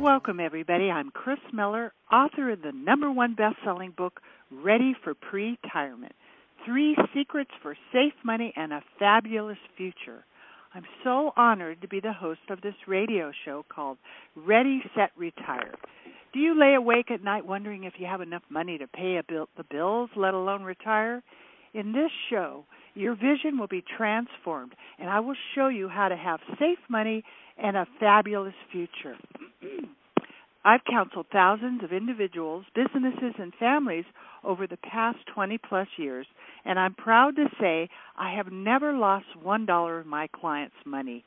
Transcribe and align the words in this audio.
Welcome, 0.00 0.40
everybody. 0.40 0.90
I'm 0.90 1.10
Chris 1.10 1.38
Miller, 1.52 1.92
author 2.12 2.50
of 2.50 2.62
the 2.62 2.72
number 2.72 3.10
one 3.10 3.34
best 3.34 3.56
selling 3.64 3.92
book, 3.96 4.20
Ready 4.50 4.94
for 5.04 5.14
Pre 5.14 5.56
Retirement 5.62 6.12
Three 6.66 6.96
Secrets 7.14 7.50
for 7.62 7.76
Safe 7.92 8.12
Money 8.22 8.52
and 8.54 8.72
a 8.72 8.82
Fabulous 8.98 9.58
Future. 9.76 10.24
I'm 10.74 10.84
so 11.02 11.32
honored 11.36 11.80
to 11.80 11.88
be 11.88 12.00
the 12.00 12.12
host 12.12 12.40
of 12.50 12.60
this 12.60 12.74
radio 12.86 13.32
show 13.44 13.64
called 13.74 13.98
Ready, 14.36 14.82
Set, 14.94 15.10
Retire. 15.16 15.74
Do 16.32 16.38
you 16.38 16.58
lay 16.58 16.74
awake 16.74 17.10
at 17.10 17.24
night 17.24 17.46
wondering 17.46 17.84
if 17.84 17.94
you 17.98 18.06
have 18.06 18.20
enough 18.20 18.42
money 18.50 18.78
to 18.78 18.86
pay 18.86 19.20
bill, 19.26 19.48
the 19.56 19.64
bills, 19.64 20.10
let 20.16 20.34
alone 20.34 20.62
retire? 20.62 21.22
In 21.72 21.92
this 21.92 22.10
show, 22.28 22.64
your 22.94 23.14
vision 23.14 23.58
will 23.58 23.68
be 23.68 23.84
transformed, 23.96 24.74
and 24.98 25.08
I 25.08 25.20
will 25.20 25.36
show 25.54 25.68
you 25.68 25.88
how 25.88 26.08
to 26.08 26.16
have 26.16 26.40
safe 26.58 26.78
money 26.88 27.24
and 27.62 27.76
a 27.76 27.86
fabulous 27.98 28.54
future. 28.72 29.16
I've 30.64 30.84
counseled 30.90 31.26
thousands 31.32 31.82
of 31.82 31.92
individuals, 31.92 32.66
businesses, 32.74 33.34
and 33.38 33.52
families 33.58 34.04
over 34.44 34.66
the 34.66 34.76
past 34.76 35.18
20 35.34 35.58
plus 35.58 35.88
years, 35.96 36.26
and 36.64 36.78
I'm 36.78 36.94
proud 36.94 37.36
to 37.36 37.46
say 37.58 37.88
I 38.18 38.34
have 38.34 38.52
never 38.52 38.92
lost 38.92 39.24
one 39.42 39.64
dollar 39.64 39.98
of 39.98 40.06
my 40.06 40.26
clients' 40.28 40.74
money. 40.84 41.24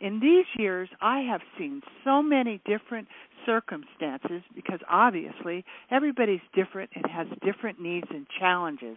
In 0.00 0.20
these 0.20 0.44
years, 0.58 0.88
I 1.00 1.20
have 1.20 1.40
seen 1.58 1.80
so 2.04 2.22
many 2.22 2.60
different 2.66 3.08
circumstances 3.46 4.42
because 4.54 4.80
obviously 4.90 5.64
everybody's 5.90 6.40
different 6.54 6.90
and 6.94 7.06
has 7.10 7.26
different 7.42 7.80
needs 7.80 8.08
and 8.10 8.26
challenges. 8.38 8.96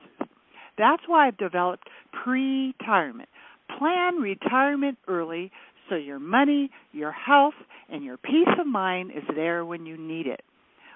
That's 0.77 1.04
why 1.08 1.28
I've 1.28 1.38
developed 1.38 1.88
pre 2.23 2.73
retirement. 2.80 3.30
Plan 3.78 4.16
retirement 4.16 4.97
early 5.08 5.52
so 5.89 5.95
your 5.95 6.19
money, 6.19 6.69
your 6.92 7.11
health, 7.11 7.53
and 7.89 8.03
your 8.03 8.17
peace 8.17 8.47
of 8.59 8.67
mind 8.67 9.11
is 9.11 9.23
there 9.36 9.66
when 9.66 9.86
you 9.86 9.97
need 9.97 10.28
it. 10.28 10.42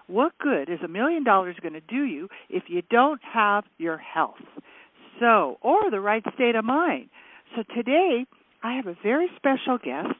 What 0.07 0.33
good 0.39 0.69
is 0.69 0.79
a 0.83 0.87
million 0.87 1.23
dollars 1.23 1.55
going 1.61 1.73
to 1.73 1.81
do 1.81 2.03
you 2.03 2.27
if 2.49 2.63
you 2.67 2.81
don't 2.89 3.21
have 3.33 3.63
your 3.77 3.97
health? 3.97 4.35
So, 5.19 5.57
or 5.61 5.89
the 5.89 5.99
right 5.99 6.23
state 6.33 6.55
of 6.55 6.65
mind. 6.65 7.09
So 7.55 7.63
today, 7.75 8.25
I 8.63 8.75
have 8.75 8.87
a 8.87 8.97
very 9.03 9.27
special 9.37 9.77
guest. 9.77 10.15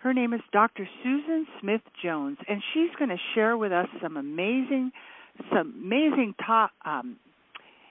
Her 0.00 0.12
name 0.12 0.32
is 0.32 0.40
Dr. 0.52 0.88
Susan 1.02 1.46
Smith 1.60 1.82
Jones, 2.02 2.38
and 2.48 2.62
she's 2.72 2.90
going 2.98 3.10
to 3.10 3.18
share 3.34 3.56
with 3.56 3.72
us 3.72 3.86
some 4.02 4.16
amazing, 4.16 4.92
some 5.50 5.74
amazing 5.82 6.34
top 6.44 6.70
um, 6.84 7.16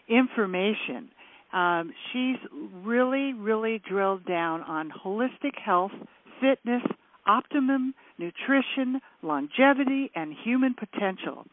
information 0.09 1.09
um, 1.53 1.91
she's 2.11 2.37
really, 2.83 3.33
really 3.33 3.81
drilled 3.87 4.25
down 4.25 4.61
on 4.63 4.91
holistic 4.91 5.57
health, 5.63 5.91
fitness, 6.39 6.83
optimum 7.25 7.93
nutrition, 8.17 9.01
longevity, 9.23 10.11
and 10.15 10.35
human 10.43 10.75
potential. 10.75 11.45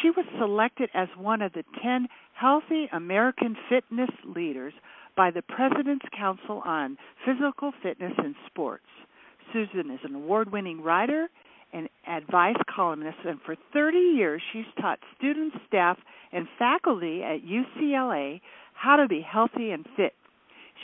She 0.00 0.10
was 0.10 0.26
selected 0.38 0.90
as 0.94 1.08
one 1.16 1.42
of 1.42 1.52
the 1.52 1.64
10 1.82 2.08
healthy 2.34 2.88
American 2.92 3.56
fitness 3.68 4.10
leaders 4.24 4.72
by 5.16 5.30
the 5.30 5.42
President's 5.42 6.06
Council 6.16 6.62
on 6.64 6.96
Physical 7.24 7.72
Fitness 7.82 8.12
and 8.18 8.34
Sports. 8.46 8.86
Susan 9.52 9.90
is 9.90 10.00
an 10.04 10.14
award 10.14 10.50
winning 10.50 10.82
writer 10.82 11.28
and 11.72 11.88
advice 12.06 12.56
columnist, 12.74 13.18
and 13.24 13.40
for 13.44 13.56
30 13.72 13.98
years 13.98 14.42
she's 14.52 14.66
taught 14.80 14.98
students, 15.16 15.56
staff, 15.66 15.98
and 16.32 16.46
faculty 16.58 17.22
at 17.22 17.40
UCLA 17.42 18.40
how 18.74 18.96
to 18.96 19.08
be 19.08 19.20
healthy 19.20 19.70
and 19.70 19.86
fit. 19.96 20.14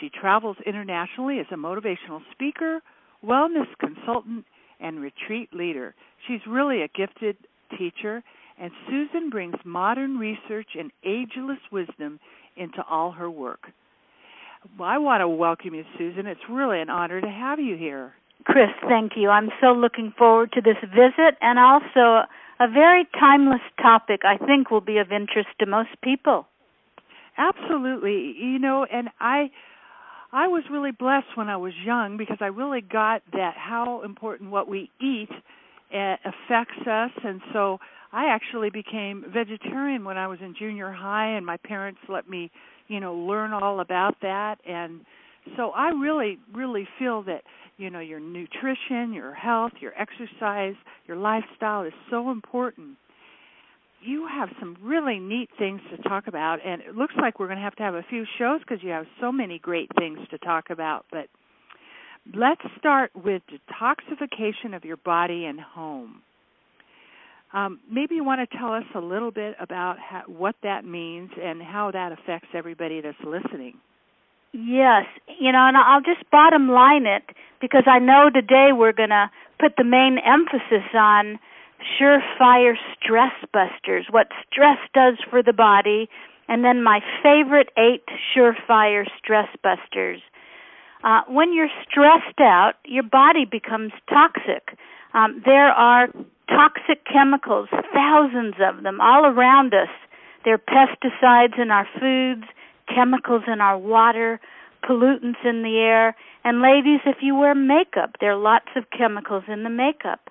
She 0.00 0.10
travels 0.10 0.56
internationally 0.64 1.40
as 1.40 1.46
a 1.50 1.56
motivational 1.56 2.20
speaker, 2.32 2.80
wellness 3.24 3.66
consultant, 3.80 4.44
and 4.80 5.00
retreat 5.00 5.52
leader. 5.52 5.94
She's 6.26 6.40
really 6.48 6.82
a 6.82 6.88
gifted 6.88 7.36
teacher, 7.76 8.22
and 8.60 8.70
Susan 8.88 9.30
brings 9.30 9.56
modern 9.64 10.18
research 10.18 10.68
and 10.78 10.90
ageless 11.04 11.58
wisdom 11.72 12.20
into 12.56 12.82
all 12.88 13.12
her 13.12 13.30
work. 13.30 13.68
Well, 14.78 14.88
I 14.88 14.98
want 14.98 15.20
to 15.20 15.28
welcome 15.28 15.74
you, 15.74 15.84
Susan. 15.96 16.26
It's 16.26 16.40
really 16.50 16.80
an 16.80 16.90
honor 16.90 17.20
to 17.20 17.28
have 17.28 17.58
you 17.58 17.76
here. 17.76 18.12
Chris, 18.48 18.70
thank 18.88 19.12
you. 19.14 19.28
I'm 19.28 19.50
so 19.60 19.72
looking 19.72 20.12
forward 20.16 20.52
to 20.52 20.62
this 20.62 20.78
visit 20.90 21.36
and 21.42 21.58
also 21.58 22.26
a 22.60 22.66
very 22.66 23.06
timeless 23.20 23.60
topic 23.80 24.22
I 24.24 24.38
think 24.38 24.70
will 24.70 24.80
be 24.80 24.96
of 24.98 25.12
interest 25.12 25.48
to 25.60 25.66
most 25.66 25.90
people. 26.02 26.46
Absolutely. 27.36 28.34
You 28.40 28.58
know, 28.58 28.86
and 28.90 29.10
I 29.20 29.50
I 30.32 30.48
was 30.48 30.64
really 30.70 30.92
blessed 30.92 31.36
when 31.36 31.48
I 31.48 31.56
was 31.58 31.74
young 31.84 32.16
because 32.16 32.38
I 32.40 32.46
really 32.46 32.80
got 32.80 33.22
that 33.32 33.54
how 33.56 34.02
important 34.02 34.50
what 34.50 34.66
we 34.66 34.90
eat 35.00 35.30
uh, 35.94 36.16
affects 36.24 36.86
us 36.86 37.10
and 37.24 37.40
so 37.52 37.78
I 38.12 38.26
actually 38.30 38.70
became 38.70 39.24
vegetarian 39.32 40.04
when 40.04 40.16
I 40.16 40.26
was 40.26 40.38
in 40.40 40.54
junior 40.58 40.90
high 40.90 41.28
and 41.36 41.44
my 41.44 41.58
parents 41.58 42.00
let 42.08 42.28
me, 42.28 42.50
you 42.88 42.98
know, 42.98 43.14
learn 43.14 43.52
all 43.52 43.80
about 43.80 44.16
that 44.22 44.56
and 44.66 45.02
so 45.56 45.70
I 45.70 45.90
really 45.90 46.38
really 46.52 46.88
feel 46.98 47.22
that, 47.24 47.42
you 47.78 47.90
know, 47.90 48.00
your 48.00 48.20
nutrition, 48.20 49.12
your 49.14 49.32
health, 49.32 49.72
your 49.80 49.92
exercise, 49.98 50.74
your 51.06 51.16
lifestyle 51.16 51.84
is 51.84 51.92
so 52.10 52.30
important 52.30 52.98
you 54.00 54.28
have 54.28 54.48
some 54.60 54.76
really 54.82 55.18
neat 55.18 55.50
things 55.58 55.80
to 55.90 56.08
talk 56.08 56.26
about, 56.26 56.58
and 56.64 56.82
it 56.82 56.94
looks 56.94 57.14
like 57.20 57.38
we're 57.38 57.46
going 57.46 57.58
to 57.58 57.64
have 57.64 57.76
to 57.76 57.82
have 57.82 57.94
a 57.94 58.04
few 58.08 58.24
shows 58.38 58.60
because 58.60 58.82
you 58.82 58.90
have 58.90 59.06
so 59.20 59.32
many 59.32 59.58
great 59.58 59.90
things 59.98 60.18
to 60.30 60.38
talk 60.38 60.70
about. 60.70 61.04
But 61.10 61.28
let's 62.34 62.60
start 62.78 63.10
with 63.14 63.42
detoxification 63.50 64.74
of 64.76 64.84
your 64.84 64.98
body 64.98 65.46
and 65.46 65.60
home. 65.60 66.22
Um, 67.52 67.80
maybe 67.90 68.14
you 68.14 68.24
want 68.24 68.48
to 68.48 68.58
tell 68.58 68.74
us 68.74 68.84
a 68.94 69.00
little 69.00 69.30
bit 69.30 69.56
about 69.58 69.96
how, 69.98 70.22
what 70.26 70.54
that 70.62 70.84
means 70.84 71.30
and 71.42 71.62
how 71.62 71.90
that 71.92 72.12
affects 72.12 72.48
everybody 72.54 73.00
that's 73.00 73.16
listening. 73.24 73.78
Yes, 74.52 75.04
you 75.38 75.52
know, 75.52 75.66
and 75.68 75.76
I'll 75.76 76.00
just 76.00 76.28
bottom 76.30 76.68
line 76.68 77.06
it 77.06 77.22
because 77.60 77.84
I 77.86 77.98
know 77.98 78.30
today 78.32 78.70
we're 78.72 78.92
going 78.92 79.10
to 79.10 79.30
put 79.60 79.76
the 79.76 79.84
main 79.84 80.18
emphasis 80.18 80.88
on 80.94 81.38
surefire 82.00 82.74
stress 83.00 83.32
busters, 83.52 84.06
what 84.10 84.28
stress 84.50 84.78
does 84.94 85.18
for 85.30 85.42
the 85.42 85.52
body, 85.52 86.08
and 86.48 86.64
then 86.64 86.82
my 86.82 87.00
favorite 87.22 87.68
eight 87.76 88.04
surefire 88.34 89.04
stress 89.18 89.48
busters. 89.62 90.20
Uh, 91.04 91.20
when 91.28 91.52
you're 91.52 91.70
stressed 91.88 92.40
out, 92.40 92.74
your 92.84 93.04
body 93.04 93.44
becomes 93.44 93.92
toxic. 94.08 94.76
Um, 95.14 95.42
there 95.44 95.68
are 95.68 96.08
toxic 96.48 97.04
chemicals, 97.04 97.68
thousands 97.94 98.54
of 98.60 98.82
them, 98.82 99.00
all 99.00 99.26
around 99.26 99.74
us. 99.74 99.88
There 100.44 100.54
are 100.54 100.58
pesticides 100.58 101.60
in 101.60 101.70
our 101.70 101.86
foods, 102.00 102.48
chemicals 102.94 103.42
in 103.46 103.60
our 103.60 103.78
water, 103.78 104.40
pollutants 104.84 105.44
in 105.44 105.62
the 105.62 105.78
air. 105.78 106.16
And 106.44 106.62
ladies, 106.62 107.00
if 107.06 107.16
you 107.20 107.34
wear 107.36 107.54
makeup, 107.54 108.16
there 108.20 108.32
are 108.32 108.40
lots 108.40 108.68
of 108.76 108.84
chemicals 108.96 109.44
in 109.48 109.62
the 109.62 109.70
makeup. 109.70 110.30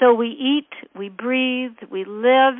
So 0.00 0.12
we 0.12 0.28
eat, 0.28 0.88
we 0.98 1.08
breathe, 1.08 1.76
we 1.90 2.04
live 2.04 2.54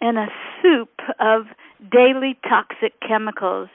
in 0.00 0.16
a 0.16 0.26
soup 0.60 0.90
of 1.20 1.46
daily 1.90 2.36
toxic 2.48 2.94
chemicals. 3.06 3.68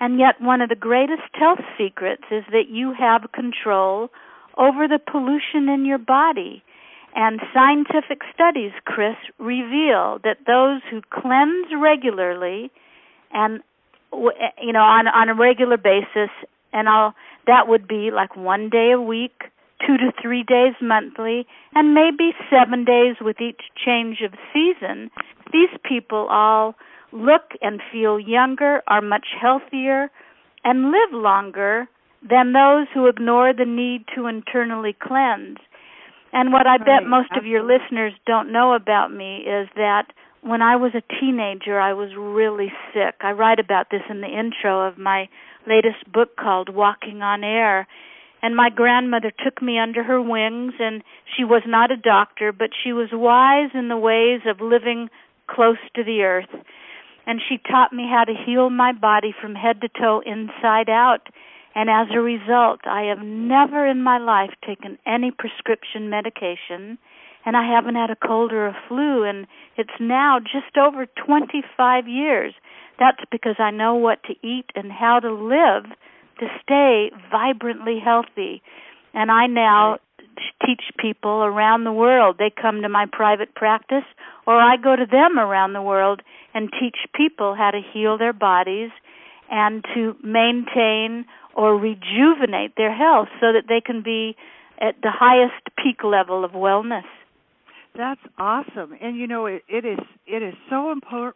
And 0.00 0.18
yet, 0.18 0.40
one 0.40 0.60
of 0.60 0.68
the 0.68 0.76
greatest 0.76 1.22
health 1.32 1.60
secrets 1.78 2.24
is 2.30 2.44
that 2.50 2.68
you 2.68 2.94
have 2.98 3.32
control 3.32 4.10
over 4.56 4.86
the 4.86 4.98
pollution 4.98 5.68
in 5.68 5.84
your 5.84 5.98
body. 5.98 6.62
And 7.16 7.40
scientific 7.52 8.22
studies, 8.34 8.72
Chris, 8.84 9.16
reveal 9.38 10.18
that 10.24 10.38
those 10.46 10.82
who 10.90 11.00
cleanse 11.10 11.68
regularly 11.72 12.70
and 13.32 13.62
Eh, 14.14 14.62
you 14.62 14.72
know 14.72 14.80
on 14.82 15.06
on 15.08 15.28
a 15.28 15.34
regular 15.34 15.76
basis 15.76 16.30
and 16.72 16.88
I'll 16.88 17.14
that 17.46 17.68
would 17.68 17.86
be 17.86 18.10
like 18.10 18.36
one 18.36 18.70
day 18.70 18.92
a 18.92 19.00
week 19.00 19.44
two 19.86 19.96
to 19.98 20.12
three 20.20 20.42
days 20.42 20.74
monthly, 20.80 21.46
and 21.74 21.94
maybe 21.94 22.32
seven 22.50 22.84
days 22.84 23.16
with 23.20 23.40
each 23.40 23.60
change 23.84 24.18
of 24.24 24.32
season, 24.52 25.10
these 25.52 25.68
people 25.86 26.26
all 26.30 26.74
look 27.12 27.52
and 27.60 27.80
feel 27.92 28.18
younger, 28.18 28.82
are 28.88 29.02
much 29.02 29.26
healthier, 29.40 30.10
and 30.64 30.90
live 30.90 31.12
longer 31.12 31.86
than 32.28 32.52
those 32.52 32.86
who 32.94 33.06
ignore 33.06 33.52
the 33.52 33.66
need 33.66 34.04
to 34.14 34.26
internally 34.26 34.96
cleanse. 34.98 35.58
And 36.32 36.52
what 36.52 36.66
I 36.66 36.78
bet 36.78 37.06
most 37.06 37.30
of 37.36 37.46
your 37.46 37.62
listeners 37.62 38.12
don't 38.26 38.50
know 38.50 38.74
about 38.74 39.12
me 39.12 39.44
is 39.46 39.68
that 39.76 40.06
when 40.44 40.62
I 40.62 40.76
was 40.76 40.92
a 40.94 41.20
teenager, 41.20 41.80
I 41.80 41.94
was 41.94 42.10
really 42.16 42.72
sick. 42.92 43.16
I 43.20 43.32
write 43.32 43.58
about 43.58 43.86
this 43.90 44.02
in 44.10 44.20
the 44.20 44.28
intro 44.28 44.86
of 44.86 44.98
my 44.98 45.28
latest 45.66 46.10
book 46.12 46.36
called 46.36 46.68
Walking 46.68 47.22
on 47.22 47.42
Air 47.42 47.86
and 48.42 48.54
my 48.54 48.68
grandmother 48.68 49.32
took 49.42 49.62
me 49.62 49.78
under 49.78 50.04
her 50.04 50.20
wings 50.20 50.74
and 50.78 51.02
she 51.34 51.44
was 51.44 51.62
not 51.66 51.90
a 51.90 51.96
doctor 51.96 52.52
but 52.52 52.68
she 52.84 52.92
was 52.92 53.08
wise 53.10 53.70
in 53.72 53.88
the 53.88 53.96
ways 53.96 54.42
of 54.46 54.60
living 54.60 55.08
close 55.48 55.78
to 55.96 56.04
the 56.04 56.20
earth 56.22 56.50
and 57.26 57.40
she 57.48 57.58
taught 57.58 57.92
me 57.92 58.06
how 58.10 58.24
to 58.24 58.34
heal 58.46 58.70
my 58.70 58.92
body 58.92 59.34
from 59.40 59.54
head 59.54 59.80
to 59.80 59.88
toe 59.88 60.22
inside 60.24 60.88
out. 60.88 61.28
And 61.74 61.90
as 61.90 62.08
a 62.14 62.20
result, 62.20 62.80
I 62.84 63.04
have 63.04 63.24
never 63.24 63.86
in 63.86 64.02
my 64.02 64.18
life 64.18 64.50
taken 64.66 64.98
any 65.06 65.30
prescription 65.30 66.08
medication, 66.08 66.98
and 67.44 67.56
I 67.56 67.66
haven't 67.66 67.96
had 67.96 68.10
a 68.10 68.16
cold 68.16 68.52
or 68.52 68.66
a 68.66 68.76
flu, 68.88 69.24
and 69.24 69.46
it's 69.76 69.98
now 70.00 70.38
just 70.40 70.76
over 70.76 71.06
25 71.26 72.08
years. 72.08 72.54
That's 72.98 73.22
because 73.30 73.56
I 73.58 73.70
know 73.70 73.94
what 73.94 74.22
to 74.24 74.34
eat 74.46 74.66
and 74.74 74.90
how 74.90 75.20
to 75.20 75.32
live 75.32 75.84
to 76.40 76.46
stay 76.62 77.10
vibrantly 77.30 77.98
healthy. 78.04 78.62
And 79.12 79.30
I 79.30 79.46
now 79.46 79.98
teach 80.66 80.82
people 80.98 81.44
around 81.44 81.84
the 81.84 81.92
world. 81.92 82.36
They 82.38 82.50
come 82.50 82.82
to 82.82 82.88
my 82.88 83.06
private 83.10 83.54
practice, 83.54 84.04
or 84.46 84.58
I 84.58 84.76
go 84.76 84.96
to 84.96 85.06
them 85.06 85.38
around 85.38 85.72
the 85.72 85.82
world 85.82 86.22
and 86.54 86.70
teach 86.80 86.96
people 87.14 87.54
how 87.54 87.70
to 87.70 87.80
heal 87.92 88.18
their 88.18 88.32
bodies 88.32 88.90
and 89.50 89.84
to 89.94 90.16
maintain 90.22 91.26
or 91.54 91.76
rejuvenate 91.76 92.76
their 92.76 92.94
health 92.94 93.28
so 93.40 93.52
that 93.52 93.64
they 93.68 93.80
can 93.80 94.02
be 94.02 94.36
at 94.80 94.96
the 95.02 95.10
highest 95.12 95.64
peak 95.76 96.02
level 96.02 96.44
of 96.44 96.52
wellness. 96.52 97.04
That's 97.96 98.20
awesome. 98.38 98.96
And 99.00 99.16
you 99.16 99.26
know 99.26 99.46
it, 99.46 99.62
it 99.68 99.84
is 99.84 99.98
it 100.26 100.42
is 100.42 100.54
so 100.68 100.90
important 100.90 101.34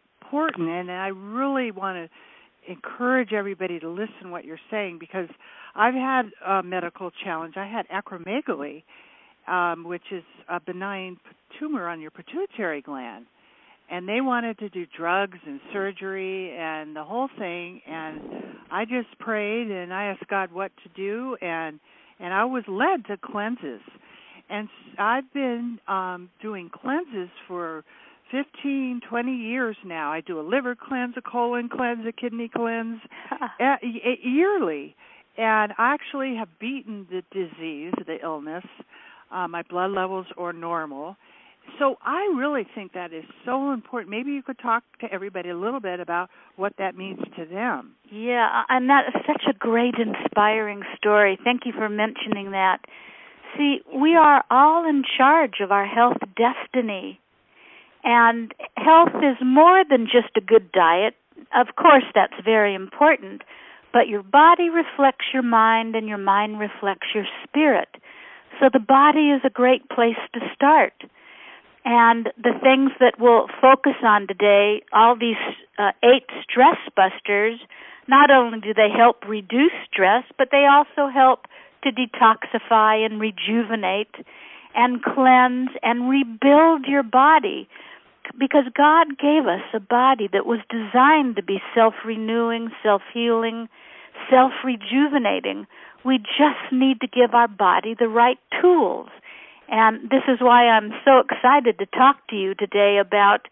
and 0.69 0.91
I 0.91 1.07
really 1.07 1.71
want 1.71 1.97
to 1.97 2.71
encourage 2.71 3.33
everybody 3.33 3.79
to 3.79 3.89
listen 3.89 4.29
what 4.31 4.45
you're 4.45 4.59
saying 4.69 4.97
because 4.99 5.27
I've 5.75 5.93
had 5.93 6.23
a 6.45 6.61
medical 6.61 7.11
challenge. 7.23 7.55
I 7.57 7.65
had 7.65 7.87
acromegaly, 7.87 8.83
um, 9.47 9.83
which 9.85 10.03
is 10.11 10.23
a 10.49 10.59
benign 10.59 11.17
tumor 11.59 11.87
on 11.87 12.01
your 12.01 12.11
pituitary 12.11 12.81
gland. 12.81 13.25
And 13.89 14.07
they 14.07 14.21
wanted 14.21 14.59
to 14.59 14.69
do 14.69 14.85
drugs 14.95 15.39
and 15.47 15.59
surgery 15.73 16.55
and 16.55 16.95
the 16.95 17.03
whole 17.03 17.29
thing 17.39 17.81
and 17.87 18.21
I 18.71 18.85
just 18.85 19.17
prayed 19.19 19.71
and 19.71 19.91
I 19.93 20.05
asked 20.05 20.27
God 20.29 20.51
what 20.51 20.71
to 20.83 20.89
do 20.95 21.37
and 21.41 21.79
and 22.19 22.33
I 22.33 22.43
was 22.45 22.63
led 22.67 23.05
to 23.05 23.17
cleanses. 23.17 23.81
And 24.49 24.67
I've 24.97 25.31
been 25.33 25.79
um 25.87 26.29
doing 26.41 26.69
cleanses 26.69 27.29
for 27.47 27.83
15, 28.31 29.01
20 29.09 29.31
years 29.31 29.75
now. 29.83 30.11
I 30.11 30.21
do 30.21 30.39
a 30.39 30.41
liver 30.41 30.75
cleanse, 30.75 31.15
a 31.17 31.21
colon 31.21 31.67
cleanse, 31.67 32.05
a 32.07 32.11
kidney 32.11 32.49
cleanse 32.53 33.01
yearly 34.23 34.95
and 35.39 35.71
I 35.77 35.93
actually 35.93 36.35
have 36.35 36.49
beaten 36.59 37.07
the 37.09 37.23
disease, 37.31 37.93
the 38.05 38.17
illness. 38.21 38.65
Uh, 39.31 39.47
my 39.47 39.61
blood 39.63 39.91
levels 39.91 40.25
are 40.37 40.51
normal. 40.51 41.15
So 41.77 41.95
I 42.03 42.33
really 42.35 42.67
think 42.75 42.93
that 42.93 43.13
is 43.13 43.23
so 43.45 43.71
important. 43.71 44.09
Maybe 44.09 44.31
you 44.31 44.41
could 44.41 44.59
talk 44.59 44.83
to 44.99 45.07
everybody 45.13 45.49
a 45.49 45.57
little 45.57 45.79
bit 45.79 46.01
about 46.01 46.29
what 46.57 46.73
that 46.77 46.97
means 46.97 47.19
to 47.37 47.45
them. 47.45 47.93
Yeah, 48.11 48.63
and 48.67 48.89
that 48.89 49.05
is 49.07 49.21
such 49.25 49.43
a 49.49 49.57
great, 49.57 49.95
inspiring 49.95 50.81
story. 50.97 51.37
Thank 51.43 51.61
you 51.65 51.71
for 51.71 51.87
mentioning 51.87 52.51
that. 52.51 52.79
See, 53.57 53.79
we 53.93 54.15
are 54.15 54.43
all 54.49 54.87
in 54.87 55.03
charge 55.17 55.55
of 55.61 55.71
our 55.71 55.85
health 55.85 56.17
destiny. 56.35 57.19
And 58.03 58.53
health 58.77 59.15
is 59.17 59.37
more 59.43 59.83
than 59.89 60.05
just 60.05 60.35
a 60.37 60.41
good 60.41 60.71
diet. 60.71 61.15
Of 61.53 61.75
course, 61.75 62.05
that's 62.13 62.33
very 62.43 62.75
important 62.75 63.41
but 63.91 64.07
your 64.07 64.23
body 64.23 64.69
reflects 64.69 65.25
your 65.33 65.43
mind 65.43 65.95
and 65.95 66.07
your 66.07 66.17
mind 66.17 66.59
reflects 66.59 67.07
your 67.13 67.25
spirit. 67.43 67.89
So 68.59 68.69
the 68.71 68.79
body 68.79 69.29
is 69.29 69.41
a 69.45 69.49
great 69.49 69.89
place 69.89 70.19
to 70.33 70.39
start. 70.53 70.93
And 71.85 72.27
the 72.37 72.53
things 72.61 72.91
that 72.99 73.15
we'll 73.19 73.47
focus 73.61 73.95
on 74.03 74.27
today, 74.27 74.83
all 74.93 75.15
these 75.17 75.41
uh, 75.77 75.91
eight 76.03 76.27
stress 76.43 76.77
busters, 76.95 77.59
not 78.07 78.29
only 78.31 78.59
do 78.59 78.73
they 78.73 78.89
help 78.95 79.23
reduce 79.27 79.71
stress, 79.91 80.23
but 80.37 80.49
they 80.51 80.65
also 80.69 81.09
help 81.11 81.45
to 81.83 81.91
detoxify 81.91 83.05
and 83.05 83.19
rejuvenate 83.19 84.15
and 84.75 85.03
cleanse 85.03 85.69
and 85.81 86.09
rebuild 86.09 86.85
your 86.85 87.03
body 87.03 87.67
because 88.37 88.65
God 88.75 89.17
gave 89.17 89.47
us 89.47 89.63
a 89.73 89.79
body 89.79 90.29
that 90.31 90.45
was 90.45 90.59
designed 90.69 91.35
to 91.35 91.43
be 91.43 91.59
self 91.73 91.93
renewing, 92.05 92.69
self 92.83 93.01
healing, 93.13 93.67
self 94.29 94.51
rejuvenating. 94.63 95.65
We 96.05 96.19
just 96.19 96.71
need 96.71 97.01
to 97.01 97.07
give 97.07 97.33
our 97.33 97.47
body 97.47 97.95
the 97.97 98.07
right 98.07 98.39
tools. 98.61 99.09
And 99.67 100.09
this 100.09 100.23
is 100.27 100.39
why 100.39 100.67
I'm 100.67 100.91
so 101.05 101.19
excited 101.19 101.77
to 101.79 101.85
talk 101.85 102.27
to 102.29 102.35
you 102.35 102.55
today 102.55 102.97
about 102.99 103.47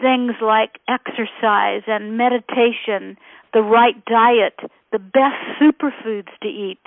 things 0.00 0.32
like 0.42 0.80
exercise 0.88 1.82
and 1.86 2.16
meditation, 2.16 3.16
the 3.52 3.62
right 3.62 4.04
diet, 4.06 4.58
the 4.90 4.98
best 4.98 5.38
superfoods 5.60 6.30
to 6.42 6.48
eat, 6.48 6.80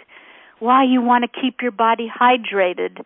why 0.60 0.84
you 0.84 1.02
want 1.02 1.24
to 1.24 1.42
keep 1.42 1.62
your 1.62 1.72
body 1.72 2.10
hydrated, 2.10 3.04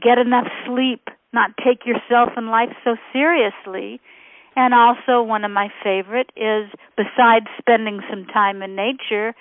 get 0.00 0.18
enough 0.18 0.46
sleep, 0.66 1.08
not 1.32 1.50
take 1.64 1.86
yourself 1.86 2.30
and 2.36 2.48
life 2.48 2.70
so 2.84 2.96
seriously. 3.12 4.00
And 4.54 4.74
also, 4.74 5.22
one 5.22 5.44
of 5.44 5.50
my 5.50 5.68
favorite 5.82 6.30
is 6.36 6.70
besides 6.96 7.46
spending 7.58 8.00
some 8.10 8.26
time 8.26 8.62
in 8.62 8.76
nature, 8.76 9.34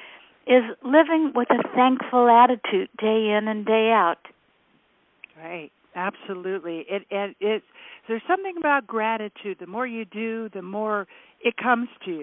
is 0.48 0.63
living 0.84 1.34
with 1.36 1.50
a 1.52 1.62
thankful 1.75 2.30
attitude 2.30 2.90
day 2.98 3.36
in 3.38 3.48
and 3.48 3.66
day 3.66 3.92
out. 3.92 4.19
Right. 5.38 5.72
Absolutely. 5.96 6.86
It 6.90 7.04
it 7.10 7.36
it 7.40 7.63
there's 8.08 8.22
something 8.28 8.56
about 8.58 8.88
gratitude. 8.88 9.58
The 9.60 9.68
more 9.68 9.86
you 9.86 10.06
do, 10.06 10.50
the 10.54 10.62
more 10.62 11.08
it 11.44 11.56
comes 11.58 11.90
to 12.06 12.12
you. 12.12 12.22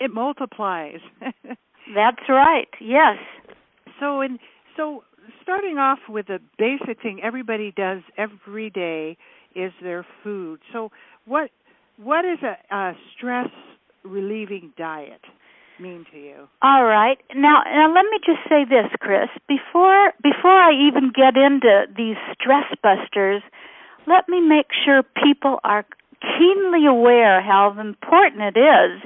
It 0.00 0.12
multiplies. 0.12 1.00
That's 1.94 2.28
right. 2.28 2.68
Yes. 2.80 3.18
So 4.00 4.20
in 4.20 4.38
so 4.76 5.02
starting 5.42 5.78
off 5.78 5.98
with 6.08 6.26
the 6.26 6.38
basic 6.58 7.02
thing 7.02 7.20
everybody 7.22 7.72
does 7.76 8.00
every 8.16 8.70
day 8.70 9.16
is 9.54 9.72
their 9.82 10.06
food. 10.22 10.60
So 10.72 10.90
what 11.26 11.50
what 12.02 12.24
is 12.24 12.38
a, 12.42 12.74
a 12.74 12.92
stress 13.16 13.48
relieving 14.04 14.72
diet 14.76 15.20
mean 15.80 16.04
to 16.12 16.18
you? 16.18 16.48
All 16.62 16.84
right. 16.84 17.18
Now 17.34 17.62
now 17.66 17.92
let 17.92 18.04
me 18.10 18.18
just 18.24 18.48
say 18.48 18.64
this, 18.64 18.90
Chris. 19.00 19.28
Before 19.48 20.12
before 20.22 20.58
I 20.58 20.72
even 20.72 21.12
get 21.14 21.36
into 21.36 21.86
these 21.96 22.16
stress 22.34 22.66
busters, 22.82 23.42
let 24.06 24.28
me 24.28 24.40
make 24.40 24.66
sure 24.84 25.02
people 25.02 25.58
are 25.64 25.84
keenly 26.20 26.86
aware 26.86 27.42
how 27.42 27.74
important 27.78 28.56
it 28.56 28.58
is 28.58 29.02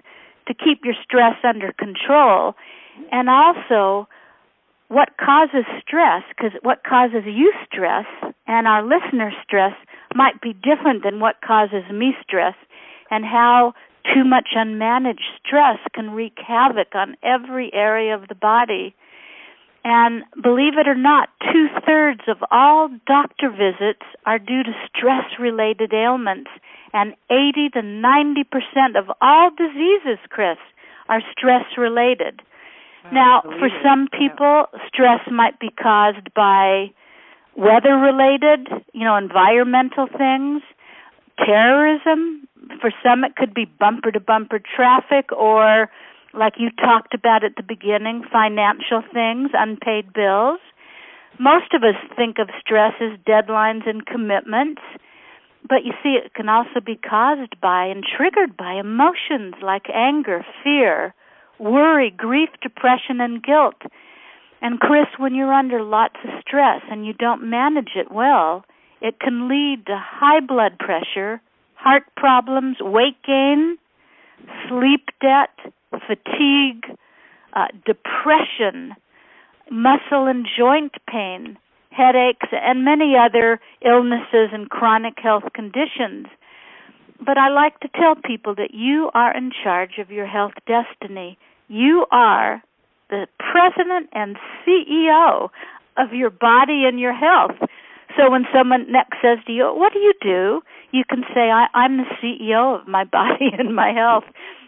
to 0.48 0.54
keep 0.54 0.84
your 0.84 0.94
stress 1.04 1.36
under 1.44 1.72
control 1.72 2.54
and 3.10 3.28
also 3.28 4.08
what 4.92 5.16
causes 5.16 5.64
stress, 5.80 6.22
because 6.36 6.52
what 6.62 6.84
causes 6.84 7.24
you 7.24 7.50
stress 7.64 8.04
and 8.46 8.66
our 8.66 8.82
listener 8.82 9.32
stress 9.42 9.72
might 10.14 10.38
be 10.42 10.52
different 10.52 11.02
than 11.02 11.18
what 11.18 11.36
causes 11.40 11.84
me 11.90 12.12
stress, 12.22 12.54
and 13.10 13.24
how 13.24 13.72
too 14.14 14.22
much 14.22 14.48
unmanaged 14.54 15.24
stress 15.44 15.78
can 15.94 16.10
wreak 16.10 16.36
havoc 16.46 16.94
on 16.94 17.16
every 17.22 17.72
area 17.72 18.14
of 18.14 18.28
the 18.28 18.34
body. 18.34 18.94
And 19.82 20.24
believe 20.42 20.74
it 20.76 20.86
or 20.86 20.94
not, 20.94 21.30
two 21.50 21.68
thirds 21.86 22.20
of 22.28 22.36
all 22.50 22.90
doctor 23.06 23.48
visits 23.48 24.04
are 24.26 24.38
due 24.38 24.62
to 24.62 24.72
stress 24.94 25.24
related 25.40 25.94
ailments, 25.94 26.50
and 26.92 27.14
80 27.30 27.70
to 27.74 27.82
90 27.82 28.44
percent 28.44 28.96
of 28.96 29.06
all 29.22 29.48
diseases, 29.56 30.18
Chris, 30.28 30.58
are 31.08 31.22
stress 31.32 31.64
related. 31.78 32.42
Now, 33.10 33.42
for 33.42 33.68
some 33.82 34.08
people, 34.16 34.66
stress 34.86 35.20
might 35.30 35.58
be 35.58 35.70
caused 35.70 36.32
by 36.34 36.92
weather 37.56 37.96
related, 37.96 38.68
you 38.92 39.04
know, 39.04 39.16
environmental 39.16 40.06
things, 40.06 40.62
terrorism. 41.44 42.48
For 42.80 42.92
some, 43.02 43.24
it 43.24 43.36
could 43.36 43.54
be 43.54 43.64
bumper 43.64 44.12
to 44.12 44.20
bumper 44.20 44.60
traffic 44.60 45.32
or, 45.32 45.90
like 46.32 46.54
you 46.58 46.70
talked 46.70 47.12
about 47.14 47.44
at 47.44 47.56
the 47.56 47.62
beginning, 47.62 48.24
financial 48.30 49.02
things, 49.12 49.50
unpaid 49.52 50.12
bills. 50.12 50.60
Most 51.38 51.74
of 51.74 51.82
us 51.82 51.96
think 52.16 52.38
of 52.38 52.48
stress 52.60 52.94
as 53.00 53.18
deadlines 53.26 53.88
and 53.88 54.06
commitments, 54.06 54.82
but 55.68 55.84
you 55.84 55.92
see, 56.02 56.18
it 56.22 56.34
can 56.34 56.48
also 56.48 56.80
be 56.84 56.96
caused 56.96 57.60
by 57.60 57.86
and 57.86 58.04
triggered 58.04 58.56
by 58.56 58.74
emotions 58.74 59.54
like 59.62 59.86
anger, 59.92 60.44
fear, 60.62 61.14
worry, 61.62 62.10
grief, 62.10 62.50
depression, 62.60 63.20
and 63.20 63.42
guilt. 63.42 63.80
And 64.60 64.80
Chris, 64.80 65.06
when 65.18 65.34
you're 65.34 65.52
under 65.52 65.82
lots 65.82 66.16
of 66.24 66.30
stress 66.40 66.82
and 66.90 67.06
you 67.06 67.12
don't 67.12 67.48
manage 67.48 67.90
it 67.96 68.12
well, 68.12 68.64
it 69.00 69.18
can 69.20 69.48
lead 69.48 69.86
to 69.86 69.96
high 69.98 70.40
blood 70.40 70.78
pressure, 70.78 71.40
heart 71.74 72.04
problems, 72.16 72.76
weight 72.80 73.16
gain, 73.26 73.76
sleep 74.68 75.08
debt, 75.20 75.72
fatigue, 75.90 76.96
uh, 77.54 77.66
depression, 77.84 78.94
muscle 79.70 80.26
and 80.26 80.46
joint 80.56 80.92
pain, 81.10 81.58
headaches, 81.90 82.48
and 82.52 82.84
many 82.84 83.14
other 83.16 83.60
illnesses 83.84 84.50
and 84.52 84.70
chronic 84.70 85.14
health 85.22 85.44
conditions. 85.54 86.26
but 87.24 87.38
I 87.38 87.48
like 87.50 87.78
to 87.80 87.88
tell 87.88 88.16
people 88.16 88.54
that 88.56 88.74
you 88.74 89.10
are 89.14 89.36
in 89.36 89.52
charge 89.62 89.98
of 89.98 90.10
your 90.10 90.26
health 90.26 90.54
destiny. 90.66 91.38
You 91.72 92.04
are 92.10 92.62
the 93.08 93.26
president 93.38 94.10
and 94.12 94.36
CEO 94.60 95.48
of 95.96 96.12
your 96.12 96.28
body 96.28 96.84
and 96.84 97.00
your 97.00 97.14
health. 97.14 97.56
So 98.14 98.30
when 98.30 98.44
someone 98.52 98.92
next 98.92 99.16
says 99.22 99.38
to 99.46 99.52
you, 99.52 99.72
"What 99.72 99.94
do 99.94 99.98
you 99.98 100.12
do?" 100.20 100.62
you 100.90 101.02
can 101.08 101.24
say, 101.32 101.50
I, 101.50 101.68
"I'm 101.72 101.96
the 101.96 102.04
CEO 102.20 102.78
of 102.78 102.86
my 102.86 103.04
body 103.18 103.52
and 103.58 103.74
my 103.74 103.90
health. 103.90 104.24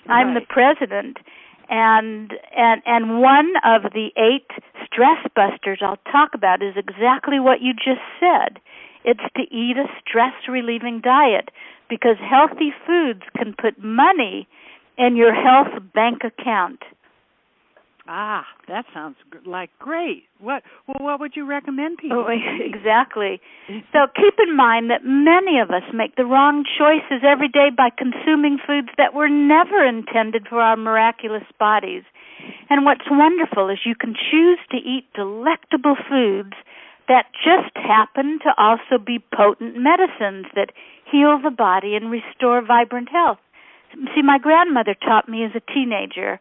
I'm 0.08 0.28
right. 0.28 0.40
the 0.40 0.46
president." 0.46 1.18
And 1.68 2.32
and 2.56 2.80
and 2.86 3.20
one 3.20 3.52
of 3.66 3.92
the 3.92 4.08
eight 4.16 4.48
stress 4.86 5.20
busters 5.36 5.80
I'll 5.82 6.00
talk 6.10 6.32
about 6.32 6.62
is 6.62 6.74
exactly 6.74 7.38
what 7.38 7.60
you 7.60 7.74
just 7.74 8.04
said. 8.18 8.60
It's 9.04 9.28
to 9.36 9.42
eat 9.54 9.76
a 9.76 9.88
stress 10.00 10.48
relieving 10.48 11.02
diet 11.02 11.50
because 11.90 12.16
healthy 12.16 12.72
foods 12.86 13.24
can 13.36 13.52
put 13.52 13.78
money 13.84 14.48
in 14.98 15.16
your 15.16 15.34
health 15.34 15.82
bank 15.94 16.22
account. 16.24 16.80
Ah, 18.06 18.44
that 18.68 18.84
sounds 18.92 19.16
like 19.46 19.70
great. 19.78 20.24
What 20.38 20.62
well, 20.86 21.02
what 21.02 21.20
would 21.20 21.32
you 21.36 21.46
recommend 21.46 21.98
people? 21.98 22.26
Oh, 22.28 22.30
exactly. 22.60 23.40
So 23.92 24.06
keep 24.14 24.34
in 24.46 24.54
mind 24.54 24.90
that 24.90 25.04
many 25.04 25.58
of 25.58 25.70
us 25.70 25.84
make 25.94 26.16
the 26.16 26.26
wrong 26.26 26.64
choices 26.76 27.24
every 27.24 27.48
day 27.48 27.70
by 27.74 27.88
consuming 27.88 28.58
foods 28.58 28.88
that 28.98 29.14
were 29.14 29.30
never 29.30 29.82
intended 29.82 30.46
for 30.50 30.60
our 30.60 30.76
miraculous 30.76 31.44
bodies. 31.58 32.02
And 32.68 32.84
what's 32.84 33.08
wonderful 33.10 33.70
is 33.70 33.78
you 33.86 33.94
can 33.94 34.14
choose 34.14 34.58
to 34.70 34.76
eat 34.76 35.06
delectable 35.14 35.96
foods 35.96 36.52
that 37.08 37.26
just 37.42 37.74
happen 37.74 38.38
to 38.44 38.52
also 38.58 38.98
be 38.98 39.22
potent 39.34 39.76
medicines 39.76 40.46
that 40.54 40.72
heal 41.10 41.38
the 41.42 41.50
body 41.50 41.94
and 41.94 42.10
restore 42.10 42.60
vibrant 42.60 43.08
health. 43.08 43.38
See, 44.14 44.22
my 44.22 44.38
grandmother 44.38 44.94
taught 44.94 45.28
me 45.28 45.44
as 45.44 45.52
a 45.54 45.72
teenager 45.72 46.40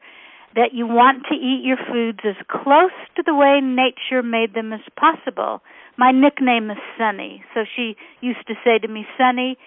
that 0.56 0.74
you 0.74 0.86
want 0.86 1.24
to 1.30 1.36
eat 1.36 1.62
your 1.64 1.78
foods 1.78 2.20
as 2.24 2.36
close 2.48 2.94
to 3.16 3.24
the 3.26 3.34
way 3.34 3.60
nature 3.62 4.22
made 4.22 4.54
them 4.54 4.72
as 4.72 4.82
possible. 4.96 5.62
My 5.98 6.12
nickname 6.12 6.70
is 6.70 6.78
Sunny, 6.98 7.44
so 7.54 7.66
she 7.76 7.96
used 8.22 8.46
to 8.48 8.54
say 8.64 8.80
to 8.80 8.88
me, 8.88 9.06
Sunny, 9.18 9.58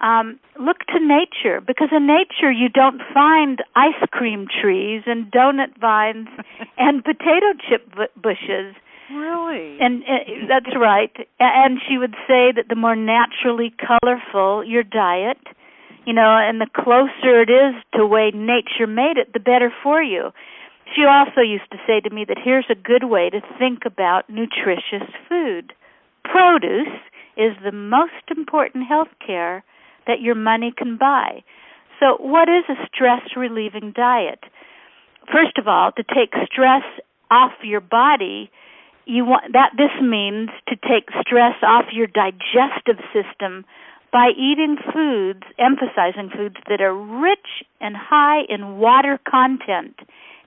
um, 0.00 0.38
look 0.58 0.78
to 0.88 0.98
nature 0.98 1.60
because 1.60 1.88
in 1.92 2.06
nature 2.06 2.50
you 2.50 2.68
don't 2.68 3.00
find 3.14 3.62
ice 3.76 4.02
cream 4.10 4.46
trees 4.60 5.02
and 5.06 5.30
donut 5.30 5.78
vines 5.80 6.28
and 6.78 7.04
potato 7.04 7.54
chip 7.68 7.88
bushes. 8.16 8.74
Really? 9.12 9.78
And 9.80 10.02
uh, 10.02 10.46
that's 10.48 10.74
right. 10.76 11.12
And 11.38 11.78
she 11.88 11.98
would 11.98 12.14
say 12.26 12.50
that 12.54 12.66
the 12.68 12.74
more 12.74 12.96
naturally 12.96 13.72
colorful 13.78 14.64
your 14.64 14.82
diet, 14.82 15.38
you 16.06 16.12
know, 16.12 16.36
and 16.36 16.60
the 16.60 16.70
closer 16.74 17.42
it 17.42 17.50
is 17.50 17.74
to 17.94 18.06
way 18.06 18.32
nature 18.34 18.86
made 18.86 19.16
it, 19.16 19.32
the 19.32 19.40
better 19.40 19.72
for 19.82 20.02
you. 20.02 20.30
She 20.94 21.04
also 21.04 21.40
used 21.40 21.70
to 21.70 21.78
say 21.86 22.00
to 22.00 22.14
me 22.14 22.24
that 22.26 22.38
here's 22.42 22.66
a 22.70 22.74
good 22.74 23.04
way 23.04 23.30
to 23.30 23.40
think 23.58 23.80
about 23.86 24.28
nutritious 24.28 25.08
food. 25.28 25.72
Produce 26.24 27.00
is 27.36 27.52
the 27.64 27.72
most 27.72 28.28
important 28.36 28.86
health 28.86 29.08
care 29.24 29.64
that 30.06 30.20
your 30.20 30.34
money 30.34 30.72
can 30.76 30.98
buy. 30.98 31.42
So, 32.00 32.16
what 32.18 32.48
is 32.48 32.64
a 32.68 32.86
stress 32.92 33.22
relieving 33.36 33.92
diet? 33.94 34.40
First 35.32 35.56
of 35.56 35.68
all, 35.68 35.92
to 35.92 36.02
take 36.02 36.34
stress 36.50 36.82
off 37.30 37.52
your 37.62 37.80
body, 37.80 38.50
you 39.06 39.24
want 39.24 39.52
that 39.52 39.72
this 39.76 39.94
means 40.02 40.50
to 40.68 40.76
take 40.76 41.08
stress 41.20 41.54
off 41.62 41.86
your 41.92 42.06
digestive 42.06 42.98
system 43.14 43.64
by 44.12 44.28
eating 44.36 44.76
foods, 44.92 45.42
emphasizing 45.58 46.28
foods 46.36 46.56
that 46.68 46.80
are 46.80 46.94
rich 46.94 47.64
and 47.80 47.96
high 47.96 48.42
in 48.48 48.78
water 48.78 49.18
content. 49.28 49.98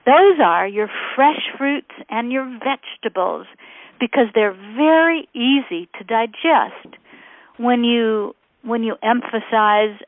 Those 0.06 0.38
are 0.42 0.68
your 0.68 0.88
fresh 1.16 1.50
fruits 1.58 1.90
and 2.08 2.30
your 2.30 2.46
vegetables 2.60 3.46
because 3.98 4.26
they're 4.34 4.56
very 4.76 5.28
easy 5.34 5.88
to 5.98 6.04
digest. 6.04 6.96
When 7.58 7.82
you 7.82 8.34
when 8.62 8.82
you 8.82 8.96
emphasize 9.02 9.98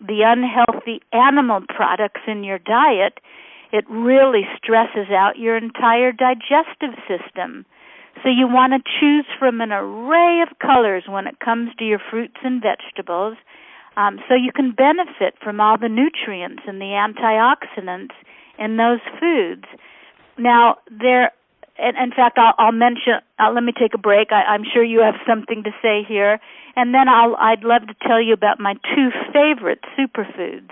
the 0.00 0.22
unhealthy 0.24 1.00
animal 1.12 1.60
products 1.68 2.20
in 2.26 2.44
your 2.44 2.58
diet, 2.58 3.18
it 3.72 3.84
really 3.88 4.42
stresses 4.56 5.10
out 5.10 5.38
your 5.38 5.56
entire 5.56 6.12
digestive 6.12 6.94
system. 7.08 7.66
So 8.22 8.28
you 8.28 8.46
want 8.46 8.72
to 8.72 8.80
choose 9.00 9.26
from 9.38 9.60
an 9.60 9.72
array 9.72 10.42
of 10.42 10.58
colors 10.58 11.04
when 11.08 11.26
it 11.26 11.40
comes 11.40 11.70
to 11.78 11.84
your 11.84 12.00
fruits 12.10 12.36
and 12.42 12.62
vegetables, 12.62 13.36
um, 13.96 14.18
so 14.28 14.34
you 14.34 14.50
can 14.54 14.72
benefit 14.72 15.34
from 15.42 15.60
all 15.60 15.76
the 15.78 15.88
nutrients 15.88 16.62
and 16.66 16.80
the 16.80 16.94
antioxidants 16.96 18.14
in 18.58 18.76
those 18.76 19.00
foods. 19.20 19.64
Now, 20.38 20.78
there, 20.90 21.32
and 21.78 21.96
in 21.96 22.10
fact, 22.10 22.38
I'll, 22.38 22.54
I'll 22.58 22.72
mention. 22.72 23.14
Uh, 23.38 23.50
let 23.52 23.62
me 23.62 23.72
take 23.72 23.94
a 23.94 23.98
break. 23.98 24.28
I, 24.32 24.42
I'm 24.42 24.64
sure 24.64 24.82
you 24.82 25.00
have 25.00 25.14
something 25.26 25.62
to 25.64 25.70
say 25.82 26.02
here, 26.06 26.40
and 26.76 26.94
then 26.94 27.08
I'll. 27.08 27.36
I'd 27.36 27.62
love 27.62 27.82
to 27.86 27.94
tell 28.06 28.22
you 28.22 28.32
about 28.32 28.58
my 28.58 28.74
two 28.94 29.10
favorite 29.32 29.80
superfoods. 29.98 30.70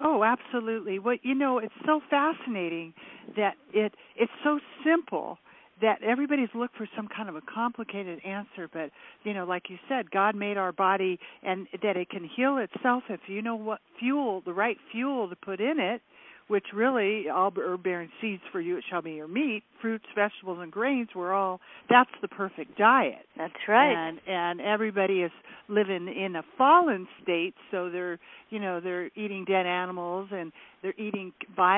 Oh, 0.00 0.22
absolutely. 0.22 0.98
Well, 0.98 1.16
you 1.22 1.34
know, 1.34 1.58
it's 1.58 1.74
so 1.84 2.00
fascinating 2.08 2.94
that 3.36 3.54
it 3.72 3.92
it's 4.16 4.32
so 4.44 4.60
simple 4.84 5.38
that 5.80 6.02
everybody's 6.02 6.48
looked 6.54 6.76
for 6.76 6.88
some 6.96 7.08
kind 7.08 7.28
of 7.28 7.36
a 7.36 7.40
complicated 7.42 8.20
answer 8.24 8.68
but 8.72 8.90
you 9.24 9.34
know 9.34 9.44
like 9.44 9.64
you 9.68 9.78
said 9.88 10.10
god 10.10 10.34
made 10.34 10.56
our 10.56 10.72
body 10.72 11.18
and 11.42 11.66
that 11.82 11.96
it 11.96 12.08
can 12.10 12.28
heal 12.36 12.58
itself 12.58 13.02
if 13.08 13.20
you 13.26 13.42
know 13.42 13.56
what 13.56 13.80
fuel 13.98 14.42
the 14.44 14.52
right 14.52 14.78
fuel 14.92 15.28
to 15.28 15.36
put 15.36 15.60
in 15.60 15.78
it 15.78 16.00
which 16.48 16.64
really 16.74 17.28
all 17.28 17.52
herb 17.56 17.82
bearing 17.82 18.08
seeds 18.20 18.42
for 18.50 18.60
you. 18.60 18.78
It 18.78 18.84
shall 18.90 19.02
be 19.02 19.12
your 19.12 19.28
meat 19.28 19.62
fruits 19.80 20.06
vegetables 20.14 20.58
and 20.60 20.72
grains. 20.72 21.08
Were 21.14 21.32
all 21.32 21.60
that's 21.88 22.10
the 22.20 22.28
perfect 22.28 22.76
diet. 22.76 23.26
That's 23.36 23.54
right. 23.68 23.92
And 23.92 24.18
and 24.26 24.60
everybody 24.60 25.22
is 25.22 25.30
living 25.68 26.08
in 26.08 26.36
a 26.36 26.42
fallen 26.56 27.06
state 27.22 27.54
so 27.70 27.90
they're 27.90 28.18
you 28.50 28.58
know 28.58 28.80
they're 28.80 29.10
eating 29.14 29.44
dead 29.44 29.66
animals 29.66 30.28
and 30.32 30.50
they're 30.82 30.98
eating 30.98 31.32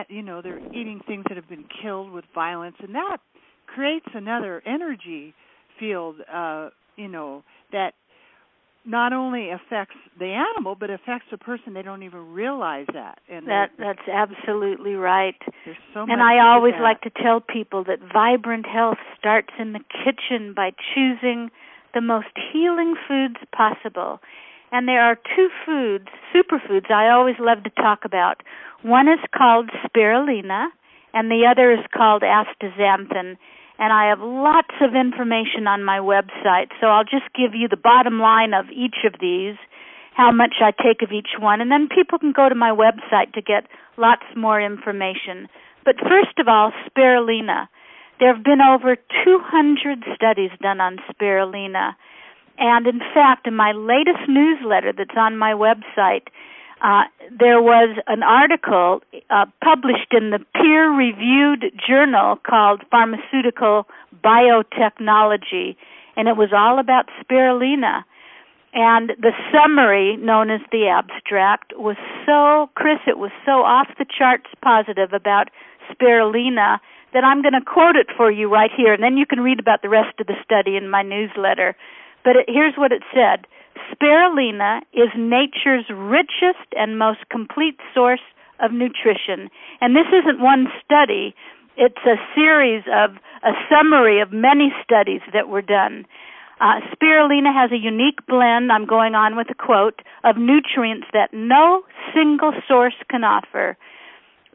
you 0.09 0.23
know 0.23 0.41
they're 0.41 0.61
eating 0.73 1.01
things 1.07 1.25
that 1.29 1.37
have 1.37 1.49
been 1.49 1.65
killed 1.83 2.11
with 2.13 2.25
violence 2.35 2.77
and 2.81 2.95
that 2.95 3.19
creates 3.75 4.07
another 4.15 4.63
energy 4.67 5.35
field 5.79 6.17
uh 6.33 6.69
you 6.97 7.09
know 7.09 7.43
that 7.73 7.95
not 8.85 9.13
only 9.13 9.51
affects 9.51 9.97
the 10.19 10.27
animal 10.27 10.75
but 10.75 10.91
affects 10.91 11.27
the 11.31 11.39
person. 11.39 11.75
They 11.75 11.83
don't 11.83 12.03
even 12.03 12.33
realize 12.33 12.87
that. 12.93 13.19
And 13.29 13.47
that 13.47 13.71
that's 13.79 14.07
absolutely 14.11 14.95
right. 14.95 15.37
There's 15.65 15.77
so 15.93 16.07
and 16.09 16.23
i 16.23 16.39
always 16.39 16.75
that. 16.75 16.83
like 16.83 17.01
to 17.03 17.11
tell 17.23 17.41
people 17.41 17.85
that 17.85 17.99
vibrant 18.13 18.67
health 18.67 18.99
starts 19.19 19.51
in 19.59 19.73
the 19.73 19.81
kitchen 20.05 20.55
by 20.55 20.73
choosing 20.95 21.51
the 21.95 22.01
most 22.01 22.29
healing 22.53 22.95
foods 23.07 23.37
possible. 23.55 24.21
And 24.73 24.87
there 24.87 25.03
are 25.03 25.17
two 25.37 25.49
foods 25.67 26.09
superfoods 26.35 26.91
i 26.91 27.11
always 27.11 27.37
love 27.39 27.65
to 27.65 27.71
talk 27.71 28.05
about. 28.05 28.43
One 28.83 29.09
is 29.09 29.21
called 29.37 29.71
spirulina 29.85 30.69
and 31.13 31.31
the 31.31 31.45
other 31.51 31.71
is 31.73 31.85
called 31.95 32.23
astaxanthin 32.23 33.37
and 33.81 33.95
I 33.95 34.11
have 34.13 34.21
lots 34.21 34.77
of 34.83 34.95
information 34.95 35.67
on 35.67 35.83
my 35.83 35.99
website. 35.99 36.69
So 36.81 36.89
I'll 36.89 37.09
just 37.09 37.33
give 37.35 37.57
you 37.57 37.67
the 37.67 37.81
bottom 37.81 38.21
line 38.21 38.53
of 38.53 38.67
each 38.69 39.09
of 39.09 39.15
these, 39.21 39.57
how 40.15 40.31
much 40.31 40.61
I 40.61 40.71
take 40.71 41.01
of 41.01 41.13
each 41.13 41.41
one, 41.41 41.63
and 41.63 41.73
then 41.73 41.89
people 41.89 42.19
can 42.19 42.33
go 42.37 42.51
to 42.51 42.55
my 42.55 42.71
website 42.77 43.33
to 43.33 43.41
get 43.41 43.65
lots 43.97 44.29
more 44.37 44.61
information. 44.61 45.49
But 45.83 45.97
first 45.97 46.39
of 46.39 46.47
all, 46.47 46.73
spirulina. 46.85 47.69
There 48.21 48.33
have 48.35 48.45
been 48.45 48.61
over 48.61 48.97
200 49.25 50.05
studies 50.15 50.51
done 50.61 50.79
on 50.79 50.99
spirulina. 51.09 51.97
And 52.59 52.87
in 52.87 53.01
fact, 53.15 53.47
in 53.47 53.57
my 53.57 53.73
latest 53.73 54.29
newsletter 54.29 54.93
that's 54.93 55.17
on 55.17 55.39
my 55.39 55.55
website, 55.55 56.29
uh, 56.81 57.05
there 57.31 57.61
was 57.61 57.97
an 58.07 58.23
article 58.23 59.01
uh, 59.29 59.47
published 59.63 60.13
in 60.13 60.31
the 60.31 60.41
peer 60.55 60.91
reviewed 60.91 61.73
journal 61.87 62.37
called 62.47 62.83
Pharmaceutical 62.91 63.87
Biotechnology, 64.25 65.77
and 66.17 66.29
it 66.29 66.37
was 66.37 66.51
all 66.57 66.79
about 66.79 67.07
spirulina. 67.21 68.05
And 68.73 69.11
the 69.19 69.33
summary, 69.53 70.17
known 70.17 70.51
as 70.51 70.61
the 70.71 70.87
abstract, 70.87 71.73
was 71.77 71.97
so, 72.25 72.71
Chris, 72.75 73.01
it 73.07 73.19
was 73.19 73.33
so 73.45 73.63
off 73.63 73.89
the 73.99 74.07
charts 74.07 74.47
positive 74.63 75.13
about 75.13 75.51
spirulina 75.91 76.79
that 77.13 77.25
I'm 77.25 77.43
going 77.43 77.55
to 77.55 77.65
quote 77.65 77.97
it 77.97 78.07
for 78.17 78.31
you 78.31 78.49
right 78.49 78.71
here, 78.75 78.95
and 78.95 79.03
then 79.03 79.17
you 79.17 79.27
can 79.27 79.41
read 79.41 79.59
about 79.59 79.83
the 79.83 79.89
rest 79.89 80.21
of 80.21 80.29
the 80.29 80.37
study 80.45 80.77
in 80.77 80.89
my 80.89 81.03
newsletter. 81.03 81.75
But 82.25 82.37
it, 82.37 82.45
here's 82.49 82.75
what 82.77 82.93
it 82.93 83.03
said 83.13 83.47
Spirulina 83.93 84.81
is 84.93 85.09
nature's 85.17 85.87
richest 85.91 86.69
and 86.77 86.99
most 86.99 87.21
complete 87.31 87.79
source 87.95 88.21
of 88.61 88.73
nutrition. 88.73 89.51
And 89.81 89.97
this 89.97 90.09
isn't 90.13 90.41
one 90.41 90.67
study, 90.85 91.35
it's 91.77 92.05
a 92.05 92.17
series 92.35 92.85
of 92.93 93.17
a 93.43 93.53
summary 93.71 94.21
of 94.21 94.33
many 94.33 94.73
studies 94.85 95.23
that 95.33 95.49
were 95.49 95.63
done. 95.63 96.05
Uh, 96.61 96.81
spirulina 96.93 97.55
has 97.55 97.73
a 97.73 97.79
unique 97.79 98.27
blend, 98.29 98.71
I'm 98.71 98.87
going 98.87 99.15
on 99.15 99.35
with 99.35 99.47
a 99.51 99.55
quote, 99.55 100.03
of 100.25 100.37
nutrients 100.37 101.07
that 101.15 101.33
no 101.33 101.83
single 102.15 102.53
source 102.69 102.97
can 103.11 103.25
offer. 103.25 103.79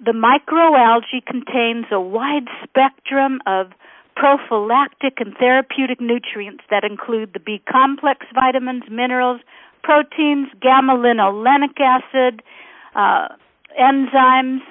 The 0.04 0.12
microalgae 0.12 1.26
contains 1.26 1.86
a 1.92 2.00
wide 2.00 2.48
spectrum 2.64 3.40
of 3.48 3.72
prophylactic 4.16 5.20
and 5.20 5.36
therapeutic 5.38 6.00
nutrients 6.00 6.64
that 6.70 6.84
include 6.84 7.34
the 7.34 7.40
B 7.40 7.62
complex 7.70 8.26
vitamins, 8.34 8.84
minerals, 8.90 9.42
proteins, 9.84 10.48
gamma 10.62 10.94
linolenic 10.94 11.80
acid, 11.80 12.42
uh, 12.96 13.28
enzymes, 13.80 14.62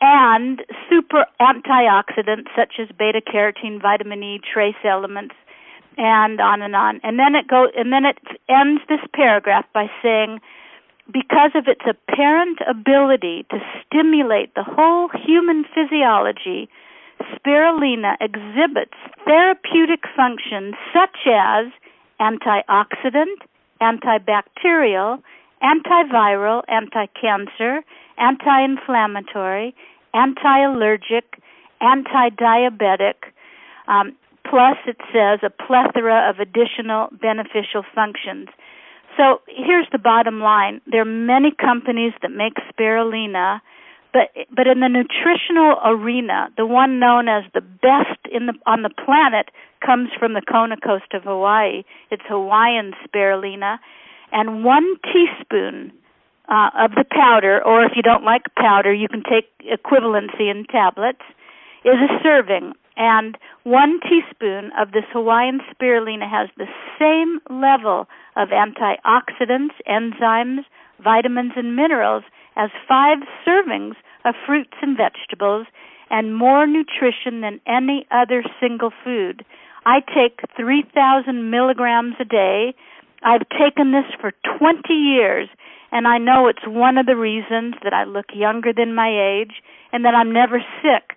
and 0.00 0.62
super 0.88 1.26
antioxidants 1.40 2.46
such 2.56 2.74
as 2.78 2.88
beta 2.96 3.20
carotene, 3.20 3.82
vitamin 3.82 4.22
E, 4.22 4.40
trace 4.52 4.76
elements, 4.84 5.34
and 5.96 6.40
on 6.40 6.62
and 6.62 6.76
on. 6.76 7.00
And 7.02 7.18
then 7.18 7.34
it 7.34 7.48
go 7.48 7.66
and 7.76 7.92
then 7.92 8.04
it 8.04 8.18
ends 8.48 8.80
this 8.88 9.00
paragraph 9.12 9.66
by 9.74 9.86
saying 10.02 10.40
because 11.12 11.50
of 11.54 11.66
its 11.66 11.80
apparent 11.88 12.58
ability 12.68 13.46
to 13.50 13.58
stimulate 13.82 14.54
the 14.54 14.62
whole 14.62 15.08
human 15.08 15.64
physiology, 15.74 16.68
spirulina 17.34 18.16
exhibits 18.20 18.96
therapeutic 19.24 20.04
functions 20.16 20.74
such 20.92 21.26
as 21.26 21.66
antioxidant, 22.20 23.38
antibacterial, 23.80 25.22
antiviral, 25.62 26.62
anti-cancer, 26.68 27.82
anti-inflammatory, 28.18 29.74
anti-allergic, 30.14 31.40
anti-diabetic, 31.80 33.14
um, 33.86 34.16
plus 34.48 34.76
it 34.86 34.96
says 35.12 35.40
a 35.42 35.50
plethora 35.50 36.28
of 36.28 36.38
additional 36.40 37.08
beneficial 37.20 37.84
functions. 37.94 38.48
So 39.16 39.40
here's 39.48 39.86
the 39.90 39.98
bottom 39.98 40.40
line. 40.40 40.80
There 40.86 41.02
are 41.02 41.04
many 41.04 41.50
companies 41.50 42.12
that 42.22 42.30
make 42.30 42.54
spirulina, 42.70 43.60
but 44.12 44.30
but 44.54 44.66
in 44.66 44.80
the 44.80 44.88
nutritional 44.88 45.76
arena, 45.84 46.48
the 46.56 46.66
one 46.66 46.98
known 46.98 47.28
as 47.28 47.44
the 47.54 47.60
best 47.60 48.20
in 48.30 48.46
the 48.46 48.54
on 48.66 48.82
the 48.82 48.90
planet 48.90 49.50
comes 49.84 50.10
from 50.18 50.34
the 50.34 50.42
Kona 50.42 50.76
coast 50.76 51.12
of 51.12 51.24
Hawaii. 51.24 51.82
It's 52.10 52.22
Hawaiian 52.28 52.94
spirulina, 53.04 53.78
and 54.32 54.64
one 54.64 54.96
teaspoon 55.04 55.92
uh, 56.48 56.70
of 56.78 56.92
the 56.92 57.04
powder, 57.10 57.62
or 57.64 57.84
if 57.84 57.92
you 57.94 58.02
don't 58.02 58.24
like 58.24 58.42
powder, 58.56 58.92
you 58.92 59.08
can 59.08 59.22
take 59.22 59.46
equivalency 59.60 60.50
in 60.50 60.64
tablets, 60.70 61.22
is 61.84 61.96
a 62.00 62.22
serving. 62.22 62.72
And 62.96 63.38
one 63.62 64.00
teaspoon 64.00 64.72
of 64.76 64.90
this 64.90 65.04
Hawaiian 65.12 65.60
spirulina 65.70 66.28
has 66.28 66.48
the 66.56 66.66
same 66.98 67.38
level 67.48 68.08
of 68.34 68.48
antioxidants, 68.48 69.76
enzymes, 69.88 70.64
vitamins, 71.02 71.52
and 71.54 71.76
minerals 71.76 72.24
as 72.58 72.70
five 72.86 73.18
servings 73.46 73.94
of 74.24 74.34
fruits 74.44 74.74
and 74.82 74.96
vegetables 74.96 75.66
and 76.10 76.36
more 76.36 76.66
nutrition 76.66 77.40
than 77.40 77.60
any 77.66 78.06
other 78.10 78.42
single 78.60 78.90
food. 79.04 79.44
I 79.86 80.00
take 80.00 80.40
3,000 80.56 81.50
milligrams 81.50 82.16
a 82.20 82.24
day. 82.24 82.74
I've 83.22 83.48
taken 83.48 83.92
this 83.92 84.04
for 84.20 84.32
20 84.58 84.92
years, 84.92 85.48
and 85.92 86.06
I 86.06 86.18
know 86.18 86.48
it's 86.48 86.66
one 86.66 86.98
of 86.98 87.06
the 87.06 87.16
reasons 87.16 87.74
that 87.84 87.92
I 87.92 88.04
look 88.04 88.26
younger 88.34 88.72
than 88.72 88.94
my 88.94 89.08
age 89.08 89.62
and 89.92 90.04
that 90.04 90.14
I'm 90.14 90.32
never 90.32 90.60
sick. 90.82 91.16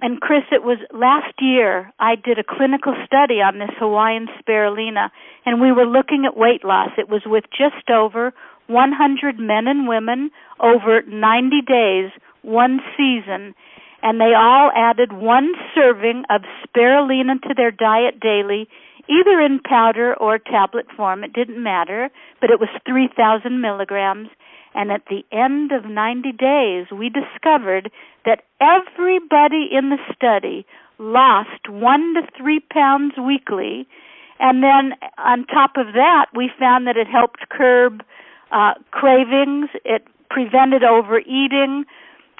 And 0.00 0.20
Chris, 0.20 0.44
it 0.52 0.62
was 0.62 0.78
last 0.92 1.34
year 1.40 1.92
I 1.98 2.14
did 2.14 2.38
a 2.38 2.44
clinical 2.44 2.94
study 3.04 3.42
on 3.42 3.58
this 3.58 3.74
Hawaiian 3.78 4.28
spirulina, 4.38 5.10
and 5.44 5.60
we 5.60 5.72
were 5.72 5.86
looking 5.86 6.24
at 6.24 6.36
weight 6.36 6.64
loss. 6.64 6.90
It 6.96 7.08
was 7.08 7.22
with 7.26 7.44
just 7.50 7.90
over 7.90 8.32
100 8.68 9.38
men 9.38 9.66
and 9.66 9.88
women 9.88 10.30
over 10.60 11.02
90 11.02 11.62
days, 11.66 12.10
one 12.42 12.80
season, 12.96 13.54
and 14.02 14.20
they 14.20 14.32
all 14.36 14.70
added 14.76 15.12
one 15.12 15.52
serving 15.74 16.22
of 16.30 16.42
spirulina 16.62 17.40
to 17.42 17.54
their 17.56 17.72
diet 17.72 18.20
daily, 18.20 18.68
either 19.08 19.40
in 19.40 19.60
powder 19.60 20.14
or 20.14 20.38
tablet 20.38 20.86
form. 20.96 21.24
It 21.24 21.32
didn't 21.32 21.62
matter, 21.62 22.10
but 22.40 22.50
it 22.50 22.60
was 22.60 22.68
3,000 22.86 23.60
milligrams. 23.60 24.28
And 24.74 24.92
at 24.92 25.02
the 25.08 25.24
end 25.32 25.72
of 25.72 25.90
90 25.90 26.32
days, 26.32 26.86
we 26.96 27.10
discovered 27.10 27.90
that 28.24 28.42
everybody 28.60 29.68
in 29.72 29.90
the 29.90 29.98
study 30.14 30.66
lost 30.98 31.68
one 31.68 32.14
to 32.14 32.22
three 32.36 32.60
pounds 32.60 33.14
weekly. 33.16 33.88
And 34.38 34.62
then 34.62 34.92
on 35.16 35.46
top 35.46 35.72
of 35.76 35.94
that, 35.94 36.26
we 36.36 36.50
found 36.58 36.86
that 36.86 36.96
it 36.96 37.08
helped 37.08 37.48
curb 37.50 38.02
uh, 38.50 38.74
cravings, 38.90 39.70
it 39.84 40.06
prevented 40.30 40.84
overeating, 40.84 41.84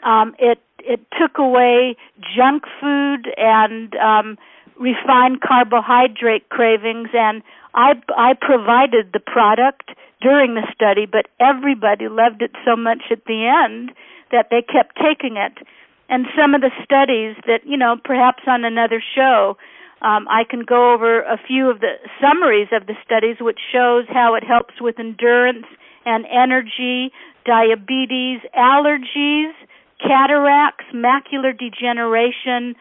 um, 0.05 0.35
it 0.38 0.59
it 0.79 1.01
took 1.21 1.38
away 1.38 1.97
junk 2.37 2.64
food 2.81 3.29
and 3.37 3.94
um, 3.97 4.38
refined 4.79 5.40
carbohydrate 5.40 6.49
cravings, 6.49 7.09
and 7.12 7.42
I 7.75 7.94
I 8.16 8.35
provided 8.40 9.12
the 9.12 9.21
product 9.21 9.90
during 10.21 10.55
the 10.55 10.66
study, 10.75 11.07
but 11.07 11.29
everybody 11.40 12.09
loved 12.09 12.42
it 12.42 12.53
so 12.64 12.77
much 12.77 13.11
at 13.11 13.25
the 13.27 13.47
end 13.47 13.92
that 14.31 14.49
they 14.51 14.62
kept 14.62 14.97
taking 14.97 15.37
it. 15.37 15.66
And 16.09 16.27
some 16.37 16.55
of 16.55 16.61
the 16.61 16.71
studies 16.83 17.37
that 17.47 17.66
you 17.66 17.77
know, 17.77 17.97
perhaps 18.03 18.42
on 18.47 18.64
another 18.64 19.03
show, 19.14 19.57
um, 20.01 20.27
I 20.29 20.44
can 20.49 20.64
go 20.64 20.94
over 20.94 21.23
a 21.23 21.38
few 21.38 21.68
of 21.68 21.81
the 21.81 21.94
summaries 22.21 22.68
of 22.73 22.87
the 22.87 22.94
studies, 23.05 23.37
which 23.40 23.59
shows 23.73 24.07
how 24.09 24.35
it 24.35 24.44
helps 24.44 24.81
with 24.81 24.99
endurance 24.99 25.66
and 26.09 26.25
energy, 26.33 27.12
diabetes, 27.44 28.40
allergies, 28.57 29.53
cataracts, 30.01 30.87
macular 30.94 31.53
degeneration, 31.53 32.75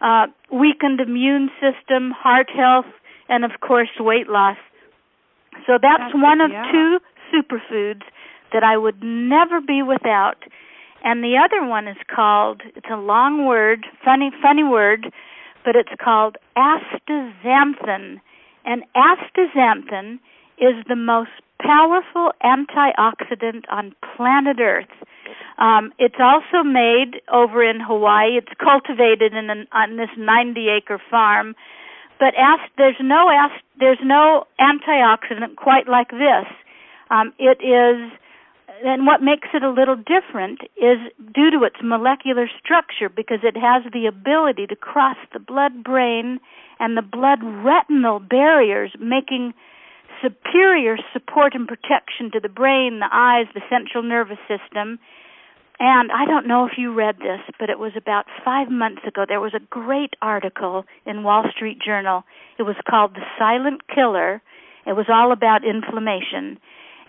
uh, 0.00 0.26
weakened 0.50 1.00
immune 1.00 1.48
system, 1.62 2.10
heart 2.10 2.50
health, 2.50 2.90
and 3.28 3.44
of 3.44 3.52
course 3.60 3.90
weight 4.00 4.28
loss. 4.28 4.56
So 5.66 5.78
that's, 5.80 6.10
that's 6.10 6.14
one 6.14 6.40
of 6.40 6.50
yeah. 6.50 6.64
two 6.72 6.98
superfoods 7.30 8.02
that 8.52 8.64
I 8.64 8.76
would 8.76 9.02
never 9.02 9.60
be 9.60 9.82
without. 9.82 10.42
And 11.04 11.22
the 11.22 11.36
other 11.38 11.66
one 11.66 11.86
is 11.86 11.96
called 12.14 12.62
it's 12.74 12.90
a 12.90 12.96
long 12.96 13.46
word, 13.46 13.86
funny 14.04 14.30
funny 14.42 14.64
word, 14.64 15.12
but 15.64 15.76
it's 15.76 15.94
called 16.02 16.36
astaxanthin. 16.56 18.20
And 18.64 18.82
astaxanthin 18.96 20.18
is 20.58 20.84
the 20.88 20.96
most 20.96 21.30
powerful 21.62 22.32
antioxidant 22.42 23.64
on 23.70 23.94
planet 24.16 24.58
Earth. 24.60 24.90
Um, 25.58 25.92
it's 25.98 26.18
also 26.18 26.64
made 26.64 27.20
over 27.32 27.62
in 27.62 27.80
Hawaii. 27.80 28.36
It's 28.36 28.52
cultivated 28.58 29.32
in 29.32 29.50
an, 29.50 29.66
on 29.72 29.96
this 29.96 30.10
90-acre 30.18 31.00
farm. 31.10 31.54
But 32.18 32.34
ast- 32.36 32.72
there's 32.78 33.00
no 33.00 33.30
ast- 33.30 33.64
there's 33.78 33.98
no 34.02 34.44
antioxidant 34.60 35.56
quite 35.56 35.88
like 35.88 36.10
this. 36.10 36.46
Um, 37.10 37.32
it 37.38 37.58
is, 37.60 38.12
and 38.84 39.06
what 39.06 39.22
makes 39.22 39.48
it 39.52 39.62
a 39.62 39.70
little 39.70 39.96
different 39.96 40.60
is 40.76 40.98
due 41.34 41.50
to 41.50 41.64
its 41.64 41.76
molecular 41.82 42.48
structure 42.62 43.08
because 43.08 43.40
it 43.42 43.56
has 43.56 43.82
the 43.92 44.06
ability 44.06 44.66
to 44.68 44.76
cross 44.76 45.16
the 45.32 45.40
blood-brain 45.40 46.40
and 46.80 46.96
the 46.96 47.02
blood-retinal 47.02 48.20
barriers, 48.20 48.92
making 48.98 49.52
superior 50.22 50.96
support 51.12 51.54
and 51.54 51.66
protection 51.66 52.30
to 52.32 52.40
the 52.40 52.48
brain, 52.48 53.00
the 53.00 53.08
eyes, 53.12 53.46
the 53.54 53.60
central 53.68 54.02
nervous 54.02 54.38
system. 54.48 54.98
And 55.80 56.12
I 56.12 56.24
don't 56.26 56.46
know 56.46 56.64
if 56.64 56.72
you 56.78 56.94
read 56.94 57.16
this, 57.18 57.40
but 57.58 57.68
it 57.68 57.78
was 57.78 57.92
about 57.96 58.26
five 58.44 58.70
months 58.70 59.02
ago. 59.06 59.24
There 59.26 59.40
was 59.40 59.54
a 59.54 59.60
great 59.70 60.14
article 60.22 60.84
in 61.06 61.24
Wall 61.24 61.44
Street 61.54 61.78
Journal. 61.84 62.22
It 62.58 62.62
was 62.62 62.76
called 62.88 63.14
The 63.14 63.24
Silent 63.38 63.88
Killer. 63.92 64.40
It 64.86 64.92
was 64.92 65.06
all 65.08 65.32
about 65.32 65.64
inflammation. 65.64 66.58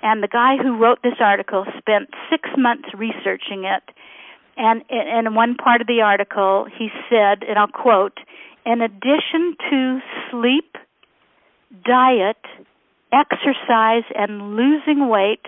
And 0.02 0.24
the 0.24 0.28
guy 0.28 0.58
who 0.58 0.78
wrote 0.78 1.04
this 1.04 1.20
article 1.20 1.66
spent 1.78 2.10
six 2.30 2.50
months 2.58 2.90
researching 2.96 3.64
it. 3.64 3.84
And 4.58 4.84
in 4.90 5.34
one 5.34 5.56
part 5.56 5.82
of 5.82 5.88
the 5.88 6.02
article, 6.02 6.66
he 6.78 6.90
said, 7.10 7.44
and 7.48 7.58
I'll 7.58 7.68
quote, 7.68 8.20
in 8.66 8.82
addition 8.82 9.56
to 9.70 10.00
sleep, 10.32 10.78
diet, 11.86 12.38
exercise 13.14 14.04
and 14.16 14.56
losing 14.56 15.08
weight, 15.08 15.46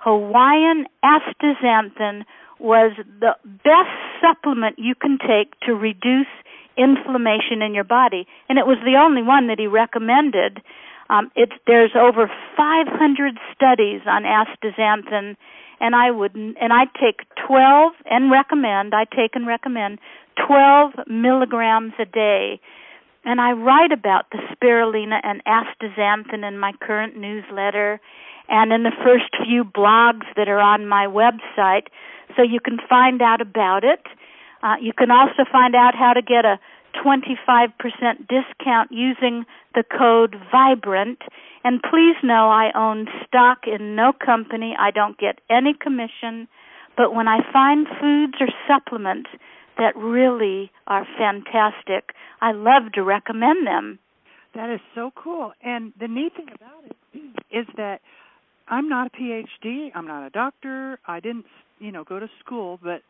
Hawaiian 0.00 0.86
astaxanthin 1.02 2.24
was 2.60 2.92
the 3.20 3.34
best 3.44 3.96
supplement 4.20 4.78
you 4.78 4.94
can 4.94 5.18
take 5.18 5.58
to 5.60 5.72
reduce 5.74 6.30
inflammation 6.76 7.62
in 7.62 7.74
your 7.74 7.84
body, 7.84 8.26
and 8.48 8.58
it 8.58 8.66
was 8.66 8.78
the 8.84 8.96
only 8.96 9.22
one 9.22 9.48
that 9.48 9.58
he 9.58 9.66
recommended. 9.66 10.60
Um, 11.08 11.30
it's 11.34 11.52
there's 11.66 11.92
over 11.98 12.30
500 12.56 13.38
studies 13.54 14.02
on 14.06 14.24
astaxanthin, 14.24 15.36
and 15.80 15.94
I 15.94 16.10
would 16.10 16.34
and 16.34 16.72
I 16.72 16.84
take 17.00 17.26
12 17.46 17.92
and 18.06 18.30
recommend 18.30 18.94
I 18.94 19.04
take 19.04 19.34
and 19.34 19.46
recommend 19.46 19.98
12 20.46 20.92
milligrams 21.08 21.92
a 21.98 22.04
day 22.04 22.60
and 23.26 23.40
I 23.40 23.52
write 23.52 23.90
about 23.90 24.30
the 24.30 24.38
spirulina 24.54 25.20
and 25.24 25.42
astaxanthin 25.44 26.46
in 26.46 26.58
my 26.58 26.72
current 26.80 27.16
newsletter 27.16 28.00
and 28.48 28.72
in 28.72 28.84
the 28.84 28.92
first 29.04 29.24
few 29.44 29.64
blogs 29.64 30.24
that 30.36 30.48
are 30.48 30.60
on 30.60 30.86
my 30.86 31.06
website, 31.06 31.88
so 32.36 32.42
you 32.42 32.60
can 32.60 32.78
find 32.88 33.20
out 33.20 33.40
about 33.40 33.82
it. 33.82 34.06
Uh, 34.62 34.76
you 34.80 34.92
can 34.92 35.10
also 35.10 35.44
find 35.50 35.74
out 35.74 35.94
how 35.96 36.12
to 36.12 36.22
get 36.22 36.44
a 36.44 36.58
25% 37.04 37.72
discount 38.28 38.92
using 38.92 39.44
the 39.74 39.82
code 39.82 40.36
VIBRANT. 40.52 41.18
And 41.64 41.82
please 41.82 42.16
know 42.22 42.48
I 42.48 42.70
own 42.76 43.08
stock 43.26 43.66
in 43.66 43.96
no 43.96 44.12
company. 44.12 44.76
I 44.78 44.92
don't 44.92 45.18
get 45.18 45.40
any 45.50 45.74
commission. 45.74 46.46
But 46.96 47.12
when 47.12 47.28
I 47.28 47.40
find 47.52 47.86
foods 48.00 48.34
or 48.40 48.48
supplements 48.68 49.30
that 49.78 49.96
really 49.96 50.70
are 50.86 51.06
fantastic, 51.18 52.10
I 52.40 52.52
love 52.52 52.92
to 52.94 53.02
recommend 53.02 53.66
them. 53.66 53.98
That 54.54 54.70
is 54.70 54.80
so 54.94 55.10
cool. 55.14 55.52
And 55.62 55.92
the 56.00 56.08
neat 56.08 56.34
thing 56.34 56.48
about 56.54 56.84
it 56.84 57.20
is 57.50 57.66
that 57.76 58.00
I'm 58.68 58.88
not 58.88 59.08
a 59.08 59.10
PhD, 59.10 59.90
I'm 59.94 60.06
not 60.06 60.26
a 60.26 60.30
doctor, 60.30 60.98
I 61.06 61.20
didn't, 61.20 61.44
you 61.78 61.92
know, 61.92 62.04
go 62.04 62.18
to 62.18 62.28
school, 62.44 62.78
but 62.82 63.02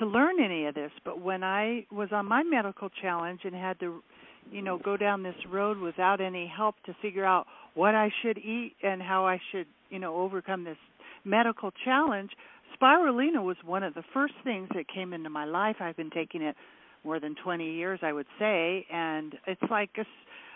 to 0.00 0.06
learn 0.06 0.40
any 0.42 0.66
of 0.66 0.74
this, 0.74 0.90
but 1.04 1.20
when 1.20 1.42
I 1.42 1.86
was 1.90 2.08
on 2.12 2.26
my 2.26 2.42
medical 2.42 2.88
challenge 3.00 3.40
and 3.44 3.54
had 3.54 3.80
to, 3.80 4.02
you 4.50 4.62
know, 4.62 4.78
go 4.78 4.96
down 4.96 5.22
this 5.22 5.34
road 5.50 5.78
without 5.78 6.20
any 6.20 6.46
help 6.46 6.76
to 6.86 6.94
figure 7.00 7.24
out 7.24 7.46
what 7.74 7.94
I 7.94 8.10
should 8.22 8.38
eat 8.38 8.74
and 8.82 9.02
how 9.02 9.26
I 9.26 9.40
should, 9.50 9.66
you 9.90 9.98
know, 9.98 10.14
overcome 10.16 10.64
this 10.64 10.76
medical 11.24 11.72
challenge, 11.84 12.30
spirulina 12.80 13.42
was 13.42 13.56
one 13.64 13.82
of 13.82 13.94
the 13.94 14.04
first 14.14 14.34
things 14.44 14.68
that 14.74 14.86
came 14.88 15.12
into 15.12 15.30
my 15.30 15.44
life. 15.44 15.76
I've 15.80 15.96
been 15.96 16.10
taking 16.10 16.42
it 16.42 16.56
more 17.04 17.20
than 17.20 17.34
20 17.42 17.64
years, 17.64 18.00
I 18.02 18.12
would 18.12 18.26
say, 18.38 18.86
and 18.92 19.34
it's 19.46 19.62
like 19.70 19.90
a, 19.98 20.04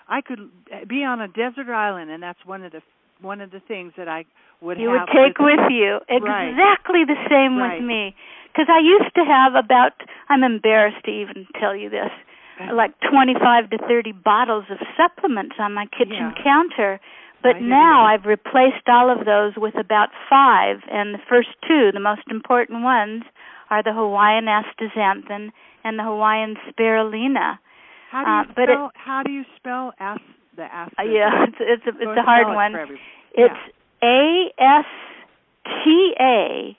I 0.09 0.21
could 0.21 0.51
be 0.89 1.05
on 1.05 1.21
a 1.21 1.29
desert 1.29 1.73
island, 1.73 2.11
and 2.11 2.23
that's 2.23 2.45
one 2.45 2.63
of 2.63 2.73
the 2.73 2.83
one 3.21 3.41
of 3.41 3.53
the 3.53 3.61
things 3.61 3.93
that 3.97 4.09
I 4.09 4.25
would 4.61 4.79
you 4.79 4.91
would 4.91 5.07
take 5.15 5.39
with, 5.39 5.59
with 5.59 5.71
you. 5.71 6.01
Exactly 6.09 7.07
right. 7.07 7.09
the 7.09 7.21
same 7.31 7.57
right. 7.57 7.79
with 7.79 7.87
me. 7.87 8.17
Because 8.53 8.67
I 8.69 8.81
used 8.81 9.15
to 9.15 9.25
have 9.25 9.55
about 9.55 9.93
I'm 10.29 10.43
embarrassed 10.43 11.05
to 11.07 11.11
even 11.11 11.47
tell 11.59 11.75
you 11.77 11.89
this, 11.89 12.11
like 12.75 12.93
25 13.09 13.71
to 13.71 13.79
30 13.79 14.13
bottles 14.13 14.65
of 14.71 14.79
supplements 14.99 15.57
on 15.59 15.73
my 15.73 15.87
kitchen 15.87 16.35
yeah. 16.35 16.43
counter. 16.43 17.01
But 17.43 17.61
now 17.61 18.05
I've 18.05 18.25
replaced 18.25 18.89
all 18.89 19.11
of 19.11 19.27
those 19.27 19.55
with 19.57 19.75
about 19.79 20.11
five, 20.31 20.79
and 20.91 21.15
the 21.15 21.19
first 21.29 21.49
two, 21.67 21.91
the 21.93 22.01
most 22.01 22.23
important 22.31 22.83
ones, 22.83 23.25
are 23.71 23.83
the 23.83 23.93
Hawaiian 23.93 24.47
astaxanthin 24.47 25.51
and 25.85 25.99
the 25.99 26.05
Hawaiian 26.05 26.57
spirulina. 26.69 27.59
How 28.11 28.25
do 28.25 28.31
you 28.31 28.37
uh, 28.37 28.45
spell? 28.45 28.55
But 28.55 28.69
it, 28.71 28.79
how 28.95 29.23
do 29.25 29.33
you 29.33 29.45
spell 29.57 29.93
as, 29.99 30.19
the 30.57 30.63
astaxanthin? 30.63 30.99
Uh, 30.99 31.03
yeah, 31.03 31.45
it's 31.49 31.57
it's 31.61 31.87
a, 31.87 31.91
it's 32.01 32.19
a 32.19 32.23
hard 32.23 32.55
one. 32.55 32.75
It 32.75 32.89
it's 33.35 33.75
A 34.03 34.53
S 34.59 34.87
T 35.65 36.15
A. 36.21 36.77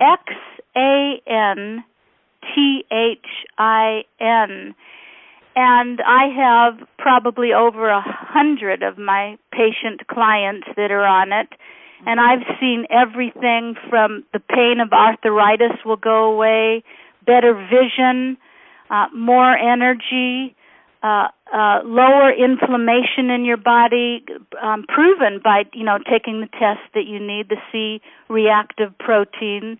X 0.00 0.22
A 0.76 1.22
N 1.26 1.84
T 2.54 2.84
H 2.90 3.18
I 3.58 4.02
N 4.20 4.74
and 5.56 6.00
I 6.00 6.26
have 6.34 6.88
probably 6.98 7.52
over 7.52 7.88
a 7.88 8.02
hundred 8.04 8.82
of 8.82 8.98
my 8.98 9.36
patient 9.52 10.06
clients 10.08 10.66
that 10.76 10.90
are 10.90 11.06
on 11.06 11.32
it. 11.32 11.48
And 12.06 12.20
I've 12.20 12.44
seen 12.60 12.86
everything 12.90 13.76
from 13.88 14.24
the 14.32 14.40
pain 14.40 14.76
of 14.80 14.92
arthritis 14.92 15.78
will 15.84 15.96
go 15.96 16.24
away, 16.32 16.82
better 17.24 17.54
vision, 17.54 18.36
uh, 18.90 19.06
more 19.14 19.56
energy, 19.56 20.54
uh, 21.02 21.28
uh, 21.52 21.80
lower 21.84 22.32
inflammation 22.32 23.30
in 23.30 23.44
your 23.44 23.56
body, 23.56 24.24
um, 24.62 24.84
proven 24.88 25.40
by 25.42 25.64
you 25.72 25.84
know 25.84 25.98
taking 25.98 26.40
the 26.40 26.48
test 26.58 26.80
that 26.94 27.04
you 27.06 27.20
need 27.20 27.48
the 27.48 27.56
C 27.70 28.00
reactive 28.28 28.96
protein. 28.98 29.78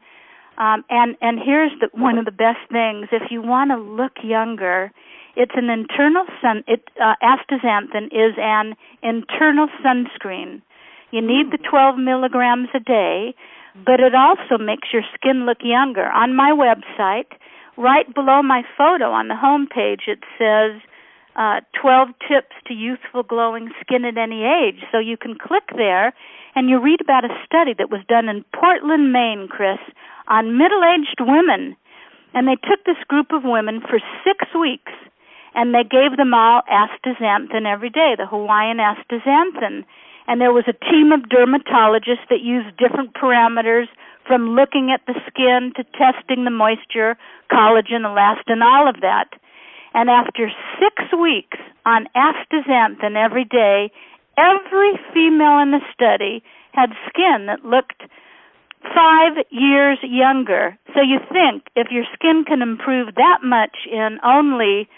Um, 0.56 0.84
and 0.88 1.16
and 1.20 1.38
here's 1.44 1.72
the, 1.80 1.88
one 1.92 2.16
of 2.16 2.24
the 2.24 2.30
best 2.30 2.60
things: 2.70 3.08
if 3.10 3.30
you 3.30 3.42
want 3.42 3.70
to 3.70 3.76
look 3.76 4.12
younger, 4.22 4.92
it's 5.36 5.52
an 5.56 5.70
internal 5.70 6.24
sun. 6.40 6.64
It 6.66 6.84
uh, 7.00 7.14
astaxanthin 7.22 8.06
is 8.06 8.34
an 8.38 8.74
internal 9.02 9.68
sunscreen. 9.84 10.62
You 11.10 11.20
need 11.20 11.50
the 11.50 11.58
12 11.58 11.98
milligrams 11.98 12.68
a 12.74 12.80
day, 12.80 13.34
but 13.74 14.00
it 14.00 14.14
also 14.14 14.62
makes 14.62 14.88
your 14.92 15.02
skin 15.14 15.46
look 15.46 15.58
younger. 15.62 16.06
On 16.06 16.34
my 16.34 16.50
website, 16.50 17.30
right 17.76 18.12
below 18.14 18.42
my 18.42 18.62
photo 18.76 19.10
on 19.10 19.28
the 19.28 19.36
home 19.36 19.66
page, 19.66 20.02
it 20.06 20.20
says 20.38 20.80
uh, 21.36 21.60
12 21.80 22.08
tips 22.28 22.54
to 22.66 22.74
youthful 22.74 23.22
glowing 23.22 23.70
skin 23.80 24.04
at 24.04 24.16
any 24.16 24.44
age. 24.44 24.82
So 24.92 24.98
you 24.98 25.16
can 25.16 25.34
click 25.34 25.64
there 25.76 26.14
and 26.54 26.70
you 26.70 26.80
read 26.80 27.00
about 27.00 27.24
a 27.24 27.34
study 27.44 27.74
that 27.78 27.90
was 27.90 28.02
done 28.08 28.28
in 28.28 28.44
Portland, 28.54 29.12
Maine, 29.12 29.48
Chris, 29.50 29.82
on 30.28 30.56
middle 30.56 30.82
aged 30.82 31.18
women. 31.20 31.76
And 32.34 32.46
they 32.46 32.54
took 32.54 32.84
this 32.86 33.02
group 33.08 33.30
of 33.32 33.42
women 33.44 33.80
for 33.80 33.98
six 34.24 34.46
weeks 34.54 34.92
and 35.54 35.74
they 35.74 35.84
gave 35.84 36.16
them 36.16 36.34
all 36.34 36.62
astaxanthin 36.70 37.66
every 37.66 37.90
day, 37.90 38.14
the 38.16 38.26
Hawaiian 38.26 38.78
astaxanthin. 38.78 39.84
And 40.26 40.40
there 40.40 40.52
was 40.52 40.64
a 40.66 40.84
team 40.90 41.12
of 41.12 41.28
dermatologists 41.28 42.28
that 42.30 42.40
used 42.42 42.76
different 42.76 43.14
parameters 43.14 43.86
from 44.26 44.56
looking 44.56 44.90
at 44.92 45.04
the 45.06 45.20
skin 45.28 45.72
to 45.76 45.84
testing 45.92 46.44
the 46.44 46.50
moisture, 46.50 47.16
collagen, 47.52 48.08
elastin, 48.08 48.62
all 48.64 48.88
of 48.88 49.00
that. 49.02 49.28
And 49.92 50.10
after 50.10 50.50
six 50.80 51.12
weeks 51.12 51.58
on 51.86 52.08
astaxanthin 52.16 53.16
every 53.16 53.44
day, 53.44 53.92
every 54.36 54.98
female 55.12 55.60
in 55.60 55.70
the 55.70 55.84
study 55.92 56.42
had 56.72 56.90
skin 57.08 57.46
that 57.46 57.64
looked 57.64 58.02
five 58.94 59.44
years 59.50 59.98
younger. 60.02 60.76
So 60.94 61.00
you 61.00 61.18
think 61.30 61.64
if 61.76 61.88
your 61.90 62.04
skin 62.12 62.44
can 62.46 62.60
improve 62.60 63.14
that 63.14 63.38
much 63.44 63.86
in 63.90 64.18
only 64.24 64.88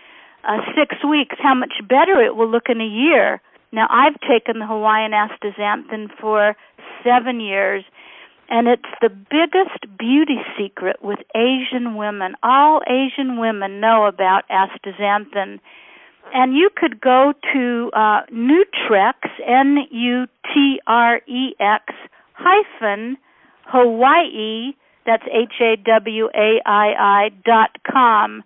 uh, 0.47 0.59
six 0.77 0.95
weeks, 1.05 1.37
how 1.43 1.55
much 1.55 1.75
better 1.89 2.23
it 2.23 2.37
will 2.37 2.51
look 2.51 2.69
in 2.69 2.81
a 2.81 2.87
year. 2.87 3.41
Now, 3.73 3.87
I've 3.91 4.19
taken 4.21 4.61
the 4.61 4.67
Hawaiian 4.67 5.13
astaxanthin 5.13 6.09
for 6.21 6.55
seven 7.05 7.41
years, 7.41 7.85
and 8.49 8.69
it's 8.69 8.83
the 9.01 9.09
biggest 9.09 9.99
beauty 9.99 10.39
secret 10.57 10.97
with 11.03 11.19
Asian 11.35 11.97
women. 11.97 12.35
All 12.43 12.81
Asian 12.87 13.39
women 13.39 13.81
know 13.81 14.07
about 14.07 14.45
astaxanthin. 14.49 15.59
And 16.33 16.57
you 16.57 16.71
could 16.75 17.01
go 17.01 17.33
to 17.53 17.91
uh, 17.93 18.21
Nutrex, 18.33 19.15
N 19.47 19.79
U 19.91 20.27
T 20.53 20.81
R 20.87 21.21
E 21.27 21.55
X, 21.61 21.85
hyphen 22.35 23.17
Hawaii, 23.67 24.73
that's 25.07 25.23
H 25.33 25.55
A 25.61 25.77
W 25.77 26.29
A 26.35 26.61
I 26.67 26.89
I 26.99 27.29
dot 27.45 27.79
com 27.91 28.43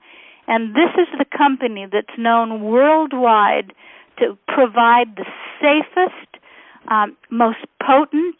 and 0.50 0.74
this 0.74 0.90
is 0.98 1.06
the 1.16 1.24
company 1.24 1.86
that's 1.90 2.18
known 2.18 2.60
worldwide 2.64 3.72
to 4.18 4.36
provide 4.48 5.14
the 5.14 5.24
safest, 5.62 6.42
um, 6.88 7.16
most 7.30 7.58
potent, 7.80 8.34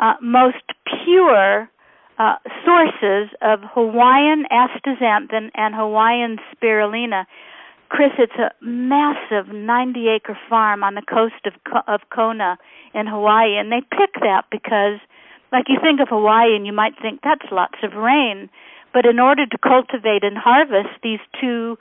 uh, 0.00 0.14
most 0.22 0.64
pure 1.04 1.68
uh, 2.18 2.36
sources 2.64 3.28
of 3.42 3.60
Hawaiian 3.74 4.44
astaxanthin 4.50 5.50
and 5.54 5.74
Hawaiian 5.74 6.38
spirulina. 6.56 7.26
Chris, 7.90 8.12
it's 8.18 8.40
a 8.40 8.50
massive 8.64 9.52
90 9.52 10.08
acre 10.08 10.38
farm 10.48 10.82
on 10.82 10.94
the 10.94 11.02
coast 11.02 11.44
of, 11.44 11.52
of 11.86 12.00
Kona 12.08 12.56
in 12.94 13.06
Hawaii, 13.06 13.58
and 13.58 13.70
they 13.70 13.82
pick 13.82 14.14
that 14.22 14.44
because, 14.50 14.98
like 15.52 15.66
you 15.68 15.76
think 15.82 16.00
of 16.00 16.08
Hawaii 16.08 16.56
and 16.56 16.64
you 16.64 16.72
might 16.72 16.94
think 17.02 17.20
that's 17.22 17.52
lots 17.52 17.76
of 17.82 17.92
rain. 17.92 18.48
But 18.94 19.04
in 19.04 19.18
order 19.18 19.44
to 19.44 19.58
cultivate 19.58 20.22
and 20.22 20.38
harvest 20.38 21.02
these 21.02 21.18
two 21.40 21.76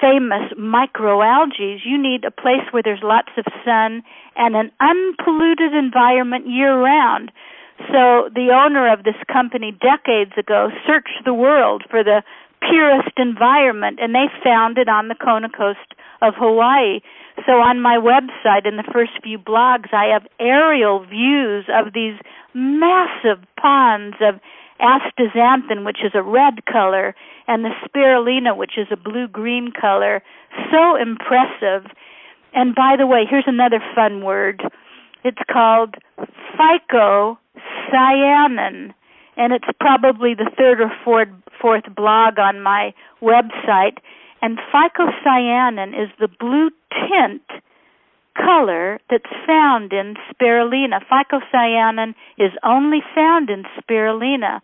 famous 0.00 0.52
microalgae, 0.58 1.78
you 1.84 1.96
need 1.96 2.24
a 2.24 2.30
place 2.30 2.66
where 2.72 2.82
there's 2.82 3.02
lots 3.02 3.30
of 3.38 3.44
sun 3.64 4.02
and 4.36 4.56
an 4.56 4.72
unpolluted 4.80 5.72
environment 5.72 6.48
year 6.48 6.76
round. 6.76 7.30
So 7.92 8.30
the 8.34 8.50
owner 8.50 8.92
of 8.92 9.04
this 9.04 9.18
company 9.32 9.70
decades 9.70 10.32
ago 10.36 10.68
searched 10.86 11.24
the 11.24 11.34
world 11.34 11.84
for 11.88 12.02
the 12.02 12.22
purest 12.68 13.16
environment 13.16 13.98
and 14.00 14.14
they 14.14 14.26
found 14.42 14.78
it 14.78 14.88
on 14.88 15.08
the 15.08 15.14
Kona 15.14 15.48
coast 15.48 15.94
of 16.22 16.34
Hawaii. 16.36 17.00
So 17.46 17.52
on 17.60 17.80
my 17.80 17.96
website 17.96 18.66
in 18.66 18.76
the 18.76 18.88
first 18.92 19.12
few 19.22 19.38
blogs 19.38 19.92
I 19.92 20.06
have 20.12 20.26
aerial 20.40 21.04
views 21.04 21.66
of 21.68 21.92
these 21.92 22.18
massive 22.54 23.44
ponds 23.60 24.16
of 24.20 24.40
astaxanthin, 24.80 25.84
which 25.84 25.98
is 26.04 26.12
a 26.14 26.22
red 26.22 26.64
color, 26.66 27.14
and 27.46 27.64
the 27.64 27.70
spirulina, 27.84 28.56
which 28.56 28.76
is 28.76 28.86
a 28.90 28.96
blue 28.96 29.28
green 29.28 29.70
color. 29.72 30.22
So 30.70 30.96
impressive. 30.96 31.90
And 32.52 32.74
by 32.74 32.96
the 32.98 33.06
way, 33.06 33.24
here's 33.28 33.46
another 33.46 33.80
fun 33.94 34.24
word. 34.24 34.62
It's 35.24 35.42
called 35.50 35.96
phycocyanin, 36.58 37.38
and 39.36 39.52
it's 39.52 39.68
probably 39.80 40.34
the 40.34 40.50
third 40.56 40.80
or 40.80 40.92
fourth, 41.04 41.28
fourth 41.60 41.84
blog 41.94 42.38
on 42.38 42.60
my 42.62 42.92
website. 43.22 43.98
And 44.42 44.58
phycocyanin 44.72 45.88
is 45.88 46.10
the 46.20 46.28
blue 46.28 46.70
tint 46.90 47.42
color 48.36 49.00
that's 49.10 49.30
found 49.46 49.92
in 49.92 50.14
spirulina. 50.30 51.00
Phycocyanin 51.10 52.14
is 52.38 52.52
only 52.62 53.00
found 53.14 53.50
in 53.50 53.64
spirulina. 53.78 54.60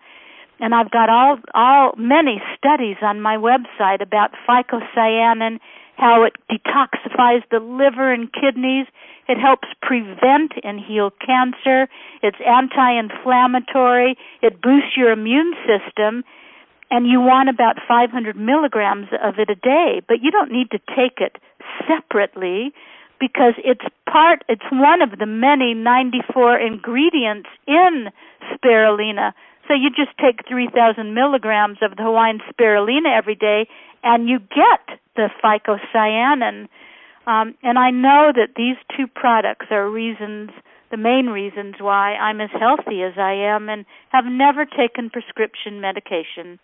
And 0.59 0.75
I've 0.75 0.91
got 0.91 1.09
all 1.09 1.39
all 1.55 1.95
many 1.97 2.43
studies 2.57 2.97
on 3.03 3.21
my 3.21 3.37
website 3.37 4.03
about 4.03 4.33
phycocyanin, 4.47 5.59
how 5.97 6.25
it 6.25 6.35
detoxifies 6.51 7.43
the 7.51 7.61
liver 7.61 8.13
and 8.13 8.31
kidneys. 8.33 8.87
It 9.29 9.39
helps 9.39 9.69
prevent 9.81 10.53
and 10.63 10.81
heal 10.81 11.13
cancer. 11.25 11.89
It's 12.23 12.39
anti-inflammatory. 12.45 14.17
It 14.43 14.61
boosts 14.61 14.97
your 14.97 15.13
immune 15.13 15.55
system 15.65 16.25
and 16.91 17.07
you 17.07 17.21
want 17.21 17.49
about 17.49 17.77
500 17.87 18.37
milligrams 18.37 19.07
of 19.23 19.39
it 19.39 19.49
a 19.49 19.55
day, 19.55 20.03
but 20.09 20.21
you 20.23 20.31
don't 20.31 20.51
need 20.51 20.71
to 20.73 20.79
take 20.95 21.19
it 21.19 21.37
separately 21.87 22.75
because 23.21 23.55
it's 23.59 23.85
part 24.11 24.43
it's 24.49 24.65
one 24.73 25.03
of 25.03 25.19
the 25.19 25.27
many 25.27 25.75
94 25.75 26.59
ingredients 26.59 27.49
in 27.67 28.09
spirulina. 28.51 29.33
So 29.69 29.75
you 29.75 29.91
just 29.91 30.17
take 30.19 30.49
3000 30.49 31.15
milligrams 31.15 31.79
of 31.83 31.97
the 31.97 32.03
hawaiian 32.03 32.41
spirulina 32.51 33.17
every 33.17 33.37
day 33.37 33.69
and 34.03 34.29
you 34.29 34.41
get 34.41 34.99
the 35.15 35.29
phycocyanin. 35.45 36.69
Um, 37.27 37.55
and 37.63 37.79
i 37.79 37.91
know 37.91 38.33
that 38.35 38.55
these 38.57 38.77
two 38.97 39.07
products 39.07 39.67
are 39.71 39.89
reasons 39.89 40.51
the 40.91 40.97
main 40.97 41.27
reasons 41.27 41.77
why 41.79 42.15
i'm 42.15 42.41
as 42.41 42.51
healthy 42.59 43.03
as 43.03 43.13
i 43.19 43.33
am 43.33 43.69
and 43.69 43.85
have 44.09 44.25
never 44.25 44.65
taken 44.65 45.11
prescription 45.11 45.81
medication. 45.81 46.59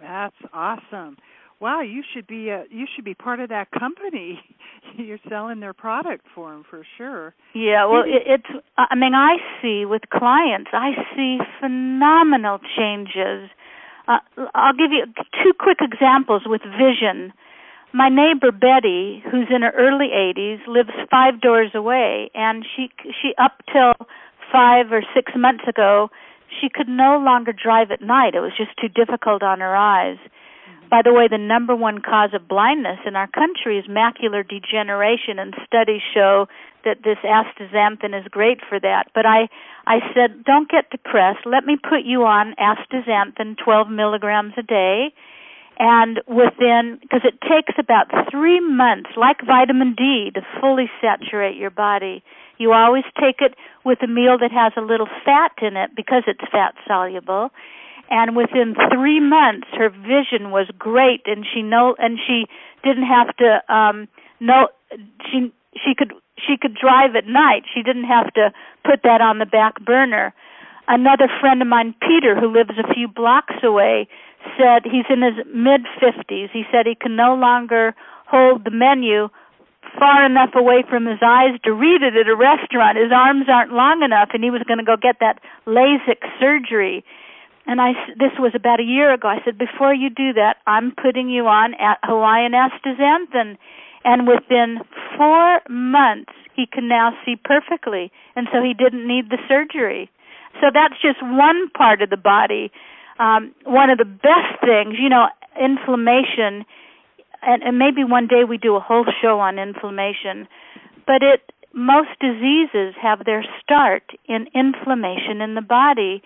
That's 0.00 0.34
awesome 0.52 1.18
wow, 1.62 1.80
you 1.80 2.02
should 2.12 2.26
be 2.26 2.48
a, 2.48 2.64
you 2.70 2.86
should 2.94 3.04
be 3.04 3.14
part 3.14 3.38
of 3.38 3.48
that 3.48 3.68
company. 3.70 4.40
You're 4.96 5.20
selling 5.28 5.60
their 5.60 5.72
product 5.72 6.26
for 6.34 6.50
them 6.50 6.64
for 6.68 6.84
sure. 6.98 7.34
Yeah, 7.54 7.86
well, 7.86 8.02
it, 8.02 8.22
it's. 8.26 8.64
I 8.76 8.94
mean, 8.96 9.14
I 9.14 9.36
see 9.62 9.84
with 9.86 10.02
clients, 10.12 10.70
I 10.74 10.90
see 11.14 11.38
phenomenal 11.60 12.58
changes. 12.76 13.48
Uh, 14.08 14.18
I'll 14.54 14.74
give 14.74 14.90
you 14.90 15.06
two 15.42 15.52
quick 15.58 15.78
examples 15.80 16.42
with 16.44 16.60
vision. 16.62 17.32
My 17.94 18.08
neighbor 18.08 18.50
Betty, 18.50 19.22
who's 19.30 19.46
in 19.54 19.62
her 19.62 19.72
early 19.76 20.08
80s, 20.08 20.66
lives 20.66 20.90
five 21.10 21.40
doors 21.40 21.70
away, 21.74 22.30
and 22.34 22.66
she 22.74 22.88
she 23.04 23.34
up 23.38 23.62
till 23.72 24.06
five 24.50 24.90
or 24.90 25.02
six 25.14 25.32
months 25.36 25.64
ago, 25.68 26.10
she 26.60 26.68
could 26.68 26.88
no 26.88 27.18
longer 27.18 27.52
drive 27.52 27.90
at 27.92 28.02
night. 28.02 28.34
It 28.34 28.40
was 28.40 28.52
just 28.56 28.72
too 28.80 28.88
difficult 28.88 29.42
on 29.42 29.60
her 29.60 29.76
eyes 29.76 30.18
by 30.92 31.00
the 31.00 31.14
way, 31.14 31.26
the 31.26 31.38
number 31.40 31.74
one 31.74 32.02
cause 32.02 32.34
of 32.34 32.46
blindness 32.46 33.00
in 33.06 33.16
our 33.16 33.26
country 33.26 33.78
is 33.78 33.86
macular 33.88 34.46
degeneration, 34.46 35.38
and 35.38 35.56
studies 35.64 36.02
show 36.12 36.46
that 36.84 36.98
this 37.02 37.16
astaxanthin 37.24 38.12
is 38.12 38.28
great 38.28 38.58
for 38.68 38.78
that. 38.78 39.04
But 39.14 39.24
I, 39.24 39.48
I 39.86 40.00
said, 40.12 40.44
don't 40.44 40.68
get 40.68 40.90
depressed. 40.90 41.46
Let 41.46 41.64
me 41.64 41.78
put 41.80 42.04
you 42.04 42.24
on 42.24 42.54
astaxanthin, 42.60 43.56
12 43.56 43.88
milligrams 43.88 44.52
a 44.58 44.62
day, 44.62 45.14
and 45.78 46.20
within, 46.28 46.98
because 47.00 47.22
it 47.24 47.40
takes 47.40 47.72
about 47.78 48.12
three 48.30 48.60
months, 48.60 49.16
like 49.16 49.38
vitamin 49.46 49.94
D, 49.96 50.30
to 50.34 50.42
fully 50.60 50.90
saturate 51.00 51.56
your 51.56 51.70
body. 51.70 52.22
You 52.58 52.74
always 52.74 53.04
take 53.18 53.40
it 53.40 53.54
with 53.82 54.02
a 54.02 54.06
meal 54.06 54.36
that 54.38 54.52
has 54.52 54.74
a 54.76 54.82
little 54.82 55.08
fat 55.24 55.52
in 55.62 55.74
it 55.74 55.96
because 55.96 56.24
it's 56.26 56.44
fat 56.52 56.74
soluble 56.86 57.48
and 58.10 58.36
within 58.36 58.74
three 58.92 59.20
months 59.20 59.66
her 59.72 59.90
vision 59.90 60.50
was 60.50 60.66
great 60.78 61.22
and 61.26 61.46
she 61.52 61.62
know 61.62 61.94
and 61.98 62.18
she 62.26 62.46
didn't 62.84 63.06
have 63.06 63.34
to 63.36 63.60
um 63.72 64.08
know 64.40 64.68
she 65.30 65.52
she 65.74 65.94
could 65.96 66.12
she 66.36 66.56
could 66.60 66.74
drive 66.74 67.14
at 67.14 67.26
night. 67.26 67.62
She 67.72 67.82
didn't 67.82 68.04
have 68.04 68.32
to 68.34 68.52
put 68.84 69.02
that 69.04 69.20
on 69.20 69.38
the 69.38 69.46
back 69.46 69.84
burner. 69.84 70.34
Another 70.88 71.28
friend 71.40 71.62
of 71.62 71.68
mine 71.68 71.94
peter 72.00 72.38
who 72.38 72.52
lives 72.52 72.76
a 72.78 72.92
few 72.92 73.08
blocks 73.08 73.54
away 73.62 74.08
said 74.58 74.82
he's 74.84 75.06
in 75.08 75.22
his 75.22 75.46
mid 75.54 75.82
fifties 76.00 76.50
he 76.52 76.64
said 76.72 76.86
he 76.86 76.96
can 76.96 77.14
no 77.14 77.34
longer 77.34 77.94
hold 78.26 78.64
the 78.64 78.70
menu 78.70 79.28
far 79.98 80.24
enough 80.24 80.50
away 80.54 80.82
from 80.88 81.06
his 81.06 81.18
eyes 81.24 81.58
to 81.64 81.72
read 81.72 82.02
it 82.02 82.16
at 82.16 82.28
a 82.28 82.36
restaurant. 82.36 82.96
His 82.96 83.12
arms 83.12 83.46
aren't 83.48 83.72
long 83.72 84.02
enough 84.02 84.30
and 84.32 84.42
he 84.42 84.50
was 84.50 84.62
going 84.66 84.78
to 84.78 84.84
go 84.84 84.96
get 84.96 85.16
that 85.20 85.38
lasik 85.66 86.22
surgery 86.40 87.04
and 87.66 87.80
I 87.80 87.92
this 88.18 88.32
was 88.38 88.52
about 88.54 88.80
a 88.80 88.84
year 88.84 89.12
ago. 89.12 89.28
I 89.28 89.38
said, 89.44 89.58
before 89.58 89.94
you 89.94 90.10
do 90.10 90.32
that, 90.34 90.56
I'm 90.66 90.92
putting 90.92 91.28
you 91.30 91.46
on 91.46 91.74
at 91.74 91.98
Hawaiian 92.02 92.52
astaxanthin, 92.52 93.56
and 94.04 94.26
within 94.26 94.78
four 95.16 95.60
months 95.68 96.32
he 96.54 96.66
can 96.66 96.88
now 96.88 97.12
see 97.24 97.36
perfectly, 97.36 98.10
and 98.36 98.48
so 98.52 98.62
he 98.62 98.74
didn't 98.74 99.06
need 99.06 99.30
the 99.30 99.38
surgery. 99.48 100.10
So 100.60 100.68
that's 100.72 101.00
just 101.00 101.22
one 101.22 101.70
part 101.70 102.02
of 102.02 102.10
the 102.10 102.16
body. 102.16 102.70
Um, 103.18 103.54
one 103.64 103.90
of 103.90 103.98
the 103.98 104.04
best 104.04 104.60
things, 104.60 104.96
you 105.00 105.08
know, 105.08 105.28
inflammation, 105.60 106.64
and, 107.42 107.62
and 107.62 107.78
maybe 107.78 108.04
one 108.04 108.26
day 108.26 108.44
we 108.48 108.58
do 108.58 108.76
a 108.76 108.80
whole 108.80 109.06
show 109.22 109.38
on 109.38 109.58
inflammation, 109.58 110.48
but 111.06 111.22
it 111.22 111.52
most 111.74 112.10
diseases 112.20 112.94
have 113.00 113.24
their 113.24 113.44
start 113.62 114.02
in 114.28 114.46
inflammation 114.54 115.40
in 115.40 115.54
the 115.54 115.62
body 115.62 116.22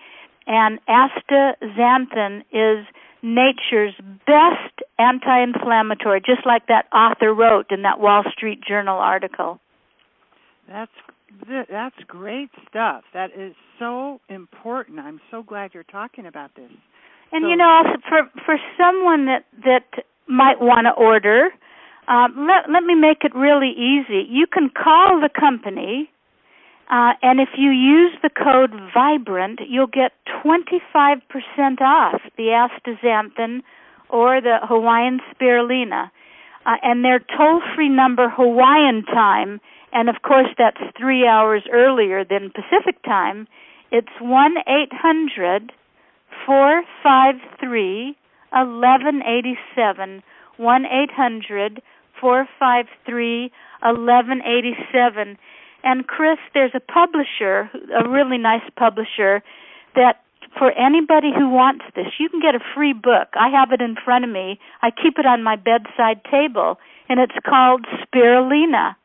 and 0.47 0.79
astaxanthin 0.87 2.41
is 2.51 2.85
nature's 3.21 3.93
best 4.25 4.81
anti-inflammatory, 4.97 6.21
just 6.21 6.45
like 6.45 6.67
that 6.67 6.85
author 6.93 7.33
wrote 7.33 7.67
in 7.71 7.81
that 7.83 7.99
Wall 7.99 8.23
Street 8.31 8.61
Journal 8.67 8.97
article. 8.97 9.59
That's 10.67 10.91
that's 11.69 11.95
great 12.07 12.49
stuff. 12.69 13.03
That 13.13 13.31
is 13.37 13.53
so 13.77 14.19
important. 14.29 14.99
I'm 14.99 15.19
so 15.29 15.43
glad 15.43 15.71
you're 15.73 15.83
talking 15.83 16.25
about 16.25 16.55
this. 16.55 16.71
And 17.31 17.43
so, 17.43 17.49
you 17.49 17.55
know, 17.55 17.83
for 18.07 18.29
for 18.45 18.57
someone 18.77 19.25
that 19.25 19.45
that 19.63 20.03
might 20.27 20.59
want 20.61 20.85
to 20.85 20.91
order, 20.91 21.49
um, 22.07 22.47
let 22.47 22.71
let 22.71 22.83
me 22.83 22.95
make 22.95 23.19
it 23.23 23.35
really 23.35 23.71
easy. 23.71 24.25
You 24.29 24.47
can 24.47 24.69
call 24.69 25.19
the 25.21 25.29
company 25.29 26.09
uh, 26.89 27.13
and 27.21 27.39
if 27.39 27.49
you 27.57 27.71
use 27.71 28.13
the 28.23 28.29
code 28.29 28.71
VIBRANT, 28.95 29.59
you'll 29.67 29.87
get 29.87 30.13
25% 30.43 31.81
off 31.81 32.21
the 32.37 32.55
astaxanthin 32.55 33.61
or 34.09 34.39
the 34.39 34.59
Hawaiian 34.63 35.19
spirulina. 35.31 36.09
Uh, 36.65 36.75
and 36.83 37.03
their 37.03 37.19
toll 37.19 37.61
free 37.75 37.89
number 37.89 38.29
Hawaiian 38.29 39.03
time, 39.05 39.59
and 39.93 40.09
of 40.09 40.15
course 40.21 40.47
that's 40.57 40.81
three 40.97 41.25
hours 41.25 41.63
earlier 41.71 42.23
than 42.23 42.51
Pacific 42.51 43.01
time, 43.03 43.47
it's 43.91 44.11
1 44.19 44.55
800 44.67 45.71
453 46.45 48.17
1187. 48.51 50.23
1 50.57 50.85
800 50.85 51.81
453 52.19 53.51
1187 53.81 55.37
and 55.87 56.05
Chris, 56.05 56.39
there's 56.53 56.75
a 56.75 56.83
publisher, 56.99 57.69
a 58.01 58.09
really 58.09 58.37
nice 58.37 58.67
publisher, 58.75 59.41
that 59.95 60.15
for 60.59 60.69
anybody 60.71 61.31
who 61.37 61.47
wants 61.49 61.85
this, 61.95 62.07
you 62.19 62.27
can 62.27 62.41
get 62.41 62.55
a 62.55 62.63
free 62.75 62.91
book. 62.91 63.29
I 63.39 63.47
have 63.57 63.71
it 63.71 63.81
in 63.81 63.95
front 64.03 64.25
of 64.25 64.31
me. 64.39 64.59
I 64.81 64.89
keep 64.91 65.17
it 65.17 65.25
on 65.25 65.43
my 65.43 65.55
bedside 65.55 66.19
table, 66.29 66.77
and 67.07 67.19
it's 67.19 67.39
called 67.47 67.85
Spirulina. 68.01 68.95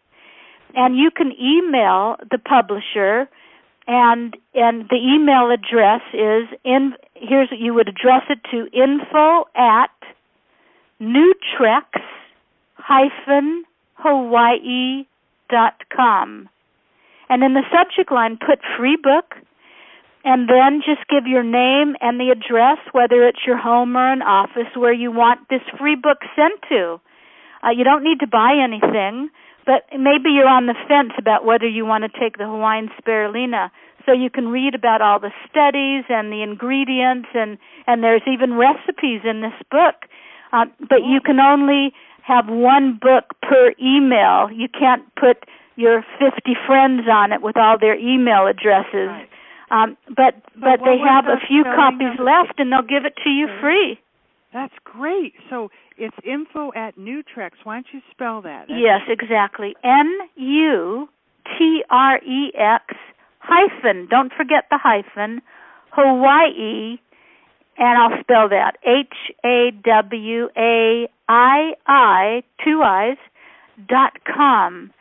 And 0.75 0.97
you 0.97 1.11
can 1.19 1.31
email 1.55 2.17
the 2.35 2.39
publisher, 2.39 3.29
and 3.87 4.37
and 4.55 4.89
the 4.89 5.01
email 5.15 5.45
address 5.59 6.03
is 6.13 6.45
in. 6.65 6.95
Here's 7.15 7.49
you 7.67 7.75
would 7.75 7.89
address 7.89 8.25
it 8.35 8.41
to: 8.51 8.59
info 8.73 9.45
at 9.55 9.95
nutrex 11.01 11.87
hyphen 12.75 13.65
hawaii 14.03 15.07
dot 15.49 15.77
com 15.95 16.49
and 17.33 17.43
in 17.43 17.55
the 17.55 17.65
subject 17.73 18.13
line 18.13 18.37
put 18.37 18.61
free 18.77 18.99
book 19.01 19.41
and 20.23 20.51
then 20.53 20.85
just 20.85 21.01
give 21.09 21.25
your 21.25 21.43
name 21.43 21.97
and 22.05 22.21
the 22.21 22.29
address, 22.29 22.77
whether 22.93 23.27
it's 23.27 23.41
your 23.47 23.57
home 23.57 23.97
or 23.97 24.13
an 24.13 24.21
office 24.21 24.69
where 24.77 24.93
you 24.93 25.11
want 25.11 25.49
this 25.49 25.65
free 25.81 25.97
book 25.97 26.19
sent 26.37 26.61
to. 26.69 27.01
Uh, 27.65 27.71
you 27.71 27.85
don't 27.85 28.05
need 28.05 28.21
to 28.21 28.27
buy 28.27 28.53
anything, 28.53 29.31
but 29.65 29.89
maybe 29.97 30.29
you're 30.29 30.47
on 30.47 30.67
the 30.67 30.77
fence 30.87 31.17
about 31.19 31.47
whether 31.47 31.67
you 31.67 31.87
want 31.87 32.05
to 32.05 32.21
take 32.21 32.37
the 32.37 32.45
Hawaiian 32.45 32.91
spirulina. 33.01 33.71
So 34.05 34.13
you 34.13 34.29
can 34.29 34.49
read 34.49 34.75
about 34.75 35.01
all 35.01 35.19
the 35.19 35.33
studies 35.49 36.05
and 36.13 36.31
the 36.31 36.43
ingredients, 36.43 37.29
and 37.33 37.57
and 37.87 38.03
there's 38.03 38.27
even 38.27 38.55
recipes 38.55 39.23
in 39.25 39.41
this 39.41 39.57
book. 39.71 40.05
Uh, 40.53 40.67
but 40.81 41.01
you 41.07 41.21
can 41.25 41.41
only 41.41 41.95
have 42.27 42.45
one 42.49 42.99
book 43.01 43.33
per 43.41 43.73
email. 43.81 44.51
You 44.53 44.69
can't 44.69 45.03
put 45.15 45.49
your 45.77 46.05
50 46.19 46.55
friends 46.67 47.03
on 47.11 47.33
it 47.33 47.43
with 47.43 47.57
all 47.57 47.79
their 47.79 47.97
email 47.99 48.47
addresses. 48.47 49.09
Right. 49.09 49.29
Um, 49.71 49.97
but 50.09 50.35
but 50.55 50.81
they 50.85 50.99
have 50.99 51.25
a 51.27 51.41
few 51.49 51.65
copies 51.65 52.21
left, 52.21 52.59
and 52.59 52.71
they'll 52.71 52.83
give 52.83 53.07
it 53.07 53.15
to 53.25 53.31
you 53.31 53.49
free. 53.61 53.99
That's 54.53 54.75
great. 54.85 55.33
So 55.49 55.71
it's 55.97 56.17
info 56.25 56.73
at 56.77 56.97
Nutrex. 56.97 57.53
Why 57.65 57.77
don't 57.77 57.87
you 57.93 58.01
spell 58.11 58.43
that? 58.43 58.67
That's 58.69 58.79
yes, 58.79 59.01
exactly. 59.09 59.75
N 59.83 60.11
U 60.37 61.09
T 61.59 61.83
R 61.89 62.19
E 62.19 62.53
X 62.55 62.85
hyphen. 63.39 64.09
Don't 64.11 64.33
forget 64.37 64.65
the 64.71 64.79
hyphen. 64.83 65.41
Hawaii, 65.91 66.99
and 67.79 67.99
I'll 67.99 68.21
spell 68.21 68.49
that 68.51 68.73
H 68.85 69.15
A 69.45 69.71
W 69.85 70.49
A 70.57 71.09
I 71.29 71.73
I 71.87 72.43
two 72.63 72.83
I's 72.83 73.17
dot 73.89 74.19
com. 74.27 74.93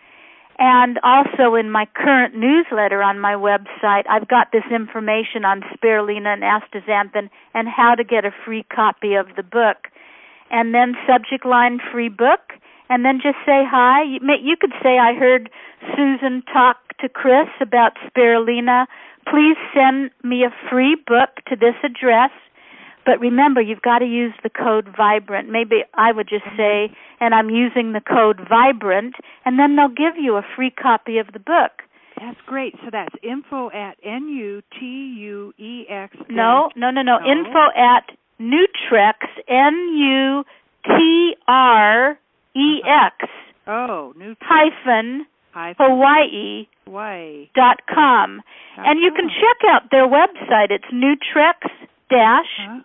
And 0.63 0.99
also 1.01 1.55
in 1.55 1.71
my 1.71 1.87
current 1.95 2.35
newsletter 2.35 3.01
on 3.01 3.19
my 3.19 3.33
website, 3.33 4.03
I've 4.07 4.27
got 4.27 4.51
this 4.53 4.61
information 4.69 5.43
on 5.43 5.63
spirulina 5.73 6.27
and 6.27 6.43
astaxanthin 6.43 7.31
and 7.55 7.67
how 7.67 7.95
to 7.95 8.03
get 8.03 8.25
a 8.25 8.31
free 8.45 8.63
copy 8.71 9.15
of 9.15 9.25
the 9.35 9.41
book. 9.41 9.89
And 10.51 10.71
then 10.71 10.93
subject 11.09 11.47
line 11.47 11.79
free 11.91 12.09
book, 12.09 12.53
and 12.91 13.03
then 13.03 13.17
just 13.23 13.37
say 13.43 13.65
hi. 13.65 14.03
You, 14.03 14.55
could 14.55 14.73
say 14.83 14.99
I 14.99 15.15
heard 15.15 15.49
Susan 15.97 16.43
talk 16.53 16.77
to 16.99 17.09
Chris 17.09 17.49
about 17.59 17.93
spirulina. 18.05 18.85
Please 19.27 19.57
send 19.73 20.11
me 20.23 20.43
a 20.43 20.53
free 20.69 20.95
book 21.07 21.41
to 21.47 21.55
this 21.55 21.75
address 21.83 22.29
but 23.05 23.19
remember, 23.19 23.61
you've 23.61 23.81
got 23.81 23.99
to 23.99 24.05
use 24.05 24.33
the 24.43 24.49
code 24.49 24.87
Vibrant. 24.95 25.49
Maybe 25.49 25.83
I 25.93 26.11
would 26.11 26.29
just 26.29 26.45
mm-hmm. 26.45 26.89
say, 26.89 26.95
and 27.19 27.33
I'm 27.33 27.49
using 27.49 27.93
the 27.93 28.01
code 28.01 28.39
Vibrant, 28.47 29.15
and 29.45 29.57
then 29.57 29.75
they'll 29.75 29.89
give 29.89 30.17
you 30.21 30.35
a 30.37 30.43
free 30.55 30.71
copy 30.71 31.17
of 31.17 31.27
the 31.33 31.39
book. 31.39 31.83
That's 32.19 32.37
great. 32.45 32.75
So 32.83 32.89
that's 32.91 33.15
info 33.23 33.71
at 33.71 33.97
N 34.03 34.27
U 34.29 34.61
T 34.79 34.85
U 34.85 35.53
E 35.57 35.85
X. 35.89 36.15
No, 36.29 36.69
no, 36.75 36.91
no, 36.91 37.01
no. 37.01 37.17
Info 37.17 37.71
at 37.75 38.11
Nutrex, 38.39 39.13
N 39.47 39.73
U 39.97 40.43
T 40.85 41.33
R 41.47 42.19
E 42.55 42.81
X. 42.85 43.15
Oh, 43.65 44.13
Nutrex. 44.17 44.35
Hyphen. 44.41 45.25
Hyphen. 45.51 45.75
Hawaii. 45.79 46.67
Hawaii. 46.85 47.49
Dot 47.55 47.81
com. 47.91 48.41
And 48.77 48.99
you 49.01 49.11
can 49.15 49.27
check 49.27 49.69
out 49.69 49.89
their 49.91 50.07
website. 50.07 50.69
It's 50.69 50.85
Nutrex 50.93 51.69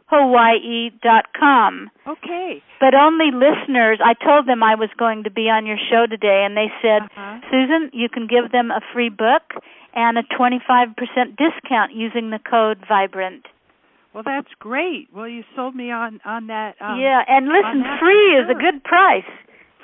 hawaii.com. 0.07 1.91
Okay. 2.07 2.63
But 2.81 2.95
only 2.95 3.31
listeners, 3.33 3.99
I 4.05 4.15
told 4.15 4.47
them 4.47 4.63
I 4.63 4.75
was 4.75 4.91
going 4.99 5.25
to 5.25 5.31
be 5.31 5.51
on 5.51 5.67
your 5.67 5.79
show 5.91 6.07
today, 6.09 6.45
and 6.47 6.57
they 6.57 6.71
said, 6.81 7.03
uh-huh. 7.03 7.41
Susan, 7.51 7.91
you 7.93 8.09
can 8.09 8.27
give 8.27 8.53
them 8.53 8.71
a 8.71 8.81
free 8.93 9.11
book 9.11 9.43
and 9.95 10.19
a 10.19 10.23
25% 10.23 10.95
discount 11.37 11.93
using 11.95 12.31
the 12.31 12.39
code 12.39 12.85
Vibrant. 12.87 13.47
Well, 14.15 14.23
that's 14.25 14.49
great. 14.59 15.09
Well, 15.15 15.29
you 15.29 15.43
sold 15.55 15.75
me 15.75 15.91
on 15.91 16.21
on 16.25 16.47
that. 16.47 16.77
Um, 16.81 16.99
yeah, 16.99 17.21
and 17.29 17.49
listen, 17.49 17.85
free 18.01 18.39
is 18.41 18.49
a 18.49 18.55
good 18.55 18.83
price. 18.83 19.29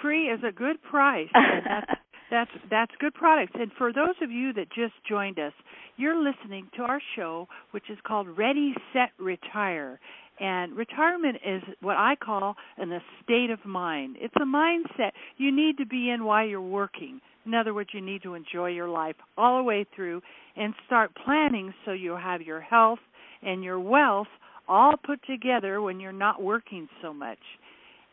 Free 0.00 0.28
is 0.30 0.40
a 0.42 0.52
good 0.52 0.82
price. 0.82 1.28
that's, 1.34 2.00
that's 2.32 2.50
that's 2.70 2.92
good 2.98 3.14
products. 3.14 3.52
And 3.54 3.70
for 3.76 3.92
those 3.92 4.16
of 4.22 4.30
you 4.30 4.52
that 4.54 4.68
just 4.74 4.94
joined 5.08 5.38
us, 5.38 5.52
you're 5.98 6.16
listening 6.16 6.68
to 6.76 6.82
our 6.82 7.00
show, 7.14 7.46
which 7.72 7.84
is 7.90 7.98
called 8.04 8.26
Ready, 8.36 8.74
Set, 8.92 9.10
Retire. 9.18 10.00
And 10.40 10.74
retirement 10.74 11.36
is 11.46 11.62
what 11.82 11.96
I 11.98 12.16
call 12.16 12.56
an 12.78 13.00
state 13.22 13.50
of 13.50 13.64
mind. 13.66 14.16
It's 14.18 14.34
a 14.36 14.46
mindset 14.46 15.10
you 15.36 15.54
need 15.54 15.76
to 15.76 15.86
be 15.86 16.08
in 16.08 16.24
while 16.24 16.44
you're 16.44 16.60
working. 16.60 17.20
In 17.44 17.54
other 17.54 17.74
words, 17.74 17.90
you 17.92 18.00
need 18.00 18.22
to 18.22 18.34
enjoy 18.34 18.70
your 18.70 18.88
life 18.88 19.16
all 19.36 19.58
the 19.58 19.62
way 19.62 19.84
through 19.94 20.22
and 20.56 20.72
start 20.86 21.12
planning 21.24 21.74
so 21.84 21.92
you'll 21.92 22.16
have 22.16 22.40
your 22.40 22.60
health 22.60 23.00
and 23.42 23.62
your 23.62 23.78
wealth 23.78 24.28
all 24.68 24.94
put 24.96 25.20
together 25.26 25.82
when 25.82 26.00
you're 26.00 26.12
not 26.12 26.42
working 26.42 26.88
so 27.02 27.12
much. 27.12 27.38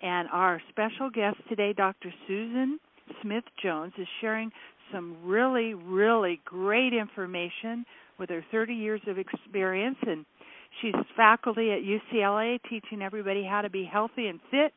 And 0.01 0.27
our 0.31 0.61
special 0.69 1.09
guest 1.09 1.37
today, 1.47 1.73
Dr. 1.73 2.13
Susan 2.27 2.79
Smith 3.21 3.43
Jones, 3.61 3.93
is 3.97 4.07
sharing 4.21 4.51
some 4.91 5.17
really, 5.23 5.73
really 5.73 6.41
great 6.45 6.93
information 6.93 7.85
with 8.17 8.29
her 8.29 8.43
30 8.51 8.73
years 8.73 9.01
of 9.07 9.17
experience, 9.17 9.97
and 10.05 10.25
she's 10.81 10.95
faculty 11.15 11.71
at 11.71 11.79
UCLA 11.81 12.59
teaching 12.69 13.01
everybody 13.01 13.43
how 13.43 13.61
to 13.61 13.69
be 13.69 13.87
healthy 13.89 14.27
and 14.27 14.39
fit. 14.51 14.73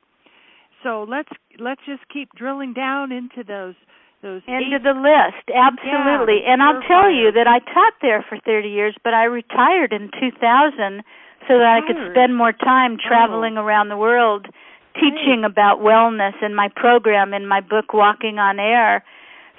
So 0.83 1.07
let's 1.09 1.29
let's 1.59 1.81
just 1.87 2.03
keep 2.13 2.33
drilling 2.35 2.75
down 2.75 3.13
into 3.13 3.45
those 3.47 3.75
those 4.23 4.43
into 4.47 4.77
eight, 4.77 4.83
the 4.83 4.95
list. 4.95 5.47
Absolutely. 5.51 6.43
Yeah, 6.43 6.55
and 6.55 6.63
i'll 6.63 6.83
tell 6.87 7.11
you 7.11 7.31
that 7.33 7.47
i 7.47 7.59
taught 7.59 7.95
there 8.01 8.25
for 8.29 8.39
30 8.39 8.69
years 8.69 8.95
but 9.05 9.15
i 9.15 9.25
retired 9.25 9.93
in 9.93 10.11
2000 10.19 11.03
so 11.49 11.59
that 11.59 11.67
i 11.67 11.81
could 11.87 11.99
spend 12.11 12.37
more 12.37 12.53
time 12.53 12.99
oh. 12.99 13.09
traveling 13.09 13.59
oh. 13.59 13.63
around 13.63 13.89
the 13.89 13.97
world 13.97 14.47
teaching 14.95 15.45
about 15.45 15.81
wellness 15.81 16.35
in 16.43 16.55
my 16.55 16.69
program 16.75 17.35
in 17.35 17.47
my 17.47 17.61
book 17.61 17.93
walking 17.93 18.39
on 18.39 18.59
air 18.59 19.05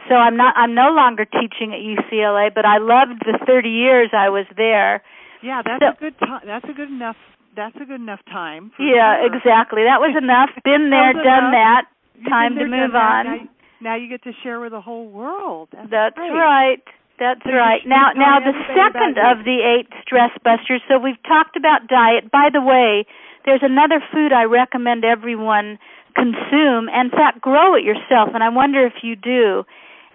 so 0.10 0.16
I'm 0.16 0.36
not 0.36 0.56
I'm 0.58 0.76
no 0.76 0.92
longer 0.92 1.26
teaching 1.26 1.72
at 1.72 1.80
UCLA, 1.80 2.54
but 2.54 2.66
I 2.66 2.78
loved 2.78 3.24
the 3.24 3.40
30 3.46 3.70
years 3.70 4.10
I 4.12 4.30
was 4.30 4.46
there. 4.58 5.02
Yeah, 5.42 5.62
that's 5.64 5.84
so, 5.84 5.96
a 5.96 6.00
good 6.00 6.18
time. 6.20 6.42
That's 6.46 6.66
a 6.68 6.74
good 6.74 6.90
enough. 6.90 7.16
That's 7.56 7.76
a 7.76 7.86
good 7.86 8.02
enough 8.02 8.24
time. 8.26 8.72
yeah, 8.80 9.22
sure. 9.22 9.30
exactly. 9.30 9.84
That 9.84 10.02
was 10.02 10.16
enough. 10.18 10.50
Been 10.64 10.90
there, 10.90 11.14
done 11.14 11.54
enough. 11.54 11.56
that. 11.56 11.84
Time 12.30 12.56
there, 12.56 12.66
to 12.66 12.72
move 12.72 12.96
on. 12.96 13.26
Now, 13.26 13.38
now, 13.82 13.96
you 14.00 14.08
get 14.08 14.24
to 14.24 14.32
share 14.44 14.62
with 14.62 14.72
the 14.72 14.80
whole 14.80 15.12
world. 15.12 15.68
That's, 15.74 15.92
that's 15.92 16.16
great. 16.16 16.32
right. 16.32 16.84
That's 17.20 17.44
so 17.44 17.52
right. 17.52 17.84
Now, 17.86 18.16
now 18.16 18.40
the 18.40 18.56
second 18.72 19.20
of 19.20 19.44
the 19.44 19.60
eight 19.60 19.92
stress 20.02 20.32
busters. 20.44 20.82
So 20.88 20.98
we've 20.98 21.22
talked 21.28 21.58
about 21.58 21.88
diet. 21.92 22.32
By 22.32 22.48
the 22.48 22.62
way, 22.64 23.06
there's 23.46 23.64
another 23.64 24.04
food 24.12 24.32
I 24.32 24.44
recommend 24.44 25.04
everyone 25.04 25.80
consume. 26.16 26.90
and, 26.90 27.12
In 27.12 27.18
fact, 27.18 27.42
grow 27.42 27.76
it 27.76 27.84
yourself. 27.84 28.30
And 28.34 28.44
I 28.44 28.50
wonder 28.50 28.86
if 28.86 29.04
you 29.04 29.16
do 29.16 29.66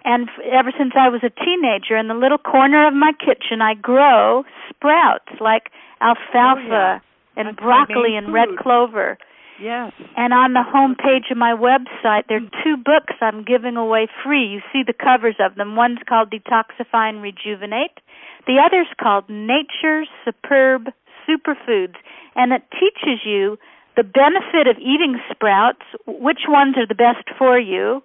and 0.05 0.29
ever 0.51 0.71
since 0.77 0.93
I 0.97 1.09
was 1.09 1.21
a 1.23 1.29
teenager, 1.29 1.97
in 1.97 2.07
the 2.07 2.13
little 2.13 2.37
corner 2.37 2.87
of 2.87 2.93
my 2.93 3.11
kitchen, 3.13 3.61
I 3.61 3.73
grow 3.73 4.43
sprouts 4.69 5.29
like 5.41 5.71
alfalfa 6.01 6.63
oh, 6.63 6.71
yeah. 6.71 6.99
and 7.35 7.47
That's 7.49 7.59
broccoli 7.59 8.15
and 8.15 8.33
red 8.33 8.49
clover. 8.57 9.17
Yes. 9.61 9.91
And 10.15 10.33
on 10.33 10.53
the 10.53 10.63
home 10.63 10.95
page 10.95 11.29
of 11.31 11.37
my 11.37 11.51
website, 11.51 12.23
there 12.29 12.37
are 12.37 12.47
mm. 12.47 12.63
two 12.63 12.77
books 12.77 13.15
I'm 13.19 13.43
giving 13.43 13.75
away 13.75 14.07
free. 14.23 14.47
You 14.47 14.61
see 14.71 14.83
the 14.87 14.93
covers 14.93 15.35
of 15.37 15.55
them. 15.55 15.75
One's 15.75 15.99
called 16.07 16.31
Detoxify 16.31 17.09
and 17.09 17.21
Rejuvenate. 17.21 17.99
The 18.47 18.55
other's 18.65 18.87
called 19.01 19.25
Nature's 19.27 20.07
Superb 20.23 20.87
Superfoods. 21.29 21.95
And 22.35 22.51
it 22.53 22.63
teaches 22.71 23.21
you 23.25 23.57
the 23.95 24.03
benefit 24.03 24.67
of 24.67 24.77
eating 24.79 25.19
sprouts, 25.29 25.83
which 26.07 26.47
ones 26.47 26.75
are 26.77 26.87
the 26.87 26.95
best 26.95 27.27
for 27.37 27.59
you, 27.59 28.01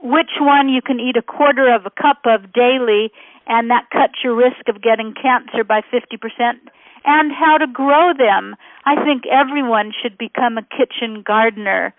which 0.00 0.40
one 0.40 0.68
you 0.68 0.80
can 0.80 0.98
eat 0.98 1.16
a 1.16 1.22
quarter 1.22 1.72
of 1.72 1.84
a 1.84 1.90
cup 1.90 2.20
of 2.24 2.52
daily 2.52 3.12
and 3.46 3.70
that 3.70 3.90
cuts 3.90 4.14
your 4.22 4.34
risk 4.34 4.68
of 4.68 4.82
getting 4.82 5.14
cancer 5.14 5.64
by 5.64 5.80
50% 5.92 6.18
and 7.04 7.32
how 7.32 7.58
to 7.58 7.66
grow 7.66 8.12
them. 8.16 8.54
I 8.84 9.02
think 9.04 9.24
everyone 9.26 9.92
should 10.00 10.16
become 10.16 10.58
a 10.58 10.62
kitchen 10.62 11.22
gardener. 11.26 11.94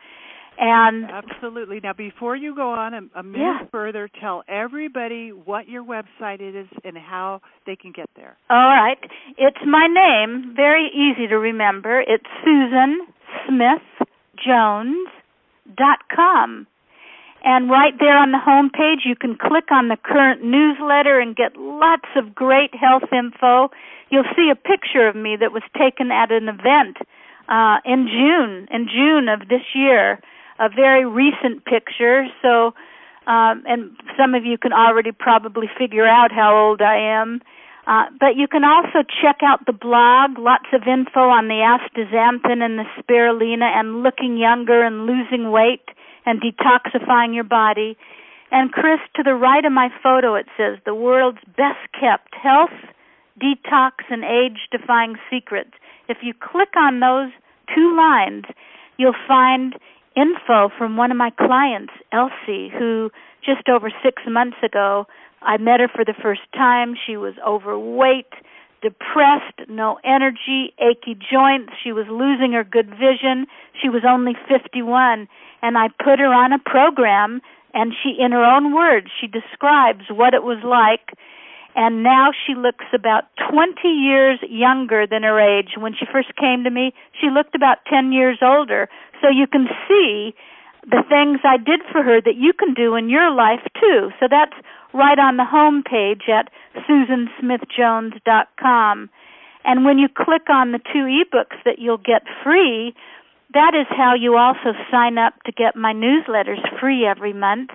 And 0.65 1.11
absolutely. 1.11 1.81
Now, 1.83 1.91
before 1.91 2.37
you 2.37 2.55
go 2.55 2.71
on 2.71 2.93
a, 2.93 3.01
a 3.19 3.23
minute 3.23 3.63
yeah. 3.63 3.67
further, 3.69 4.09
tell 4.21 4.43
everybody 4.47 5.31
what 5.31 5.67
your 5.67 5.83
website 5.83 6.39
is 6.39 6.67
and 6.85 6.97
how 6.97 7.41
they 7.65 7.75
can 7.75 7.91
get 7.91 8.09
there. 8.15 8.37
All 8.49 8.69
right. 8.69 8.97
It's 9.37 9.63
my 9.65 9.87
name, 9.87 10.53
very 10.55 10.87
easy 10.87 11.27
to 11.27 11.37
remember. 11.37 11.99
It's 11.99 12.23
Susan 12.45 13.07
Smith 13.45 14.07
Jones 14.39 15.09
dot 15.75 15.99
com. 16.15 16.65
And 17.43 17.69
right 17.69 17.93
there 17.99 18.17
on 18.17 18.31
the 18.31 18.39
home 18.39 18.69
page, 18.69 19.01
you 19.03 19.17
can 19.17 19.35
click 19.35 19.67
on 19.69 19.89
the 19.89 19.97
current 20.01 20.45
newsletter 20.45 21.19
and 21.19 21.35
get 21.35 21.57
lots 21.57 22.07
of 22.15 22.33
great 22.33 22.71
health 22.73 23.11
info. 23.11 23.67
You'll 24.09 24.31
see 24.33 24.49
a 24.49 24.55
picture 24.55 25.09
of 25.09 25.15
me 25.17 25.35
that 25.41 25.51
was 25.51 25.63
taken 25.77 26.09
at 26.09 26.31
an 26.31 26.47
event 26.47 27.03
uh, 27.49 27.83
in 27.83 28.07
June, 28.07 28.69
in 28.71 28.87
June 28.87 29.27
of 29.27 29.49
this 29.49 29.75
year, 29.75 30.19
a 30.59 30.69
very 30.69 31.05
recent 31.05 31.65
picture. 31.65 32.25
So, 32.41 32.73
um, 33.27 33.63
and 33.65 33.91
some 34.17 34.35
of 34.35 34.45
you 34.45 34.57
can 34.57 34.73
already 34.73 35.11
probably 35.11 35.69
figure 35.77 36.07
out 36.07 36.31
how 36.31 36.55
old 36.55 36.81
I 36.81 36.97
am. 36.97 37.41
Uh, 37.85 38.05
but 38.17 38.37
you 38.37 38.47
can 38.47 38.63
also 38.63 39.03
check 39.21 39.39
out 39.43 39.65
the 39.65 39.73
blog, 39.73 40.39
lots 40.39 40.67
of 40.71 40.83
info 40.87 41.27
on 41.27 41.49
the 41.49 41.59
astaxanthin 41.59 42.63
and 42.63 42.79
the 42.79 42.85
spirulina 42.97 43.65
and 43.65 44.03
looking 44.03 44.37
younger 44.37 44.83
and 44.83 45.05
losing 45.05 45.51
weight 45.51 45.83
and 46.25 46.41
detoxifying 46.41 47.35
your 47.35 47.43
body. 47.43 47.97
And 48.51 48.71
Chris, 48.71 48.99
to 49.15 49.23
the 49.23 49.33
right 49.33 49.65
of 49.65 49.73
my 49.73 49.89
photo, 50.01 50.35
it 50.35 50.45
says 50.55 50.77
the 50.85 50.95
world's 50.95 51.43
best 51.57 51.81
kept 51.99 52.35
health, 52.35 52.71
detox, 53.41 53.91
and 54.09 54.23
age 54.23 54.69
defying 54.71 55.15
secrets. 55.29 55.71
If 56.07 56.17
you 56.21 56.33
click 56.33 56.75
on 56.77 57.01
those 57.01 57.31
two 57.75 57.97
lines, 57.97 58.45
you'll 58.97 59.15
find 59.27 59.75
info 60.15 60.69
from 60.77 60.97
one 60.97 61.11
of 61.11 61.17
my 61.17 61.29
clients, 61.31 61.93
Elsie, 62.11 62.69
who 62.69 63.11
just 63.43 63.67
over 63.69 63.91
six 64.03 64.23
months 64.27 64.57
ago, 64.63 65.05
I 65.41 65.57
met 65.57 65.79
her 65.79 65.87
for 65.87 66.05
the 66.05 66.13
first 66.21 66.41
time. 66.53 66.95
She 67.05 67.17
was 67.17 67.33
overweight, 67.45 68.31
depressed, 68.81 69.67
no 69.69 69.99
energy, 70.03 70.73
achy 70.79 71.15
joints. 71.15 71.73
She 71.83 71.91
was 71.91 72.05
losing 72.09 72.53
her 72.53 72.63
good 72.63 72.89
vision. 72.89 73.47
She 73.81 73.89
was 73.89 74.03
only 74.07 74.33
51. 74.47 75.27
And 75.61 75.77
I 75.77 75.87
put 75.89 76.19
her 76.19 76.33
on 76.33 76.53
a 76.53 76.59
program, 76.59 77.41
and 77.73 77.93
she, 77.93 78.15
in 78.19 78.31
her 78.31 78.43
own 78.43 78.73
words, 78.73 79.07
she 79.19 79.27
describes 79.27 80.05
what 80.09 80.33
it 80.33 80.43
was 80.43 80.59
like. 80.63 81.17
And 81.75 82.03
now 82.03 82.29
she 82.45 82.53
looks 82.53 82.85
about 82.93 83.23
20 83.49 83.87
years 83.87 84.37
younger 84.47 85.07
than 85.07 85.23
her 85.23 85.39
age. 85.39 85.69
When 85.77 85.93
she 85.93 86.05
first 86.11 86.35
came 86.35 86.63
to 86.63 86.69
me, 86.69 86.93
she 87.19 87.29
looked 87.29 87.55
about 87.55 87.79
10 87.89 88.11
years 88.11 88.37
older. 88.41 88.89
So 89.21 89.29
you 89.29 89.47
can 89.47 89.67
see 89.87 90.35
the 90.83 91.01
things 91.09 91.39
I 91.43 91.57
did 91.57 91.81
for 91.91 92.03
her 92.03 92.21
that 92.21 92.35
you 92.35 92.53
can 92.53 92.73
do 92.73 92.95
in 92.95 93.09
your 93.09 93.31
life 93.31 93.61
too. 93.79 94.11
So 94.19 94.27
that's 94.29 94.53
right 94.93 95.17
on 95.17 95.37
the 95.37 95.45
home 95.45 95.81
page 95.83 96.29
at 96.29 96.51
susansmithjones.com. 96.87 99.09
And 99.65 99.85
when 99.85 99.97
you 99.97 100.09
click 100.09 100.49
on 100.49 100.73
the 100.73 100.79
two 100.79 101.07
ebooks 101.07 101.63
that 101.63 101.79
you'll 101.79 101.95
get 101.97 102.23
free, 102.43 102.93
that 103.53 103.73
is 103.73 103.87
how 103.89 104.13
you 104.13 104.35
also 104.35 104.73
sign 104.91 105.17
up 105.17 105.41
to 105.45 105.51
get 105.51 105.75
my 105.75 105.93
newsletters 105.93 106.61
free 106.79 107.05
every 107.05 107.33
month. 107.33 107.71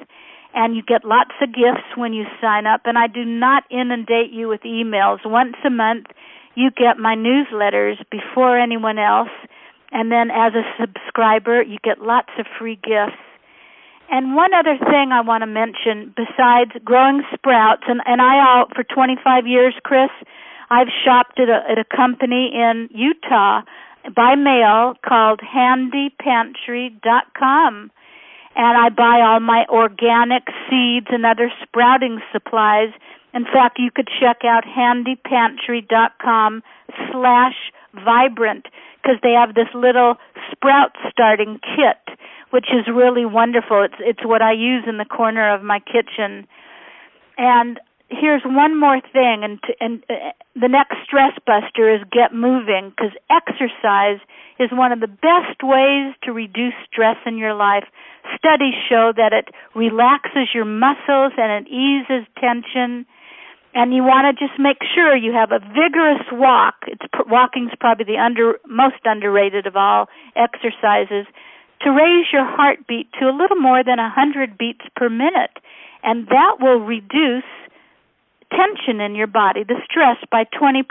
And 0.55 0.75
you 0.75 0.83
get 0.83 1.05
lots 1.05 1.33
of 1.41 1.53
gifts 1.53 1.97
when 1.97 2.13
you 2.13 2.25
sign 2.41 2.67
up. 2.67 2.83
And 2.85 2.99
I 2.99 3.07
do 3.07 3.25
not 3.25 3.65
inundate 3.71 4.33
you 4.33 4.49
with 4.49 4.63
emails. 4.63 5.19
Once 5.25 5.57
a 5.65 5.71
month, 5.71 6.07
you 6.55 6.71
get 6.71 6.99
my 6.99 7.15
newsletters 7.15 7.97
before 8.11 8.59
anyone 8.59 8.99
else. 8.99 9.31
And 9.93 10.11
then 10.11 10.31
as 10.31 10.55
a 10.55 10.63
subscriber, 10.81 11.63
you 11.63 11.79
get 11.85 12.03
lots 12.03 12.31
of 12.39 12.47
free 12.59 12.77
gifts. 12.77 13.21
And 14.11 14.35
one 14.35 14.55
other 14.55 14.79
thing 14.79 15.13
I 15.13 15.21
want 15.21 15.43
to 15.43 15.47
mention 15.47 16.15
besides 16.17 16.71
growing 16.85 17.23
sprouts, 17.35 17.83
and, 17.87 18.01
and 18.07 18.23
I, 18.23 18.65
for 18.75 18.83
25 18.83 19.47
years, 19.47 19.75
Chris, 19.85 20.09
I've 20.71 20.89
shopped 21.05 21.39
at 21.39 21.49
a, 21.49 21.63
at 21.71 21.79
a 21.79 21.85
company 21.85 22.51
in 22.55 22.89
Utah 22.91 23.63
by 24.15 24.35
mail 24.35 24.95
called 25.07 25.41
handypantry.com. 25.41 27.91
And 28.59 28.77
I 28.77 28.91
buy 28.91 29.23
all 29.23 29.41
my 29.41 29.65
organic 29.71 30.43
seeds 30.69 31.07
and 31.11 31.25
other 31.25 31.51
sprouting 31.63 32.21
supplies. 32.33 32.91
In 33.33 33.45
fact, 33.45 33.79
you 33.79 33.91
could 33.91 34.09
check 34.21 34.45
out 34.45 34.65
handypantry.com 34.65 36.63
slash 37.11 37.55
vibrant 37.95 38.67
because 39.01 39.17
they 39.23 39.33
have 39.33 39.55
this 39.55 39.69
little 39.75 40.17
sprout 40.53 40.97
starting 41.11 41.61
kit 41.63 42.19
which 42.51 42.67
is 42.73 42.87
really 42.93 43.27
wonderful. 43.27 43.83
It's 43.83 44.01
it's 44.01 44.25
what 44.25 44.43
I 44.43 44.53
use 44.53 44.85
in 44.87 44.99
the 44.99 45.05
corner 45.05 45.55
of 45.55 45.63
my 45.63 45.81
kitchen. 45.81 46.47
And 47.37 47.79
here's 48.09 48.43
one 48.45 48.79
more 48.79 49.01
thing 49.13 49.45
and 49.45 49.61
to, 49.63 49.73
and 49.81 50.03
uh, 50.09 50.33
the 50.55 50.69
next 50.69 50.97
stress 51.05 51.33
buster 51.47 51.93
is 51.93 52.01
get 52.11 52.33
moving 52.35 52.91
because 52.91 53.13
exercise 53.31 54.21
is 54.59 54.71
one 54.73 54.93
of 54.93 55.01
the 55.01 55.09
best 55.09 55.63
ways 55.63 56.15
to 56.25 56.33
reduce 56.33 56.75
stress 56.91 57.17
in 57.27 57.37
your 57.37 57.55
life. 57.55 57.85
Studies 58.37 58.75
show 58.89 59.13
that 59.17 59.33
it 59.33 59.55
relaxes 59.75 60.49
your 60.55 60.65
muscles 60.65 61.33
and 61.37 61.67
it 61.67 61.71
eases 61.71 62.27
tension 62.41 63.07
and 63.75 63.93
you 63.93 64.03
want 64.03 64.25
to 64.27 64.33
just 64.35 64.59
make 64.59 64.79
sure 64.95 65.15
you 65.15 65.33
have 65.33 65.53
a 65.53 65.61
vigorous 65.61 66.25
walk. 66.33 66.75
It's 66.87 67.05
walking's 67.29 67.73
probably 67.79 68.07
the 68.07 68.19
under 68.19 68.59
most 68.67 69.05
underrated 69.05 69.67
of 69.67 69.77
all 69.77 70.09
exercises 70.35 71.27
to 71.83 71.91
raise 71.91 72.27
your 72.33 72.45
heartbeat 72.45 73.13
to 73.21 73.29
a 73.29 73.35
little 73.37 73.61
more 73.61 73.85
than 73.85 73.99
a 73.99 74.11
100 74.11 74.59
beats 74.59 74.85
per 74.97 75.09
minute. 75.09 75.53
And 76.03 76.27
that 76.29 76.57
will 76.61 76.81
reduce 76.81 77.47
tension 78.51 79.01
in 79.01 79.15
your 79.15 79.27
body, 79.27 79.65
the 79.65 79.81
stress, 79.85 80.17
by 80.31 80.45
20% 80.45 80.85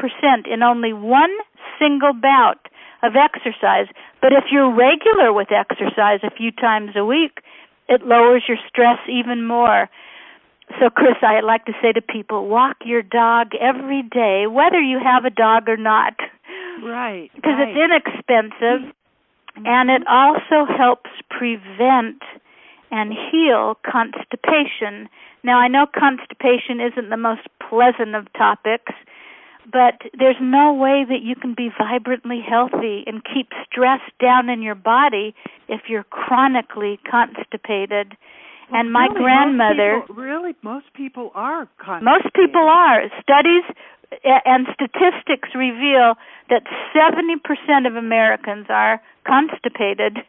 in 0.51 0.63
only 0.63 0.93
one 0.93 1.31
single 1.79 2.13
bout 2.13 2.59
of 3.03 3.13
exercise. 3.15 3.87
But 4.21 4.33
if 4.33 4.45
you're 4.51 4.73
regular 4.73 5.33
with 5.33 5.49
exercise 5.51 6.19
a 6.23 6.31
few 6.31 6.51
times 6.51 6.91
a 6.95 7.05
week, 7.05 7.39
it 7.87 8.01
lowers 8.03 8.43
your 8.47 8.57
stress 8.67 8.99
even 9.07 9.45
more. 9.45 9.89
So, 10.79 10.89
Chris, 10.89 11.15
I 11.21 11.39
like 11.39 11.65
to 11.65 11.73
say 11.81 11.93
to 11.93 12.01
people, 12.01 12.47
walk 12.47 12.77
your 12.85 13.01
dog 13.01 13.51
every 13.55 14.03
day, 14.03 14.47
whether 14.47 14.81
you 14.81 14.99
have 15.01 15.23
a 15.23 15.29
dog 15.29 15.69
or 15.69 15.77
not. 15.77 16.13
Right. 16.83 17.31
Because 17.35 17.55
right. 17.57 17.69
it's 17.69 17.77
inexpensive 17.77 18.93
mm-hmm. 19.57 19.65
and 19.65 19.89
it 19.89 20.03
also 20.07 20.69
helps 20.71 21.09
prevent 21.29 22.21
and 22.91 23.13
heal 23.31 23.77
constipation. 23.89 25.09
Now, 25.47 25.59
I 25.59 25.69
know 25.69 25.85
constipation 25.87 26.83
isn't 26.83 27.09
the 27.09 27.15
most 27.15 27.47
pleasant 27.69 28.15
of 28.15 28.27
topics, 28.33 28.91
but 29.71 29.95
there's 30.19 30.35
no 30.41 30.73
way 30.73 31.05
that 31.07 31.23
you 31.23 31.35
can 31.35 31.55
be 31.55 31.69
vibrantly 31.79 32.43
healthy 32.43 33.05
and 33.07 33.23
keep 33.23 33.47
stress 33.63 34.01
down 34.19 34.49
in 34.49 34.61
your 34.61 34.75
body 34.75 35.33
if 35.69 35.87
you're 35.87 36.03
chronically 36.03 36.99
constipated. 37.09 38.17
Well, 38.69 38.81
and 38.81 38.91
my 38.91 39.07
really, 39.07 39.23
grandmother 39.23 39.99
most 39.99 40.07
people, 40.07 40.21
really 40.21 40.53
most 40.63 40.93
people 40.93 41.31
are 41.33 41.69
constipated. 41.79 42.03
most 42.03 42.27
people 42.35 42.67
are 42.67 43.07
studies 43.23 43.63
and 44.43 44.67
statistics 44.73 45.55
reveal 45.55 46.15
that 46.49 46.63
70% 46.91 47.87
of 47.87 47.95
Americans 47.95 48.65
are 48.67 49.01
constipated 49.25 50.19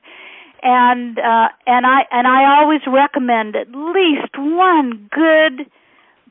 and 0.63 1.19
uh 1.19 1.49
and 1.67 1.87
I 1.87 2.03
and 2.11 2.27
I 2.27 2.61
always 2.61 2.81
recommend 2.87 3.57
at 3.57 3.69
least 3.69 4.35
one 4.37 5.09
good 5.11 5.67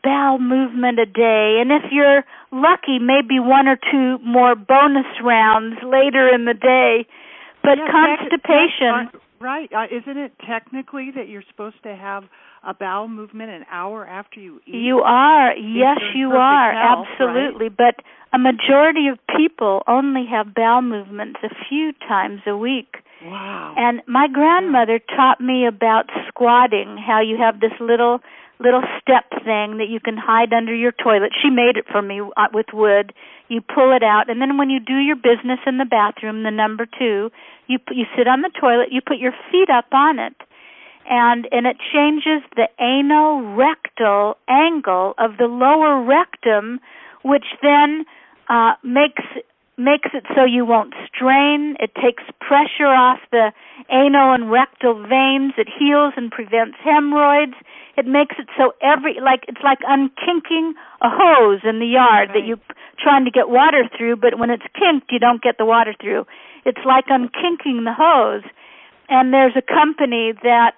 bowel 0.04 0.40
movement 0.40 1.00
a 1.00 1.06
day 1.06 1.60
and 1.62 1.72
if 1.72 1.92
you're 1.92 2.24
lucky 2.52 3.00
maybe 3.00 3.40
one 3.40 3.68
or 3.68 3.78
two 3.92 4.18
more 4.24 4.56
bonus 4.56 5.08
rounds 5.24 5.78
later 5.84 6.30
in 6.34 6.46
the 6.46 6.54
day 6.54 7.06
but 7.64 7.78
yeah, 7.78 7.88
constipation 7.92 9.10
right 9.40 9.70
uh, 9.74 9.86
isn't 9.92 10.18
it 10.18 10.32
technically 10.48 11.12
that 11.16 11.28
you're 11.28 11.44
supposed 11.50 11.82
to 11.84 11.96
have 11.96 12.24
a 12.68 12.74
bowel 12.74 13.08
movement 13.08 13.50
an 13.50 13.66
hour 13.72 14.06
after 14.06 14.40
you 14.40 14.60
eat. 14.66 14.76
You 14.76 15.00
are. 15.00 15.56
Yes, 15.56 16.00
you 16.16 16.32
are. 16.32 16.74
Health, 16.74 17.08
Absolutely. 17.14 17.70
Right? 17.70 17.78
But 17.78 18.06
a 18.34 18.38
majority 18.38 19.08
of 19.08 19.20
people 19.38 19.84
only 19.88 20.26
have 20.30 20.54
bowel 20.54 20.82
movements 20.82 21.40
a 21.44 21.50
few 21.70 21.94
times 22.08 22.42
a 22.46 22.58
week. 22.58 22.98
Wow. 23.24 23.74
And 23.78 24.02
my 24.08 24.28
grandmother 24.28 25.00
taught 25.00 25.42
me 25.42 25.66
about 25.66 26.06
squatting, 26.28 26.98
how 26.98 27.22
you 27.22 27.38
have 27.38 27.60
this 27.60 27.74
little 27.80 28.20
little 28.60 28.82
step 29.00 29.30
thing 29.46 29.78
that 29.78 29.86
you 29.88 30.00
can 30.00 30.18
hide 30.18 30.52
under 30.52 30.74
your 30.74 30.92
toilet. 30.92 31.30
She 31.44 31.52
made 31.52 31.78
it 31.78 31.86
for 31.92 32.02
me 32.02 32.22
uh, 32.22 32.48
with 32.52 32.66
wood. 32.74 33.14
You 33.50 33.62
pull 33.62 33.96
it 33.96 34.02
out 34.02 34.30
and 34.30 34.42
then 34.42 34.58
when 34.58 34.70
you 34.70 34.80
do 34.80 34.98
your 34.98 35.16
business 35.16 35.60
in 35.68 35.78
the 35.78 35.86
bathroom, 35.86 36.42
the 36.44 36.52
number 36.52 36.86
2, 36.86 37.30
you 37.68 37.80
you 37.92 38.06
sit 38.18 38.28
on 38.28 38.42
the 38.42 38.52
toilet, 38.60 38.90
you 38.92 39.02
put 39.02 39.18
your 39.18 39.34
feet 39.52 39.70
up 39.70 39.86
on 39.92 40.20
it 40.20 40.36
and 41.10 41.48
and 41.52 41.66
it 41.66 41.78
changes 41.94 42.42
the 42.56 42.68
anal 42.80 43.56
rectal 43.56 44.38
angle 44.48 45.14
of 45.18 45.38
the 45.38 45.46
lower 45.46 46.04
rectum 46.04 46.80
which 47.24 47.46
then 47.62 48.06
uh 48.50 48.74
makes 48.84 49.24
makes 49.78 50.10
it 50.14 50.26
so 50.36 50.44
you 50.44 50.66
won't 50.66 50.94
strain. 51.06 51.78
It 51.80 51.94
takes 51.96 52.24
pressure 52.42 52.90
off 52.90 53.20
the 53.32 53.54
anal 53.90 54.34
and 54.34 54.52
rectal 54.52 54.98
veins. 55.06 55.54
It 55.58 55.70
heals 55.70 56.14
and 56.18 56.32
prevents 56.32 56.78
hemorrhoids. 56.84 57.54
It 57.96 58.06
makes 58.06 58.36
it 58.40 58.48
so 58.58 58.74
every 58.82 59.20
like 59.22 59.46
it's 59.48 59.62
like 59.64 59.80
unkinking 59.86 60.74
a 61.02 61.10
hose 61.10 61.62
in 61.64 61.80
the 61.80 61.86
yard 61.86 62.30
right. 62.30 62.42
that 62.42 62.46
you're 62.46 62.62
trying 62.98 63.26
to 63.26 63.32
get 63.32 63.50
water 63.50 63.90
through 63.96 64.18
but 64.18 64.40
when 64.40 64.50
it's 64.50 64.66
kinked 64.74 65.12
you 65.12 65.20
don't 65.20 65.42
get 65.42 65.58
the 65.58 65.66
water 65.66 65.94
through. 66.02 66.26
It's 66.66 66.82
like 66.86 67.06
unkinking 67.08 67.86
the 67.86 67.94
hose. 67.94 68.44
And 69.10 69.32
there's 69.32 69.56
a 69.56 69.62
company 69.62 70.34
that 70.44 70.76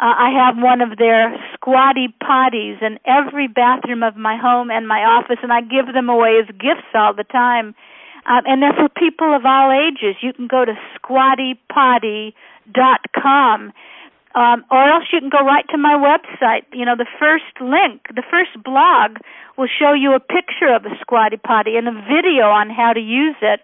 uh, 0.00 0.16
I 0.16 0.30
have 0.32 0.56
one 0.62 0.80
of 0.80 0.98
their 0.98 1.36
squatty 1.54 2.08
potties 2.22 2.82
in 2.82 2.98
every 3.06 3.48
bathroom 3.48 4.02
of 4.02 4.16
my 4.16 4.36
home 4.36 4.70
and 4.70 4.88
my 4.88 5.00
office, 5.00 5.38
and 5.42 5.52
I 5.52 5.60
give 5.60 5.92
them 5.92 6.08
away 6.08 6.40
as 6.40 6.46
gifts 6.56 6.88
all 6.94 7.14
the 7.14 7.24
time. 7.24 7.74
Um, 8.26 8.42
and 8.46 8.62
they're 8.62 8.74
for 8.74 8.88
people 8.88 9.34
of 9.34 9.46
all 9.46 9.72
ages. 9.72 10.22
You 10.22 10.32
can 10.32 10.46
go 10.46 10.64
to 10.64 10.74
squattypotty.com. 10.98 13.72
Um, 14.32 14.64
or 14.70 14.88
else 14.88 15.06
you 15.12 15.18
can 15.18 15.28
go 15.28 15.44
right 15.44 15.66
to 15.70 15.78
my 15.78 15.96
website. 15.98 16.62
You 16.72 16.84
know, 16.84 16.94
the 16.96 17.08
first 17.18 17.60
link, 17.60 18.02
the 18.14 18.22
first 18.30 18.50
blog 18.62 19.16
will 19.58 19.66
show 19.66 19.92
you 19.92 20.14
a 20.14 20.20
picture 20.20 20.72
of 20.72 20.84
a 20.84 20.96
squatty 21.00 21.36
potty 21.36 21.76
and 21.76 21.88
a 21.88 21.92
video 21.92 22.46
on 22.46 22.70
how 22.70 22.92
to 22.92 23.00
use 23.00 23.34
it. 23.42 23.62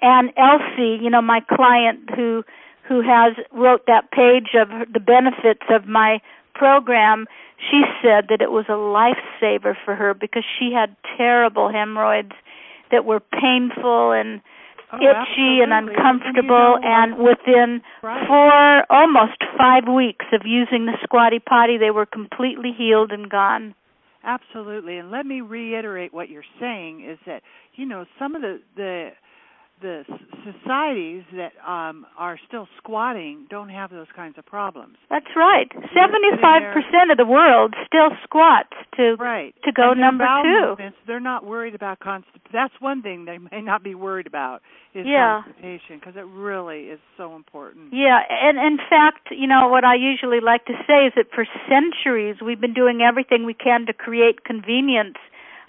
And 0.00 0.32
Elsie, 0.36 0.98
you 1.00 1.08
know, 1.08 1.22
my 1.22 1.38
client 1.40 2.10
who 2.16 2.42
who 2.88 3.00
has 3.00 3.36
wrote 3.52 3.86
that 3.86 4.10
page 4.10 4.56
of 4.60 4.68
the 4.92 4.98
benefits 4.98 5.62
of 5.70 5.86
my 5.86 6.20
program, 6.54 7.28
she 7.70 7.84
said 8.02 8.26
that 8.28 8.42
it 8.42 8.50
was 8.50 8.64
a 8.68 8.72
lifesaver 8.72 9.76
for 9.84 9.94
her 9.94 10.14
because 10.14 10.42
she 10.58 10.72
had 10.72 10.96
terrible 11.16 11.70
hemorrhoids 11.70 12.32
that 12.92 13.04
were 13.04 13.20
painful 13.20 14.12
and 14.12 14.40
oh, 14.92 14.96
itchy 14.96 15.58
absolutely. 15.58 15.62
and 15.62 15.72
uncomfortable 15.72 16.78
and, 16.82 17.12
you 17.12 17.18
know, 17.18 17.26
and 17.26 17.26
within 17.26 17.82
right. 18.02 18.26
four 18.28 18.86
almost 18.90 19.42
5 19.58 19.88
weeks 19.92 20.26
of 20.32 20.42
using 20.44 20.86
the 20.86 20.96
squatty 21.02 21.40
potty 21.40 21.76
they 21.78 21.90
were 21.90 22.06
completely 22.06 22.70
healed 22.76 23.10
and 23.10 23.28
gone. 23.28 23.74
Absolutely. 24.24 24.98
And 24.98 25.10
let 25.10 25.26
me 25.26 25.40
reiterate 25.40 26.14
what 26.14 26.28
you're 26.28 26.44
saying 26.60 27.04
is 27.04 27.18
that 27.26 27.42
you 27.74 27.86
know 27.86 28.04
some 28.18 28.36
of 28.36 28.42
the 28.42 28.60
the 28.76 29.10
the 29.82 30.04
societies 30.42 31.22
that 31.36 31.52
um 31.68 32.06
are 32.16 32.38
still 32.48 32.66
squatting 32.78 33.46
don't 33.50 33.68
have 33.68 33.90
those 33.90 34.06
kinds 34.14 34.38
of 34.38 34.46
problems. 34.46 34.96
That's 35.10 35.30
right. 35.36 35.68
Seventy-five 35.72 36.72
percent 36.72 37.10
of 37.10 37.18
the 37.18 37.26
world 37.26 37.74
still 37.86 38.10
squats 38.24 38.72
to 38.96 39.16
right. 39.18 39.54
to 39.64 39.72
go 39.72 39.92
number 39.92 40.24
two. 40.42 40.70
Movements, 40.70 40.98
they're 41.06 41.20
not 41.20 41.44
worried 41.44 41.74
about 41.74 42.00
constipation. 42.00 42.40
That's 42.52 42.74
one 42.80 43.02
thing 43.02 43.24
they 43.24 43.38
may 43.38 43.60
not 43.60 43.82
be 43.82 43.94
worried 43.94 44.26
about 44.26 44.62
is 44.94 45.06
yeah. 45.06 45.42
constipation 45.44 45.98
because 45.98 46.14
it 46.16 46.26
really 46.26 46.92
is 46.92 47.00
so 47.16 47.34
important. 47.34 47.92
Yeah, 47.92 48.20
and 48.28 48.58
in 48.58 48.78
fact, 48.90 49.28
you 49.30 49.46
know 49.46 49.68
what 49.68 49.84
I 49.84 49.94
usually 49.94 50.40
like 50.40 50.64
to 50.66 50.74
say 50.86 51.06
is 51.06 51.12
that 51.16 51.26
for 51.34 51.46
centuries 51.68 52.36
we've 52.44 52.60
been 52.60 52.74
doing 52.74 53.00
everything 53.00 53.46
we 53.46 53.54
can 53.54 53.86
to 53.86 53.92
create 53.92 54.44
convenience, 54.44 55.16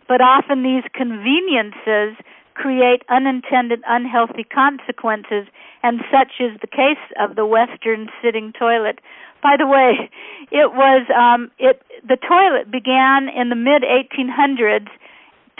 but 0.07 0.19
often 0.21 0.63
these 0.63 0.83
conveniences 0.93 2.17
create 2.55 3.03
unintended 3.09 3.81
unhealthy 3.87 4.43
consequences, 4.43 5.47
and 5.81 6.01
such 6.11 6.39
is 6.39 6.59
the 6.61 6.67
case 6.67 7.01
of 7.19 7.35
the 7.35 7.45
Western 7.45 8.09
sitting 8.21 8.53
toilet. 8.57 8.99
By 9.41 9.55
the 9.57 9.67
way, 9.67 10.09
it 10.51 10.71
was 10.73 11.05
um, 11.11 11.51
it 11.59 11.81
the 12.07 12.17
toilet 12.17 12.71
began 12.71 13.27
in 13.29 13.49
the 13.49 13.55
mid 13.55 13.83
1800s 13.83 14.87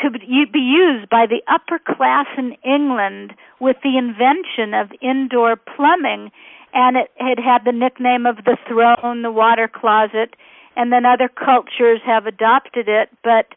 to 0.02 0.10
be 0.10 0.60
used 0.60 1.10
by 1.10 1.26
the 1.28 1.42
upper 1.48 1.80
class 1.80 2.26
in 2.38 2.56
England 2.64 3.34
with 3.60 3.78
the 3.84 3.98
invention 3.98 4.74
of 4.74 4.92
indoor 5.02 5.56
plumbing, 5.56 6.32
and 6.74 6.98
it 6.98 7.12
had 7.18 7.40
had 7.40 7.66
the 7.66 7.72
nickname 7.72 8.26
of 8.26 8.38
the 8.46 8.58
throne, 8.68 9.22
the 9.22 9.32
water 9.32 9.70
closet, 9.72 10.36
and 10.76 10.92
then 10.92 11.06
other 11.06 11.30
cultures 11.30 12.02
have 12.06 12.26
adopted 12.26 12.88
it, 12.88 13.10
but 13.24 13.54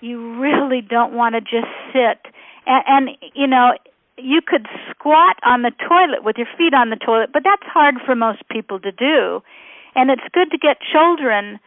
you 0.00 0.38
really 0.40 0.80
don't 0.80 1.12
want 1.12 1.34
to 1.34 1.40
just 1.40 1.70
sit 1.92 2.32
and, 2.66 3.08
and 3.08 3.16
you 3.34 3.46
know 3.46 3.72
you 4.16 4.40
could 4.46 4.66
squat 4.90 5.36
on 5.44 5.62
the 5.62 5.72
toilet 5.88 6.24
with 6.24 6.36
your 6.36 6.48
feet 6.58 6.74
on 6.74 6.90
the 6.90 6.96
toilet, 6.96 7.30
but 7.32 7.42
that's 7.44 7.62
hard 7.64 7.96
for 8.04 8.14
most 8.14 8.46
people 8.48 8.78
to 8.80 8.92
do. 8.92 9.42
And 9.94 10.10
it's 10.10 10.22
good 10.32 10.50
to 10.50 10.58
get 10.58 10.78
children, 10.80 11.58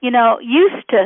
you 0.00 0.10
know, 0.10 0.38
used 0.40 0.88
to 0.90 1.04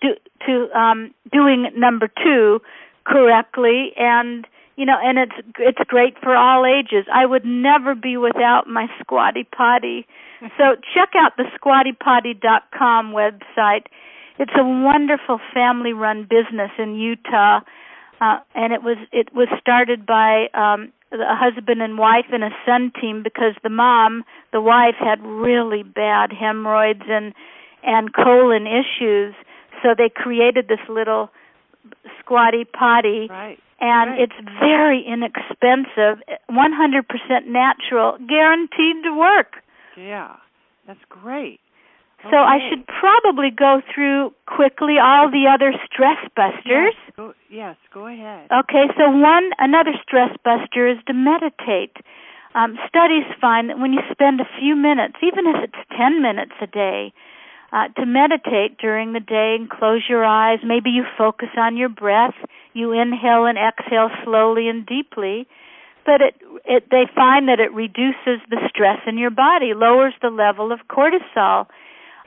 do, 0.00 0.08
to 0.46 0.78
um 0.78 1.14
doing 1.32 1.70
number 1.76 2.08
2 2.22 2.60
correctly 3.04 3.92
and 3.96 4.46
you 4.76 4.86
know, 4.86 4.96
and 5.02 5.18
it's 5.18 5.46
it's 5.58 5.78
great 5.88 6.18
for 6.22 6.34
all 6.34 6.64
ages. 6.64 7.04
I 7.12 7.26
would 7.26 7.44
never 7.44 7.94
be 7.94 8.16
without 8.16 8.66
my 8.66 8.86
squatty 8.98 9.44
potty. 9.44 10.06
so 10.56 10.76
check 10.94 11.10
out 11.14 11.36
the 11.36 11.44
squattypotty.com 11.60 13.12
website. 13.12 13.86
It's 14.38 14.52
a 14.56 14.64
wonderful 14.64 15.38
family 15.52 15.92
run 15.92 16.22
business 16.22 16.70
in 16.78 16.94
Utah 16.94 17.60
uh, 18.20 18.38
and 18.54 18.72
it 18.72 18.82
was 18.82 18.98
it 19.12 19.34
was 19.34 19.48
started 19.60 20.04
by 20.06 20.46
um, 20.54 20.92
a 21.12 21.34
husband 21.34 21.82
and 21.82 21.98
wife 21.98 22.26
and 22.32 22.44
a 22.44 22.50
son 22.66 22.92
team 23.00 23.22
because 23.22 23.54
the 23.62 23.70
mom, 23.70 24.24
the 24.52 24.60
wife, 24.60 24.96
had 24.98 25.20
really 25.22 25.82
bad 25.82 26.30
hemorrhoids 26.32 27.02
and 27.08 27.34
and 27.82 28.12
colon 28.12 28.66
issues. 28.66 29.34
So 29.82 29.94
they 29.96 30.10
created 30.14 30.68
this 30.68 30.80
little 30.88 31.30
squatty 32.20 32.64
potty, 32.64 33.26
right. 33.30 33.58
and 33.80 34.10
right. 34.10 34.20
it's 34.20 34.48
very 34.60 35.02
inexpensive, 35.02 36.22
100% 36.50 37.46
natural, 37.46 38.18
guaranteed 38.28 39.02
to 39.04 39.16
work. 39.16 39.62
Yeah, 39.96 40.36
that's 40.86 41.00
great. 41.08 41.60
So 42.28 42.36
I 42.36 42.58
should 42.68 42.86
probably 42.86 43.48
go 43.50 43.80
through 43.94 44.34
quickly 44.46 44.96
all 45.00 45.30
the 45.30 45.48
other 45.48 45.72
stress 45.88 46.20
busters. 46.36 46.92
Yes 46.92 47.10
go, 47.20 47.34
yes, 47.50 47.76
go 47.92 48.06
ahead. 48.06 48.48
Okay, 48.50 48.88
so 48.96 49.10
one 49.10 49.50
another 49.58 49.92
stress 50.02 50.30
buster 50.44 50.88
is 50.88 50.98
to 51.06 51.14
meditate. 51.14 51.96
Um, 52.54 52.78
studies 52.88 53.24
find 53.40 53.70
that 53.70 53.78
when 53.78 53.92
you 53.92 54.00
spend 54.10 54.40
a 54.40 54.48
few 54.58 54.74
minutes, 54.74 55.16
even 55.22 55.46
if 55.46 55.64
it's 55.64 55.82
10 55.96 56.22
minutes 56.22 56.52
a 56.60 56.66
day, 56.66 57.12
uh, 57.72 57.86
to 58.00 58.06
meditate 58.06 58.78
during 58.78 59.12
the 59.12 59.20
day 59.20 59.54
and 59.58 59.70
close 59.70 60.02
your 60.08 60.24
eyes, 60.24 60.58
maybe 60.64 60.90
you 60.90 61.04
focus 61.16 61.50
on 61.56 61.76
your 61.76 61.88
breath, 61.88 62.34
you 62.72 62.92
inhale 62.92 63.44
and 63.46 63.58
exhale 63.58 64.10
slowly 64.24 64.68
and 64.68 64.84
deeply, 64.86 65.46
but 66.04 66.20
it, 66.20 66.34
it 66.64 66.84
they 66.90 67.04
find 67.14 67.46
that 67.48 67.60
it 67.60 67.72
reduces 67.72 68.42
the 68.48 68.58
stress 68.68 68.98
in 69.06 69.18
your 69.18 69.30
body, 69.30 69.72
lowers 69.74 70.14
the 70.20 70.30
level 70.30 70.72
of 70.72 70.80
cortisol 70.90 71.66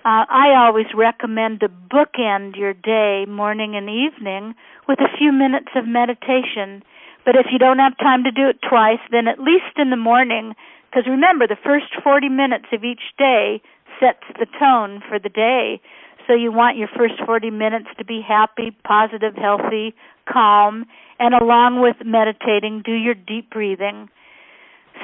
uh, 0.05 0.25
I 0.27 0.53
always 0.55 0.87
recommend 0.93 1.61
to 1.61 1.69
bookend 1.69 2.57
your 2.57 2.73
day, 2.73 3.25
morning 3.27 3.75
and 3.75 3.89
evening, 3.89 4.53
with 4.87 4.99
a 4.99 5.17
few 5.17 5.31
minutes 5.31 5.69
of 5.75 5.87
meditation. 5.87 6.83
But 7.25 7.35
if 7.35 7.47
you 7.51 7.57
don't 7.57 7.79
have 7.79 7.97
time 7.97 8.23
to 8.25 8.31
do 8.31 8.49
it 8.49 8.59
twice, 8.67 8.99
then 9.11 9.27
at 9.27 9.39
least 9.39 9.77
in 9.77 9.91
the 9.91 9.95
morning, 9.95 10.55
because 10.89 11.07
remember, 11.07 11.47
the 11.47 11.55
first 11.63 11.85
40 12.03 12.27
minutes 12.27 12.65
of 12.73 12.83
each 12.83 13.15
day 13.17 13.61
sets 13.99 14.23
the 14.37 14.47
tone 14.59 15.01
for 15.07 15.19
the 15.19 15.29
day. 15.29 15.79
So 16.27 16.33
you 16.33 16.51
want 16.51 16.77
your 16.77 16.89
first 16.97 17.15
40 17.25 17.49
minutes 17.49 17.87
to 17.97 18.03
be 18.03 18.21
happy, 18.21 18.75
positive, 18.83 19.35
healthy, 19.35 19.95
calm, 20.27 20.85
and 21.19 21.33
along 21.33 21.81
with 21.81 21.95
meditating, 22.05 22.81
do 22.85 22.93
your 22.93 23.15
deep 23.15 23.49
breathing 23.51 24.09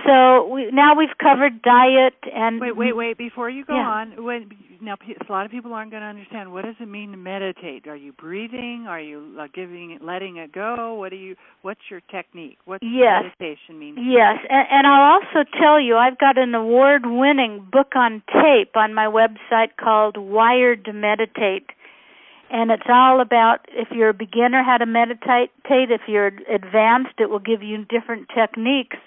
so 0.05 0.47
we, 0.47 0.69
now 0.71 0.95
we've 0.95 1.17
covered 1.21 1.61
diet 1.61 2.13
and 2.33 2.59
wait, 2.59 2.75
wait, 2.75 2.95
wait. 2.95 3.17
Before 3.17 3.49
you 3.49 3.65
go 3.65 3.75
yeah. 3.75 3.87
on, 3.87 4.23
when 4.23 4.49
now 4.81 4.95
a 5.01 5.31
lot 5.31 5.45
of 5.45 5.51
people 5.51 5.73
aren't 5.73 5.91
going 5.91 6.01
to 6.01 6.07
understand 6.07 6.53
what 6.53 6.63
does 6.63 6.75
it 6.79 6.87
mean 6.87 7.11
to 7.11 7.17
meditate. 7.17 7.87
Are 7.87 7.95
you 7.95 8.13
breathing? 8.13 8.85
Are 8.87 8.99
you 8.99 9.35
uh, 9.39 9.47
giving, 9.53 9.97
letting 10.01 10.37
it 10.37 10.51
go? 10.51 10.93
What 10.93 11.09
do 11.09 11.15
you? 11.15 11.35
What's 11.61 11.81
your 11.89 12.01
technique? 12.11 12.57
What's 12.65 12.83
yes. 12.83 13.23
meditation 13.39 13.79
mean? 13.79 13.95
Yes, 13.97 14.37
and, 14.49 14.67
and 14.71 14.87
I'll 14.87 15.19
also 15.19 15.49
tell 15.59 15.79
you, 15.79 15.97
I've 15.97 16.17
got 16.17 16.37
an 16.37 16.55
award-winning 16.55 17.67
book 17.71 17.95
on 17.95 18.21
tape 18.31 18.75
on 18.75 18.93
my 18.93 19.05
website 19.05 19.75
called 19.79 20.17
Wired 20.17 20.85
to 20.85 20.93
Meditate 20.93 21.67
and 22.51 22.71
it's 22.71 22.89
all 22.89 23.21
about 23.21 23.59
if 23.69 23.89
you're 23.91 24.09
a 24.09 24.13
beginner 24.13 24.63
how 24.63 24.77
to 24.77 24.85
meditate 24.85 25.51
if 25.65 26.01
you're 26.07 26.31
advanced 26.51 27.13
it 27.19 27.29
will 27.29 27.39
give 27.39 27.61
you 27.61 27.85
different 27.85 28.27
techniques 28.35 28.97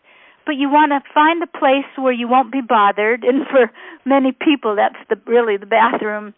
but 0.44 0.56
you 0.56 0.68
want 0.68 0.92
to 0.92 1.00
find 1.12 1.42
a 1.42 1.46
place 1.46 1.88
where 1.96 2.12
you 2.12 2.28
won't 2.28 2.52
be 2.52 2.60
bothered. 2.60 3.24
And 3.24 3.46
for 3.46 3.70
many 4.04 4.32
people 4.32 4.76
that's 4.76 4.98
the 5.08 5.16
really 5.30 5.56
the 5.56 5.66
bathroom. 5.66 6.34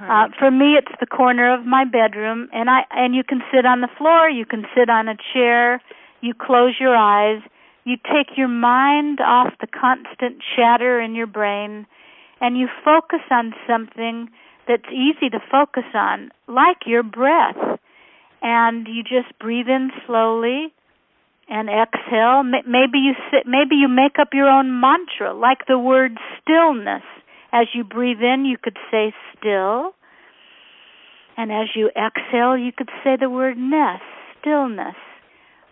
Right. 0.00 0.26
uh 0.26 0.28
for 0.38 0.50
me 0.50 0.74
it's 0.74 0.92
the 1.00 1.06
corner 1.06 1.52
of 1.52 1.64
my 1.64 1.84
bedroom. 1.84 2.48
And 2.52 2.68
i 2.70 2.80
and 2.90 3.14
you 3.14 3.22
can 3.24 3.42
sit 3.52 3.64
on 3.66 3.80
the 3.80 3.88
floor. 3.98 4.28
You 4.28 4.44
can 4.46 4.64
sit 4.74 4.88
on 4.90 5.08
a 5.08 5.16
chair. 5.32 5.80
You 6.20 6.34
close 6.34 6.74
your 6.80 6.96
eyes. 6.96 7.42
You 7.84 7.96
take 7.96 8.36
your 8.36 8.48
mind 8.48 9.20
off 9.20 9.52
the 9.60 9.66
constant 9.66 10.42
chatter 10.56 11.00
in 11.00 11.14
your 11.14 11.26
brain. 11.26 11.86
And 12.40 12.58
you 12.58 12.68
focus 12.84 13.20
on 13.30 13.54
something 13.66 14.28
that's 14.66 14.88
easy 14.90 15.28
to 15.30 15.38
focus 15.50 15.84
on 15.94 16.30
like 16.48 16.86
your 16.86 17.02
breath. 17.02 17.78
And 18.42 18.86
you 18.88 19.02
just 19.02 19.38
breathe 19.38 19.68
in 19.68 19.90
slowly 20.06 20.72
and 21.48 21.68
exhale. 21.68 22.42
Maybe 22.42 22.98
you 22.98 23.14
sit, 23.30 23.46
maybe 23.46 23.76
you 23.76 23.88
make 23.88 24.18
up 24.18 24.28
your 24.32 24.48
own 24.48 24.80
mantra, 24.80 25.34
like 25.34 25.66
the 25.66 25.78
word 25.78 26.18
stillness. 26.40 27.02
As 27.52 27.66
you 27.72 27.84
breathe 27.84 28.20
in, 28.20 28.44
you 28.44 28.56
could 28.60 28.76
say 28.90 29.14
still, 29.36 29.94
and 31.36 31.52
as 31.52 31.68
you 31.74 31.90
exhale, 31.90 32.56
you 32.56 32.72
could 32.72 32.90
say 33.02 33.16
the 33.18 33.30
word 33.30 33.56
ness, 33.56 34.00
stillness. 34.40 34.96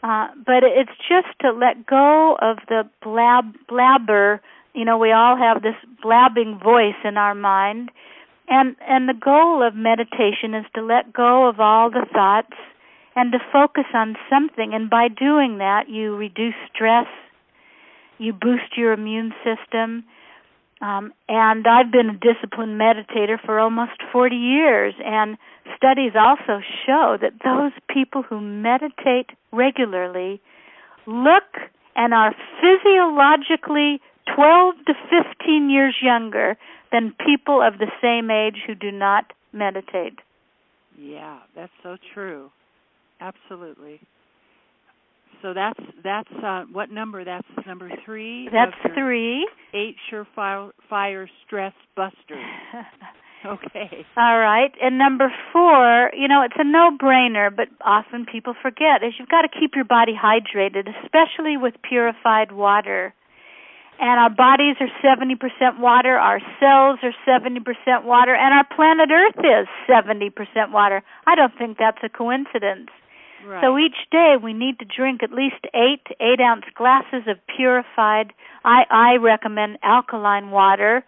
Uh, 0.02 0.28
but 0.34 0.64
it's 0.64 0.90
just 1.08 1.28
to 1.40 1.52
let 1.52 1.86
go 1.86 2.36
of 2.40 2.58
the 2.68 2.82
blab 3.02 3.54
blabber. 3.68 4.40
You 4.74 4.84
know, 4.84 4.98
we 4.98 5.12
all 5.12 5.36
have 5.36 5.62
this 5.62 5.76
blabbing 6.02 6.58
voice 6.62 6.98
in 7.04 7.16
our 7.16 7.34
mind, 7.34 7.90
and 8.48 8.74
and 8.88 9.08
the 9.08 9.14
goal 9.14 9.66
of 9.66 9.74
meditation 9.74 10.54
is 10.54 10.66
to 10.74 10.82
let 10.82 11.12
go 11.12 11.48
of 11.48 11.60
all 11.60 11.90
the 11.90 12.06
thoughts 12.12 12.56
and 13.14 13.32
to 13.32 13.38
focus 13.52 13.84
on 13.94 14.16
something. 14.30 14.72
And 14.74 14.88
by 14.88 15.08
doing 15.08 15.58
that, 15.58 15.88
you 15.88 16.16
reduce 16.16 16.54
stress, 16.74 17.06
you 18.18 18.32
boost 18.32 18.76
your 18.76 18.92
immune 18.92 19.32
system. 19.44 20.04
Um, 20.80 21.12
and 21.28 21.66
I've 21.66 21.92
been 21.92 22.10
a 22.10 22.18
disciplined 22.18 22.80
meditator 22.80 23.38
for 23.44 23.60
almost 23.60 23.92
40 24.10 24.34
years, 24.34 24.94
and 25.04 25.38
studies 25.76 26.12
also 26.18 26.60
show 26.86 27.16
that 27.20 27.34
those 27.44 27.72
people 27.92 28.22
who 28.22 28.40
meditate 28.40 29.30
regularly 29.52 30.40
look 31.06 31.70
and 31.94 32.12
are 32.12 32.34
physiologically 32.60 34.00
12 34.34 34.74
to 34.86 34.94
15 35.38 35.70
years 35.70 35.94
younger 36.02 36.56
than 36.90 37.14
people 37.24 37.62
of 37.62 37.78
the 37.78 37.90
same 38.00 38.30
age 38.30 38.62
who 38.66 38.74
do 38.74 38.90
not 38.90 39.32
meditate. 39.52 40.18
Yeah, 40.98 41.38
that's 41.54 41.72
so 41.82 41.96
true. 42.14 42.50
Absolutely. 43.22 44.00
So 45.42 45.54
that's 45.54 45.80
that's 46.02 46.30
uh, 46.44 46.64
what 46.72 46.90
number? 46.90 47.24
That's 47.24 47.46
number 47.66 47.90
three. 48.04 48.48
That's 48.52 48.72
three. 48.94 49.48
Eight 49.74 49.96
surefire 50.10 50.70
fire 50.88 51.28
stress 51.46 51.74
busters. 51.96 52.44
Okay. 53.44 54.06
All 54.16 54.38
right. 54.38 54.70
And 54.80 54.98
number 54.98 55.32
four, 55.52 56.12
you 56.16 56.28
know, 56.28 56.42
it's 56.42 56.54
a 56.58 56.62
no 56.62 56.96
brainer, 56.96 57.50
but 57.50 57.66
often 57.84 58.24
people 58.24 58.54
forget, 58.62 59.02
is 59.02 59.14
you've 59.18 59.28
got 59.28 59.42
to 59.42 59.48
keep 59.48 59.72
your 59.74 59.84
body 59.84 60.12
hydrated, 60.14 60.86
especially 61.02 61.56
with 61.56 61.74
purified 61.82 62.52
water. 62.52 63.12
And 63.98 64.20
our 64.20 64.30
bodies 64.30 64.76
are 64.78 64.86
70% 65.02 65.80
water, 65.80 66.16
our 66.18 66.38
cells 66.60 67.00
are 67.02 67.14
70% 67.26 68.04
water, 68.04 68.32
and 68.34 68.54
our 68.54 68.66
planet 68.76 69.10
Earth 69.10 69.44
is 69.44 69.66
70% 69.90 70.70
water. 70.72 71.02
I 71.26 71.34
don't 71.34 71.52
think 71.58 71.78
that's 71.78 71.98
a 72.04 72.08
coincidence. 72.08 72.90
Right. 73.46 73.62
So 73.62 73.78
each 73.78 73.96
day 74.10 74.36
we 74.42 74.52
need 74.52 74.78
to 74.78 74.84
drink 74.84 75.22
at 75.22 75.32
least 75.32 75.66
eight 75.74 76.06
eight 76.20 76.40
ounce 76.40 76.64
glasses 76.74 77.22
of 77.26 77.38
purified, 77.56 78.32
I, 78.64 78.84
I 78.90 79.16
recommend 79.16 79.78
alkaline 79.82 80.50
water 80.50 81.04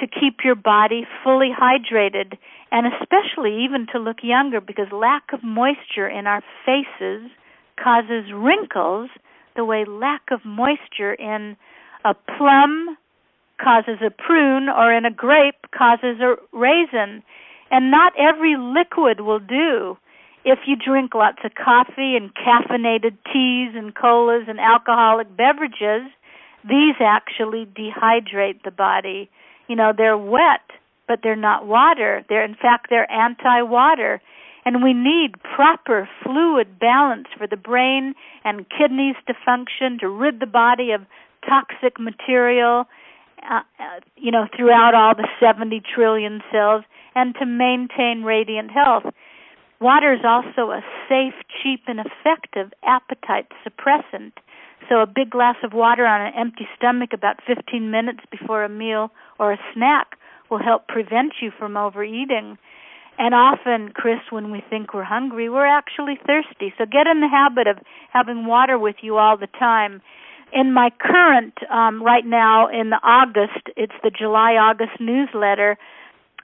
to 0.00 0.06
keep 0.06 0.38
your 0.44 0.54
body 0.54 1.06
fully 1.24 1.50
hydrated 1.50 2.38
and 2.70 2.86
especially 2.86 3.64
even 3.64 3.86
to 3.92 3.98
look 3.98 4.18
younger 4.22 4.60
because 4.60 4.86
lack 4.92 5.32
of 5.32 5.42
moisture 5.42 6.08
in 6.08 6.26
our 6.26 6.42
faces 6.64 7.30
causes 7.82 8.30
wrinkles 8.32 9.10
the 9.56 9.64
way 9.64 9.84
lack 9.84 10.22
of 10.30 10.44
moisture 10.44 11.14
in 11.14 11.56
a 12.04 12.14
plum 12.14 12.96
causes 13.62 13.98
a 14.04 14.10
prune 14.10 14.68
or 14.68 14.92
in 14.92 15.04
a 15.04 15.10
grape 15.10 15.66
causes 15.76 16.20
a 16.20 16.36
raisin 16.52 17.22
and 17.70 17.90
not 17.90 18.12
every 18.18 18.56
liquid 18.56 19.20
will 19.20 19.40
do 19.40 19.96
if 20.44 20.60
you 20.66 20.76
drink 20.76 21.14
lots 21.14 21.38
of 21.44 21.52
coffee 21.54 22.16
and 22.16 22.30
caffeinated 22.34 23.16
teas 23.32 23.74
and 23.74 23.94
colas 23.94 24.44
and 24.48 24.60
alcoholic 24.60 25.34
beverages 25.36 26.10
these 26.64 26.96
actually 27.00 27.66
dehydrate 27.66 28.62
the 28.64 28.70
body. 28.70 29.30
You 29.68 29.76
know 29.76 29.92
they're 29.96 30.18
wet 30.18 30.60
but 31.06 31.20
they're 31.22 31.36
not 31.36 31.66
water. 31.66 32.24
They're 32.28 32.44
in 32.44 32.54
fact 32.54 32.88
they're 32.90 33.10
anti 33.10 33.62
water 33.62 34.20
and 34.64 34.82
we 34.82 34.92
need 34.92 35.40
proper 35.42 36.08
fluid 36.22 36.78
balance 36.78 37.28
for 37.36 37.46
the 37.46 37.56
brain 37.56 38.14
and 38.44 38.66
kidneys 38.68 39.16
to 39.26 39.34
function 39.44 39.98
to 40.00 40.08
rid 40.08 40.40
the 40.40 40.46
body 40.46 40.90
of 40.92 41.02
toxic 41.48 41.98
material 41.98 42.84
uh, 43.48 43.60
uh, 43.78 44.00
you 44.16 44.30
know 44.30 44.46
throughout 44.54 44.94
all 44.94 45.14
the 45.14 45.28
70 45.40 45.80
trillion 45.94 46.42
cells 46.52 46.84
and 47.14 47.34
to 47.36 47.46
maintain 47.46 48.22
radiant 48.24 48.70
health 48.70 49.04
water 49.80 50.12
is 50.12 50.24
also 50.24 50.70
a 50.70 50.82
safe 51.08 51.34
cheap 51.62 51.82
and 51.86 52.00
effective 52.00 52.72
appetite 52.84 53.46
suppressant 53.66 54.32
so 54.88 55.00
a 55.00 55.06
big 55.06 55.30
glass 55.30 55.56
of 55.62 55.72
water 55.72 56.06
on 56.06 56.20
an 56.20 56.32
empty 56.36 56.66
stomach 56.76 57.10
about 57.12 57.36
15 57.46 57.90
minutes 57.90 58.20
before 58.30 58.64
a 58.64 58.68
meal 58.68 59.10
or 59.38 59.52
a 59.52 59.58
snack 59.74 60.16
will 60.50 60.62
help 60.62 60.88
prevent 60.88 61.34
you 61.42 61.50
from 61.58 61.76
overeating. 61.76 62.56
And 63.18 63.34
often, 63.34 63.90
Chris, 63.92 64.20
when 64.30 64.50
we 64.50 64.62
think 64.70 64.94
we're 64.94 65.02
hungry, 65.02 65.50
we're 65.50 65.66
actually 65.66 66.18
thirsty. 66.26 66.72
So 66.78 66.86
get 66.86 67.06
in 67.06 67.20
the 67.20 67.28
habit 67.28 67.66
of 67.66 67.78
having 68.12 68.46
water 68.46 68.78
with 68.78 68.96
you 69.02 69.16
all 69.16 69.36
the 69.36 69.48
time. 69.58 70.00
In 70.52 70.72
my 70.72 70.90
current, 70.98 71.54
um, 71.70 72.02
right 72.02 72.24
now 72.24 72.68
in 72.68 72.90
the 72.90 73.00
August, 73.02 73.68
it's 73.76 73.92
the 74.02 74.10
July 74.10 74.52
August 74.52 75.00
newsletter. 75.00 75.76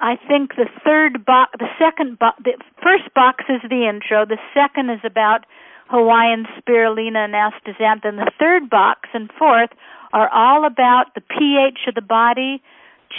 I 0.00 0.16
think 0.28 0.56
the 0.56 0.68
third 0.84 1.24
box, 1.24 1.52
the 1.58 1.68
second 1.78 2.18
box, 2.18 2.42
the 2.44 2.54
first 2.82 3.12
box 3.14 3.44
is 3.48 3.60
the 3.68 3.88
intro. 3.88 4.26
The 4.26 4.38
second 4.52 4.90
is 4.90 5.00
about 5.04 5.46
Hawaiian 5.88 6.46
spirulina 6.58 7.24
and 7.24 7.34
astaxanthin. 7.34 8.04
And 8.04 8.18
the 8.18 8.32
third 8.38 8.68
box 8.68 9.08
and 9.12 9.30
fourth 9.38 9.70
are 10.12 10.28
all 10.28 10.64
about 10.64 11.14
the 11.14 11.20
pH 11.20 11.80
of 11.88 11.94
the 11.94 12.02
body, 12.02 12.62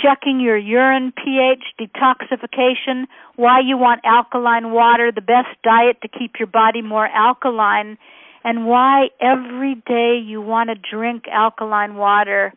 checking 0.01 0.39
your 0.39 0.57
urine 0.57 1.13
pH, 1.13 1.63
detoxification, 1.79 3.05
why 3.35 3.59
you 3.59 3.77
want 3.77 4.01
alkaline 4.03 4.71
water, 4.71 5.11
the 5.11 5.21
best 5.21 5.49
diet 5.63 5.97
to 6.01 6.07
keep 6.07 6.33
your 6.39 6.47
body 6.47 6.81
more 6.81 7.07
alkaline, 7.07 7.97
and 8.43 8.65
why 8.65 9.09
every 9.21 9.75
day 9.87 10.17
you 10.23 10.41
want 10.41 10.69
to 10.69 10.75
drink 10.75 11.25
alkaline 11.31 11.95
water. 11.95 12.53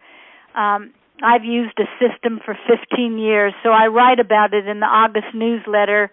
Um, 0.55 0.93
I've 1.23 1.45
used 1.45 1.79
a 1.79 1.89
system 1.99 2.41
for 2.45 2.57
15 2.69 3.19
years, 3.19 3.53
so 3.63 3.71
I 3.71 3.87
write 3.89 4.21
about 4.21 4.55
it 4.55 4.67
in 4.67 4.81
the 4.81 4.87
August 4.87 5.35
newsletter 5.35 6.11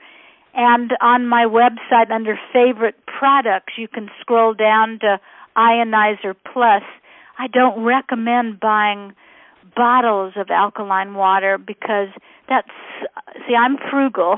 and 0.56 0.92
on 1.02 1.28
my 1.28 1.46
website, 1.46 2.10
under 2.12 2.40
favorite 2.54 2.96
products, 3.06 3.74
you 3.78 3.90
can 3.90 4.10
scroll 4.22 4.54
down 4.54 5.00
to 5.02 5.20
Ionizer 5.58 6.34
Plus. 6.54 6.84
I 7.38 7.48
don't 7.48 7.84
recommend 7.84 8.62
buying 8.62 9.14
bottles 9.76 10.34
of 10.38 10.50
alkaline 10.50 11.14
water 11.14 11.58
because 11.58 12.08
that's, 12.48 12.70
see, 13.46 13.54
I'm 13.54 13.76
frugal. 13.92 14.38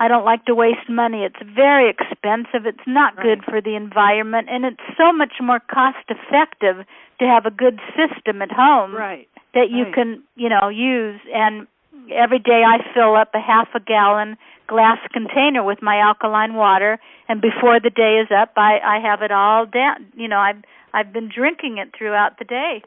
I 0.00 0.08
don't 0.08 0.24
like 0.24 0.44
to 0.46 0.56
waste 0.56 0.90
money. 0.90 1.22
It's 1.22 1.48
very 1.54 1.88
expensive. 1.88 2.66
It's 2.66 2.84
not 2.84 3.16
right. 3.16 3.22
good 3.22 3.44
for 3.44 3.60
the 3.60 3.76
environment, 3.76 4.48
and 4.50 4.64
it's 4.64 4.82
so 4.98 5.12
much 5.12 5.34
more 5.40 5.60
cost 5.60 6.02
effective 6.08 6.84
to 7.20 7.24
have 7.24 7.46
a 7.46 7.52
good 7.52 7.78
system 7.94 8.42
at 8.42 8.50
home 8.50 8.92
right. 8.92 9.28
That 9.54 9.70
you 9.70 9.84
right. 9.84 9.94
can, 9.94 10.22
you 10.36 10.48
know, 10.48 10.68
use. 10.68 11.20
And 11.32 11.66
every 12.12 12.38
day 12.38 12.62
I 12.66 12.78
fill 12.92 13.16
up 13.16 13.30
a 13.34 13.40
half 13.40 13.68
a 13.74 13.80
gallon 13.80 14.36
glass 14.66 14.98
container 15.12 15.62
with 15.62 15.82
my 15.82 15.98
alkaline 15.98 16.54
water 16.54 16.98
and 17.28 17.40
before 17.40 17.80
the 17.80 17.90
day 17.90 18.20
is 18.22 18.28
up 18.34 18.52
I 18.56 18.78
I 18.78 18.98
have 19.00 19.22
it 19.22 19.30
all 19.30 19.66
down 19.66 20.06
you 20.16 20.28
know 20.28 20.38
I've 20.38 20.62
I've 20.92 21.12
been 21.12 21.30
drinking 21.34 21.78
it 21.78 21.94
throughout 21.96 22.38
the 22.38 22.44
day 22.44 22.82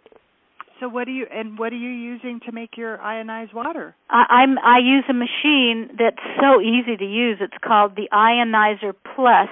so 0.80 0.88
what 0.88 1.06
do 1.06 1.12
you 1.12 1.28
and 1.32 1.58
what 1.58 1.74
are 1.74 1.78
you 1.78 1.90
using 1.90 2.40
to 2.46 2.52
make 2.52 2.78
your 2.78 3.00
ionized 3.02 3.54
water 3.54 3.96
I, 4.10 4.26
I'm 4.30 4.58
I 4.60 4.80
use 4.80 5.04
a 5.10 5.14
machine 5.14 5.90
that's 5.98 6.24
so 6.40 6.62
easy 6.62 6.98
to 6.98 7.06
use 7.06 7.38
it's 7.42 7.58
called 7.64 7.96
the 7.96 8.10
Ionizer 8.12 8.94
Plus 9.16 9.50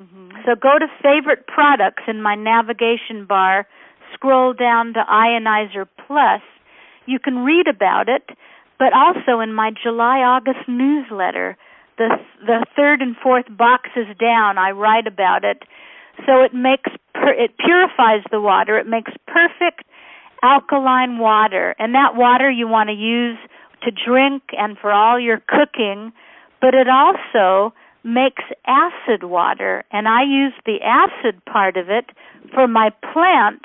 mm-hmm. 0.00 0.30
so 0.44 0.54
go 0.54 0.78
to 0.78 0.86
favorite 1.02 1.46
products 1.48 2.04
in 2.06 2.22
my 2.22 2.36
navigation 2.36 3.26
bar 3.26 3.66
scroll 4.14 4.52
down 4.52 4.94
to 4.94 5.04
Ionizer 5.08 5.86
Plus 6.06 6.42
you 7.06 7.18
can 7.18 7.38
read 7.38 7.68
about 7.68 8.08
it 8.08 8.30
but 8.78 8.92
also 8.92 9.40
in 9.40 9.54
my 9.54 9.70
July 9.70 10.18
August 10.18 10.68
newsletter, 10.68 11.56
the 11.98 12.16
the 12.44 12.64
third 12.76 13.00
and 13.00 13.16
fourth 13.22 13.46
boxes 13.50 14.06
down, 14.20 14.58
I 14.58 14.70
write 14.70 15.06
about 15.06 15.44
it. 15.44 15.62
So 16.26 16.42
it 16.42 16.54
makes 16.54 16.90
it 17.14 17.52
purifies 17.58 18.22
the 18.30 18.40
water. 18.40 18.78
It 18.78 18.86
makes 18.86 19.12
perfect 19.26 19.84
alkaline 20.42 21.18
water, 21.18 21.74
and 21.78 21.94
that 21.94 22.14
water 22.14 22.50
you 22.50 22.68
want 22.68 22.88
to 22.88 22.94
use 22.94 23.38
to 23.82 23.90
drink 23.90 24.42
and 24.52 24.76
for 24.78 24.92
all 24.92 25.18
your 25.18 25.40
cooking. 25.48 26.12
But 26.60 26.74
it 26.74 26.88
also 26.88 27.74
makes 28.04 28.42
acid 28.66 29.24
water, 29.24 29.84
and 29.90 30.06
I 30.06 30.22
use 30.22 30.52
the 30.64 30.78
acid 30.82 31.44
part 31.44 31.76
of 31.76 31.88
it 31.88 32.06
for 32.54 32.68
my 32.68 32.90
plants. 33.12 33.64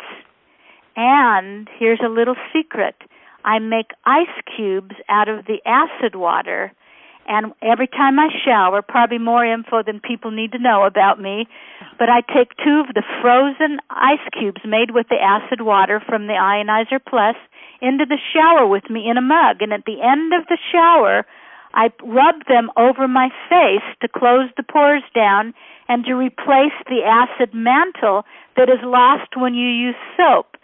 And 0.96 1.70
here's 1.80 2.02
a 2.04 2.10
little 2.10 2.36
secret 2.54 2.96
I 3.44 3.60
make 3.60 3.92
ice 4.06 4.28
cubes 4.56 4.96
out 5.10 5.28
of 5.28 5.46
the 5.46 5.58
acid 5.66 6.16
water. 6.16 6.72
And 7.28 7.54
every 7.62 7.88
time 7.88 8.20
I 8.20 8.28
shower, 8.46 8.82
probably 8.82 9.18
more 9.18 9.46
info 9.46 9.84
than 9.84 10.00
people 10.00 10.32
need 10.32 10.52
to 10.52 10.60
know 10.60 10.84
about 10.86 11.22
me, 11.22 11.48
but 11.98 12.10
I 12.10 12.22
take 12.22 12.50
two 12.58 12.84
of 12.86 12.94
the 12.94 13.04
frozen 13.22 13.80
ice 13.89 14.26
cubes 14.38 14.62
made 14.66 14.92
with 14.92 15.08
the 15.10 15.22
acid 15.22 15.62
water 15.62 16.02
from 16.06 16.28
the 16.28 16.34
Ionizer 16.34 17.00
Plus 17.08 17.36
into 17.82 18.06
the 18.06 18.18
shower 18.34 18.68
with 18.68 18.89
me 18.89 19.10
in 19.10 19.18
a 19.18 19.22
mug. 19.22 19.62
And 19.62 19.72
at 19.72 19.86
the 19.86 20.02
end 20.02 20.34
of 20.34 20.48
the 20.48 20.58
shower, 20.72 21.26
I 21.74 21.89
rub 22.04 22.46
them 22.48 22.70
over 22.76 23.08
my 23.08 23.30
face 23.50 23.86
to 24.02 24.08
close 24.08 24.50
the 24.58 24.64
pores 24.64 25.04
down 25.16 25.54
and 25.88 26.04
to 26.06 26.14
replace 26.14 26.76
the 26.88 27.04
acid 27.06 27.54
mantle 27.54 28.24
that 28.58 28.70
is 28.70 28.80
lost 28.84 29.38
when 29.38 29.54
you 29.54 29.68
use 29.68 29.96
soap. 30.18 30.58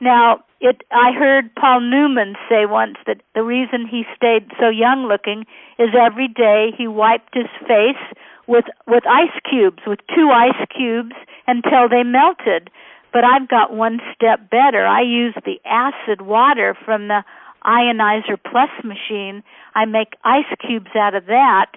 Now, 0.00 0.44
it 0.60 0.82
I 0.90 1.12
heard 1.12 1.54
Paul 1.54 1.80
Newman 1.80 2.34
say 2.48 2.66
once 2.66 2.96
that 3.06 3.20
the 3.34 3.42
reason 3.42 3.86
he 3.86 4.04
stayed 4.16 4.50
so 4.58 4.68
young 4.68 5.06
looking 5.06 5.44
is 5.78 5.90
every 5.98 6.28
day 6.28 6.70
he 6.76 6.86
wiped 6.86 7.34
his 7.34 7.48
face 7.66 8.02
with 8.46 8.64
with 8.86 9.04
ice 9.06 9.38
cubes, 9.48 9.82
with 9.86 10.00
two 10.14 10.30
ice 10.30 10.66
cubes 10.76 11.14
until 11.46 11.88
they 11.88 12.02
melted. 12.02 12.70
But 13.12 13.24
I've 13.24 13.48
got 13.48 13.74
one 13.74 14.00
step 14.14 14.50
better. 14.50 14.86
I 14.86 15.00
use 15.02 15.34
the 15.44 15.60
acid 15.64 16.22
water 16.22 16.76
from 16.84 17.08
the 17.08 17.24
Ionizer 17.64 18.38
Plus 18.38 18.70
machine. 18.84 19.42
I 19.74 19.84
make 19.86 20.14
ice 20.24 20.44
cubes 20.66 20.90
out 20.94 21.14
of 21.14 21.26
that, 21.26 21.72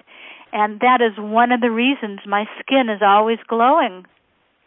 and 0.52 0.80
that 0.80 1.00
is 1.00 1.18
one 1.18 1.52
of 1.52 1.60
the 1.60 1.70
reasons 1.70 2.20
my 2.26 2.44
skin 2.60 2.88
is 2.88 3.00
always 3.02 3.38
glowing. 3.48 4.04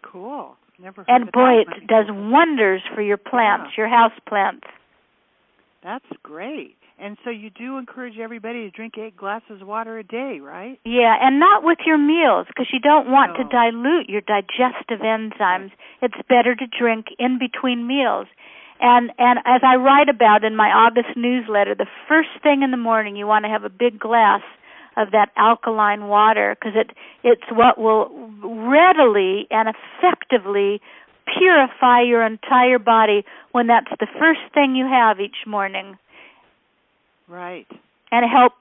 Cool. 0.01 0.56
Never 0.84 1.06
and 1.08 1.32
boy, 1.32 1.62
it 1.62 1.88
does 1.88 2.08
wonders 2.10 2.82
for 2.94 3.02
your 3.02 3.16
plants, 3.16 3.72
yeah. 3.72 3.84
your 3.84 3.88
house 3.88 4.12
plants. 4.28 4.68
That's 5.82 6.06
great. 6.24 6.76
And 7.00 7.18
so 7.24 7.30
you 7.30 7.50
do 7.50 7.78
encourage 7.78 8.18
everybody 8.18 8.70
to 8.70 8.70
drink 8.70 8.98
eight 8.98 9.16
glasses 9.16 9.62
of 9.62 9.68
water 9.68 9.98
a 9.98 10.04
day, 10.04 10.40
right? 10.42 10.80
Yeah, 10.84 11.16
and 11.20 11.40
not 11.40 11.64
with 11.64 11.80
your 11.86 11.98
meals 11.98 12.48
because 12.48 12.68
you 12.72 12.80
don't 12.80 13.10
want 13.10 13.32
no. 13.32 13.44
to 13.44 13.50
dilute 13.50 14.10
your 14.10 14.22
digestive 14.22 15.00
enzymes. 15.00 15.72
It's 16.02 16.16
better 16.28 16.54
to 16.54 16.66
drink 16.68 17.08
in 17.18 17.40
between 17.40 17.88
meals. 17.88 18.28
And 18.82 19.12
and 19.18 19.40
as 19.46 19.62
I 19.64 19.78
write 19.78 20.10
about 20.10 20.44
in 20.44 20.56
my 20.56 20.68
August 20.68 21.16
newsletter, 21.16 21.76
the 21.76 21.88
first 22.10 22.30
thing 22.42 22.62
in 22.62 22.72
the 22.72 22.78
morning 22.78 23.16
you 23.16 23.26
want 23.26 23.46
to 23.46 23.50
have 23.50 23.64
a 23.64 23.70
big 23.70 24.00
glass 24.00 24.42
of 24.98 25.12
that 25.12 25.30
alkaline 25.38 26.08
water 26.08 26.56
because 26.60 26.76
it 26.76 26.96
it's 27.24 27.44
what 27.52 27.78
will 27.78 28.10
readily 28.44 29.48
and 29.50 29.70
effectively 29.70 30.82
purify 31.38 32.02
your 32.02 32.26
entire 32.26 32.80
body 32.80 33.24
when 33.52 33.68
that's 33.68 33.91
the 34.00 34.08
first 34.20 34.41
thing 34.54 34.76
you 34.76 34.86
have 34.86 35.20
each 35.20 35.48
morning. 35.48 35.98
Right. 37.28 37.68
And 38.12 38.26
it 38.26 38.30
help 38.30 38.54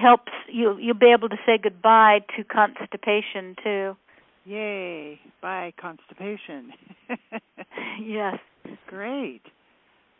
helps 0.00 0.32
you 0.52 0.76
you'll 0.78 0.94
be 0.94 1.12
able 1.16 1.28
to 1.28 1.36
say 1.46 1.58
goodbye 1.62 2.20
to 2.36 2.44
constipation 2.44 3.56
too. 3.62 3.96
Yay! 4.44 5.20
Bye 5.42 5.72
constipation. 5.80 6.72
yes. 8.00 8.38
Great. 8.86 9.42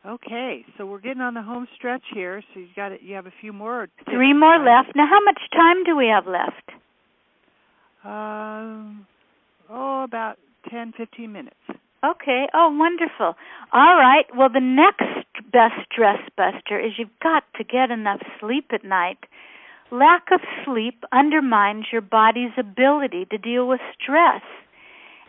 Okay, 0.06 0.64
so 0.78 0.86
we're 0.86 1.00
getting 1.00 1.20
on 1.20 1.34
the 1.34 1.42
home 1.42 1.66
stretch 1.76 2.04
here. 2.14 2.40
So 2.54 2.60
you 2.60 2.68
got 2.76 2.92
it. 2.92 3.00
You 3.02 3.16
have 3.16 3.26
a 3.26 3.32
few 3.40 3.52
more. 3.52 3.88
Three 4.04 4.32
more 4.32 4.58
left. 4.58 4.94
Now, 4.94 5.06
how 5.08 5.18
much 5.24 5.40
time 5.52 5.82
do 5.84 5.96
we 5.96 6.06
have 6.06 6.26
left? 6.26 6.70
Um. 8.04 9.06
Oh, 9.68 10.04
about 10.04 10.36
ten, 10.70 10.92
fifteen 10.96 11.32
minutes. 11.32 11.56
Okay. 12.04 12.46
Oh, 12.54 12.70
wonderful. 12.78 13.34
All 13.72 13.96
right. 13.96 14.26
Well, 14.36 14.48
the 14.48 14.60
next 14.60 15.26
best 15.50 15.74
stress 15.90 16.20
buster 16.36 16.78
is 16.78 16.92
you've 16.98 17.08
got 17.20 17.42
to 17.56 17.64
get 17.64 17.90
enough 17.90 18.20
sleep 18.38 18.66
at 18.72 18.84
night. 18.84 19.18
Lack 19.90 20.26
of 20.32 20.40
sleep 20.64 21.02
undermines 21.12 21.86
your 21.92 22.00
body's 22.00 22.52
ability 22.56 23.26
to 23.30 23.38
deal 23.38 23.66
with 23.66 23.80
stress. 24.00 24.42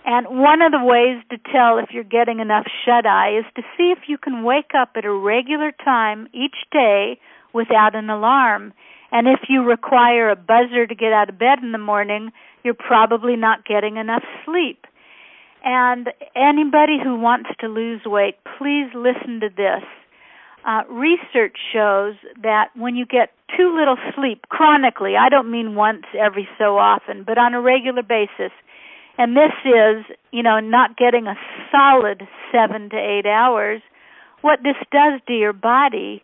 And 0.06 0.40
one 0.40 0.62
of 0.62 0.72
the 0.72 0.84
ways 0.84 1.22
to 1.32 1.38
tell 1.52 1.78
if 1.80 1.90
you're 1.92 2.04
getting 2.04 2.40
enough 2.40 2.66
shut 2.86 3.06
eye 3.06 3.38
is 3.38 3.46
to 3.56 3.62
see 3.76 3.92
if 3.92 4.08
you 4.08 4.18
can 4.18 4.44
wake 4.44 4.72
up 4.78 4.92
at 4.96 5.06
a 5.06 5.12
regular 5.12 5.72
time 5.84 6.28
each 6.34 6.56
day 6.72 7.20
without 7.54 7.96
an 7.96 8.10
alarm. 8.10 8.74
And 9.12 9.28
if 9.28 9.42
you 9.50 9.64
require 9.64 10.30
a 10.30 10.36
buzzer 10.36 10.88
to 10.88 10.96
get 10.96 11.14
out 11.14 11.30
of 11.30 11.40
bed 11.40 11.60
in 11.62 11.72
the 11.72 11.78
morning, 11.78 12.32
you're 12.64 12.74
probably 12.74 13.36
not 13.36 13.66
getting 13.66 13.98
enough 13.98 14.24
sleep. 14.46 14.86
And 15.64 16.10
anybody 16.36 16.98
who 17.04 17.20
wants 17.20 17.50
to 17.60 17.68
lose 17.68 18.02
weight, 18.06 18.36
please 18.58 18.88
listen 18.94 19.40
to 19.42 19.50
this. 19.50 19.84
Uh, 20.66 20.84
research 20.90 21.56
shows 21.72 22.16
that 22.42 22.70
when 22.76 22.96
you 22.96 23.06
get 23.06 23.32
too 23.56 23.74
little 23.74 23.98
sleep 24.16 24.44
chronically, 24.50 25.16
I 25.16 25.30
don't 25.30 25.50
mean 25.50 25.76
once 25.76 26.04
every 26.18 26.48
so 26.58 26.78
often, 26.78 27.24
but 27.24 27.38
on 27.38 27.54
a 27.54 27.62
regular 27.62 28.04
basis, 28.04 28.52
and 29.18 29.36
this 29.36 29.54
is, 29.66 30.06
you 30.32 30.44
know, 30.44 30.60
not 30.60 30.98
getting 30.98 31.28
a 31.28 31.36
solid 31.72 32.28
seven 32.52 32.90
to 32.90 32.98
eight 32.98 33.26
hours, 33.26 33.82
what 34.42 34.60
this 34.64 34.76
does 34.92 35.20
to 35.28 35.34
your 35.34 35.54
body 35.54 36.24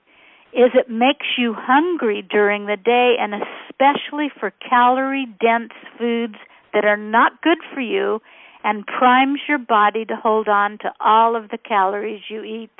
is 0.54 0.70
it 0.76 0.90
makes 0.90 1.26
you 1.38 1.56
hungry 1.58 2.22
during 2.22 2.68
the 2.68 2.78
day 2.78 3.16
and 3.20 3.34
especially 3.34 4.30
for 4.40 4.54
calorie 4.70 5.28
dense 5.42 5.74
foods 5.98 6.36
that 6.74 6.86
are 6.86 6.98
not 6.98 7.42
good 7.42 7.58
for 7.74 7.82
you 7.82 8.22
and 8.64 8.86
primes 8.86 9.40
your 9.48 9.58
body 9.58 10.06
to 10.06 10.16
hold 10.16 10.48
on 10.48 10.78
to 10.78 10.94
all 11.00 11.36
of 11.36 11.50
the 11.50 11.58
calories 11.58 12.22
you 12.30 12.44
eat. 12.44 12.72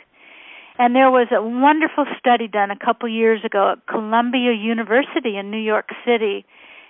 And 0.78 0.96
there 0.96 1.12
was 1.12 1.28
a 1.32 1.42
wonderful 1.42 2.06
study 2.18 2.48
done 2.48 2.72
a 2.72 2.78
couple 2.78 3.10
years 3.10 3.44
ago 3.44 3.74
at 3.74 3.86
Columbia 3.88 4.54
University 4.54 5.38
in 5.38 5.52
New 5.52 5.60
York 5.60 5.90
City 6.06 6.46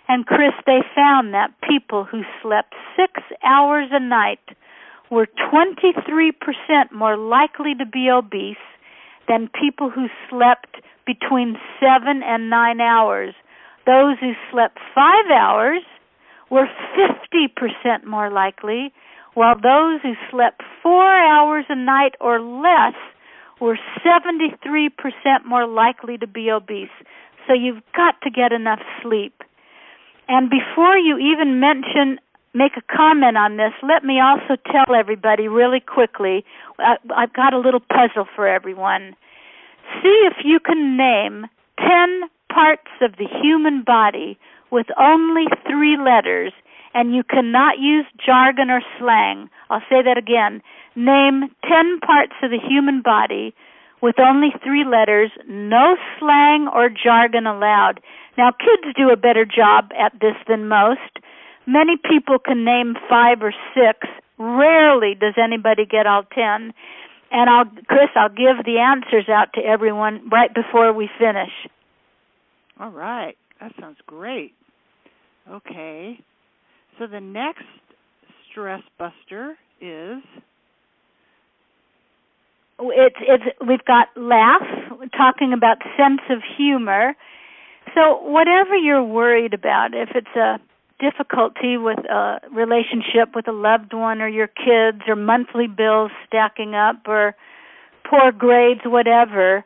and 0.07 0.25
Chris, 0.25 0.53
they 0.65 0.79
found 0.95 1.33
that 1.33 1.53
people 1.67 2.03
who 2.03 2.21
slept 2.41 2.73
six 2.95 3.21
hours 3.43 3.89
a 3.91 3.99
night 3.99 4.41
were 5.09 5.27
23% 5.51 6.31
more 6.91 7.17
likely 7.17 7.73
to 7.75 7.85
be 7.85 8.09
obese 8.09 8.57
than 9.27 9.49
people 9.59 9.89
who 9.89 10.07
slept 10.29 10.75
between 11.05 11.55
seven 11.79 12.21
and 12.23 12.49
nine 12.49 12.81
hours. 12.81 13.33
Those 13.85 14.17
who 14.19 14.33
slept 14.51 14.77
five 14.95 15.29
hours 15.31 15.83
were 16.49 16.67
50% 16.97 18.05
more 18.05 18.29
likely, 18.29 18.93
while 19.33 19.55
those 19.55 20.01
who 20.01 20.13
slept 20.29 20.61
four 20.81 21.07
hours 21.07 21.65
a 21.69 21.75
night 21.75 22.15
or 22.21 22.39
less 22.39 22.95
were 23.59 23.77
73% 24.05 24.89
more 25.45 25.67
likely 25.67 26.17
to 26.17 26.27
be 26.27 26.51
obese. 26.51 26.89
So 27.47 27.53
you've 27.53 27.83
got 27.95 28.21
to 28.23 28.29
get 28.29 28.51
enough 28.51 28.79
sleep. 29.01 29.41
And 30.27 30.49
before 30.49 30.97
you 30.97 31.17
even 31.17 31.59
mention, 31.59 32.19
make 32.53 32.73
a 32.77 32.95
comment 32.95 33.37
on 33.37 33.57
this, 33.57 33.73
let 33.81 34.03
me 34.03 34.19
also 34.19 34.61
tell 34.71 34.95
everybody 34.95 35.47
really 35.47 35.79
quickly 35.79 36.45
I've 36.79 37.33
got 37.33 37.53
a 37.53 37.59
little 37.59 37.79
puzzle 37.81 38.27
for 38.35 38.47
everyone. 38.47 39.15
See 40.01 40.27
if 40.29 40.37
you 40.43 40.59
can 40.59 40.97
name 40.97 41.45
10 41.79 42.29
parts 42.51 42.89
of 43.01 43.13
the 43.17 43.27
human 43.41 43.83
body 43.83 44.37
with 44.71 44.87
only 44.99 45.45
three 45.67 45.97
letters, 45.97 46.53
and 46.93 47.13
you 47.13 47.23
cannot 47.23 47.79
use 47.79 48.05
jargon 48.23 48.69
or 48.69 48.81
slang. 48.99 49.49
I'll 49.69 49.85
say 49.89 50.01
that 50.03 50.17
again. 50.17 50.61
Name 50.95 51.49
10 51.67 51.99
parts 51.99 52.33
of 52.43 52.51
the 52.51 52.59
human 52.59 53.01
body 53.01 53.53
with 54.01 54.19
only 54.19 54.49
three 54.63 54.83
letters, 54.83 55.31
no 55.47 55.95
slang 56.19 56.67
or 56.73 56.89
jargon 56.89 57.47
allowed. 57.47 58.01
Now, 58.37 58.51
kids 58.51 58.95
do 58.97 59.09
a 59.09 59.17
better 59.17 59.45
job 59.45 59.91
at 59.97 60.13
this 60.19 60.35
than 60.47 60.67
most. 60.67 60.99
Many 61.65 61.97
people 61.97 62.39
can 62.39 62.65
name 62.65 62.95
five 63.09 63.41
or 63.41 63.53
six. 63.73 64.07
Rarely 64.37 65.15
does 65.15 65.35
anybody 65.41 65.85
get 65.85 66.07
all 66.07 66.23
ten. 66.23 66.73
And 67.31 67.49
I'll, 67.49 67.65
Chris, 67.87 68.09
I'll 68.15 68.29
give 68.29 68.65
the 68.65 68.79
answers 68.79 69.29
out 69.29 69.53
to 69.55 69.61
everyone 69.61 70.29
right 70.31 70.53
before 70.53 70.93
we 70.93 71.09
finish. 71.17 71.51
All 72.79 72.91
right, 72.91 73.37
that 73.59 73.71
sounds 73.79 73.97
great. 74.05 74.53
Okay, 75.49 76.19
so 76.97 77.07
the 77.07 77.19
next 77.19 77.65
stress 78.49 78.81
buster 78.97 79.55
is 79.81 80.23
it's 82.79 83.15
it's 83.21 83.43
we've 83.65 83.85
got 83.85 84.07
laugh 84.15 84.61
talking 85.15 85.53
about 85.53 85.77
sense 85.97 86.21
of 86.29 86.39
humor 86.57 87.13
so, 87.93 88.19
whatever 88.21 88.75
you're 88.75 89.03
worried 89.03 89.53
about, 89.53 89.93
if 89.93 90.09
it's 90.15 90.35
a 90.35 90.59
difficulty 90.99 91.77
with 91.77 91.99
a 92.09 92.39
relationship 92.51 93.35
with 93.35 93.47
a 93.47 93.51
loved 93.51 93.93
one 93.93 94.21
or 94.21 94.27
your 94.27 94.47
kids 94.47 95.03
or 95.07 95.15
monthly 95.15 95.67
bills 95.67 96.11
stacking 96.25 96.75
up 96.75 97.07
or 97.07 97.35
poor 98.09 98.31
grades, 98.31 98.81
whatever, 98.85 99.65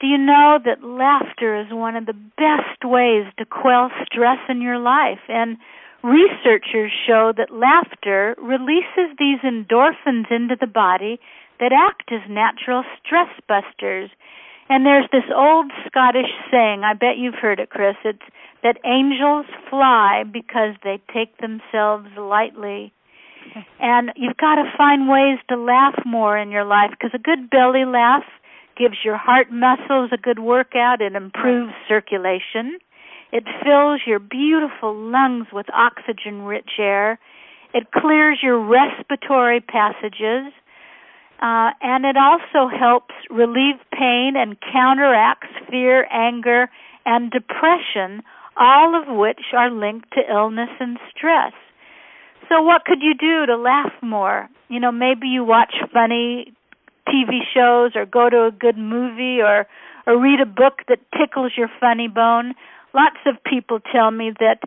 do 0.00 0.06
you 0.06 0.18
know 0.18 0.58
that 0.64 0.82
laughter 0.82 1.60
is 1.60 1.66
one 1.70 1.96
of 1.96 2.06
the 2.06 2.16
best 2.36 2.84
ways 2.84 3.26
to 3.38 3.44
quell 3.44 3.90
stress 4.06 4.38
in 4.48 4.62
your 4.62 4.78
life? 4.78 5.20
And 5.28 5.58
researchers 6.02 6.90
show 7.06 7.32
that 7.36 7.52
laughter 7.52 8.34
releases 8.38 9.16
these 9.18 9.40
endorphins 9.40 10.30
into 10.30 10.56
the 10.58 10.66
body 10.66 11.20
that 11.60 11.72
act 11.72 12.10
as 12.10 12.20
natural 12.30 12.84
stress 13.04 13.28
busters. 13.46 14.10
And 14.70 14.86
there's 14.86 15.08
this 15.10 15.26
old 15.34 15.72
Scottish 15.88 16.30
saying, 16.48 16.82
I 16.84 16.94
bet 16.94 17.18
you've 17.18 17.34
heard 17.34 17.58
it, 17.58 17.70
Chris. 17.70 17.96
It's 18.04 18.22
that 18.62 18.78
angels 18.84 19.46
fly 19.68 20.22
because 20.22 20.76
they 20.84 21.02
take 21.12 21.36
themselves 21.38 22.06
lightly. 22.16 22.92
And 23.80 24.12
you've 24.14 24.36
got 24.36 24.56
to 24.56 24.72
find 24.78 25.08
ways 25.08 25.38
to 25.48 25.56
laugh 25.56 25.98
more 26.06 26.38
in 26.38 26.50
your 26.50 26.64
life 26.64 26.90
because 26.90 27.10
a 27.14 27.18
good 27.18 27.50
belly 27.50 27.84
laugh 27.84 28.22
gives 28.78 28.94
your 29.04 29.16
heart 29.16 29.50
muscles 29.50 30.10
a 30.12 30.16
good 30.16 30.38
workout. 30.38 31.00
It 31.00 31.16
improves 31.16 31.72
circulation. 31.88 32.78
It 33.32 33.44
fills 33.64 34.02
your 34.06 34.20
beautiful 34.20 34.94
lungs 34.94 35.46
with 35.52 35.66
oxygen 35.74 36.42
rich 36.42 36.78
air. 36.78 37.18
It 37.74 37.90
clears 37.90 38.38
your 38.40 38.60
respiratory 38.60 39.60
passages. 39.60 40.52
Uh, 41.40 41.72
and 41.80 42.04
it 42.04 42.16
also 42.16 42.68
helps 42.68 43.14
relieve 43.30 43.80
pain 43.92 44.34
and 44.36 44.56
counteracts 44.60 45.48
fear, 45.70 46.06
anger, 46.12 46.68
and 47.06 47.30
depression, 47.30 48.22
all 48.58 48.94
of 48.94 49.16
which 49.16 49.40
are 49.56 49.70
linked 49.70 50.12
to 50.12 50.20
illness 50.30 50.68
and 50.80 50.98
stress. 51.16 51.52
So, 52.48 52.60
what 52.60 52.84
could 52.84 53.00
you 53.00 53.14
do 53.14 53.46
to 53.46 53.56
laugh 53.56 53.92
more? 54.02 54.50
You 54.68 54.80
know, 54.80 54.92
maybe 54.92 55.28
you 55.28 55.42
watch 55.42 55.74
funny 55.92 56.52
TV 57.08 57.40
shows 57.54 57.92
or 57.94 58.04
go 58.04 58.28
to 58.28 58.46
a 58.46 58.50
good 58.50 58.76
movie 58.76 59.40
or 59.40 59.66
or 60.06 60.20
read 60.20 60.40
a 60.40 60.46
book 60.46 60.82
that 60.88 60.98
tickles 61.18 61.52
your 61.56 61.70
funny 61.80 62.08
bone. 62.08 62.54
Lots 62.92 63.18
of 63.26 63.42
people 63.44 63.78
tell 63.92 64.10
me 64.10 64.32
that 64.40 64.60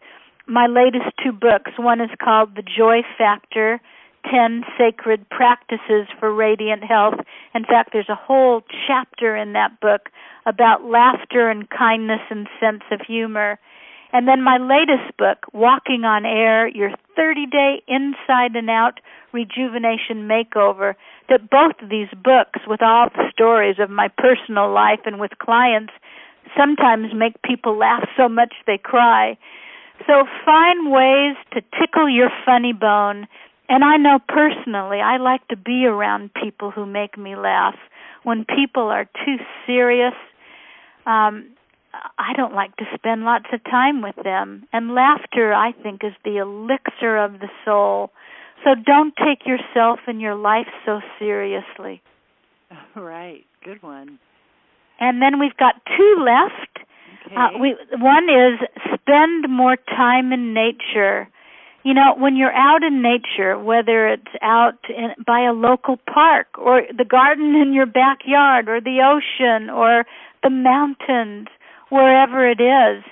my 0.47 0.67
latest 0.67 1.15
two 1.23 1.31
books, 1.31 1.71
one 1.77 2.01
is 2.01 2.09
called 2.23 2.55
The 2.55 2.63
Joy 2.63 3.01
Factor 3.17 3.81
10 4.29 4.63
sacred 4.77 5.29
practices 5.29 6.07
for 6.19 6.33
radiant 6.33 6.83
health. 6.83 7.15
In 7.53 7.63
fact, 7.65 7.89
there's 7.93 8.09
a 8.09 8.15
whole 8.15 8.61
chapter 8.87 9.35
in 9.35 9.53
that 9.53 9.79
book 9.79 10.09
about 10.45 10.85
laughter 10.85 11.49
and 11.49 11.69
kindness 11.69 12.21
and 12.29 12.47
sense 12.59 12.83
of 12.91 13.01
humor. 13.01 13.59
And 14.11 14.27
then 14.27 14.43
my 14.43 14.57
latest 14.57 15.17
book, 15.17 15.39
Walking 15.53 16.03
on 16.05 16.25
Air, 16.25 16.67
your 16.67 16.91
30 17.15 17.47
day 17.47 17.81
inside 17.87 18.55
and 18.55 18.69
out 18.69 18.99
rejuvenation 19.31 20.29
makeover, 20.29 20.93
that 21.29 21.49
both 21.49 21.81
of 21.81 21.89
these 21.89 22.09
books, 22.23 22.59
with 22.67 22.83
all 22.83 23.09
the 23.09 23.31
stories 23.31 23.77
of 23.79 23.89
my 23.89 24.07
personal 24.07 24.71
life 24.71 24.99
and 25.05 25.19
with 25.19 25.31
clients, 25.39 25.93
sometimes 26.55 27.07
make 27.15 27.41
people 27.41 27.75
laugh 27.75 28.07
so 28.15 28.29
much 28.29 28.53
they 28.67 28.77
cry. 28.77 29.37
So 30.05 30.25
find 30.45 30.91
ways 30.91 31.35
to 31.53 31.61
tickle 31.79 32.09
your 32.09 32.29
funny 32.45 32.73
bone. 32.73 33.27
And 33.73 33.83
I 33.83 33.97
know 33.97 34.19
personally, 34.27 34.99
I 34.99 35.17
like 35.17 35.47
to 35.47 35.57
be 35.57 35.87
around 35.87 36.29
people 36.35 36.69
who 36.69 36.85
make 36.85 37.17
me 37.17 37.35
laugh. 37.35 37.73
When 38.21 38.45
people 38.45 38.83
are 38.83 39.05
too 39.05 39.37
serious, 39.65 40.13
um, 41.07 41.55
I 42.19 42.33
don't 42.37 42.53
like 42.53 42.77
to 42.77 42.85
spend 42.93 43.23
lots 43.23 43.47
of 43.51 43.63
time 43.63 44.03
with 44.03 44.13
them. 44.23 44.67
And 44.73 44.93
laughter, 44.93 45.55
I 45.55 45.71
think, 45.71 46.03
is 46.03 46.13
the 46.23 46.37
elixir 46.37 47.17
of 47.17 47.39
the 47.39 47.49
soul. 47.65 48.11
So 48.63 48.75
don't 48.75 49.15
take 49.15 49.47
yourself 49.47 50.01
and 50.05 50.21
your 50.21 50.35
life 50.35 50.67
so 50.85 50.99
seriously. 51.17 52.03
Right. 52.95 53.43
Good 53.63 53.81
one. 53.81 54.19
And 54.99 55.19
then 55.19 55.39
we've 55.39 55.57
got 55.57 55.81
two 55.97 56.15
left. 56.23 56.85
Okay. 57.25 57.35
Uh, 57.35 57.57
we 57.59 57.75
one 57.97 58.25
is 58.29 58.59
spend 58.93 59.49
more 59.49 59.77
time 59.77 60.31
in 60.31 60.53
nature. 60.53 61.27
You 61.83 61.93
know, 61.93 62.15
when 62.17 62.37
you're 62.37 62.53
out 62.53 62.81
in 62.81 63.01
nature, 63.01 63.59
whether 63.59 64.07
it's 64.07 64.31
out 64.41 64.79
in, 64.89 65.13
by 65.25 65.41
a 65.41 65.51
local 65.51 65.97
park 66.11 66.47
or 66.57 66.83
the 66.97 67.03
garden 67.03 67.55
in 67.55 67.73
your 67.73 67.85
backyard 67.85 68.69
or 68.69 68.79
the 68.79 69.01
ocean 69.03 69.69
or 69.69 70.05
the 70.43 70.49
mountains, 70.49 71.47
wherever 71.89 72.49
it 72.49 72.61
is, 72.61 73.03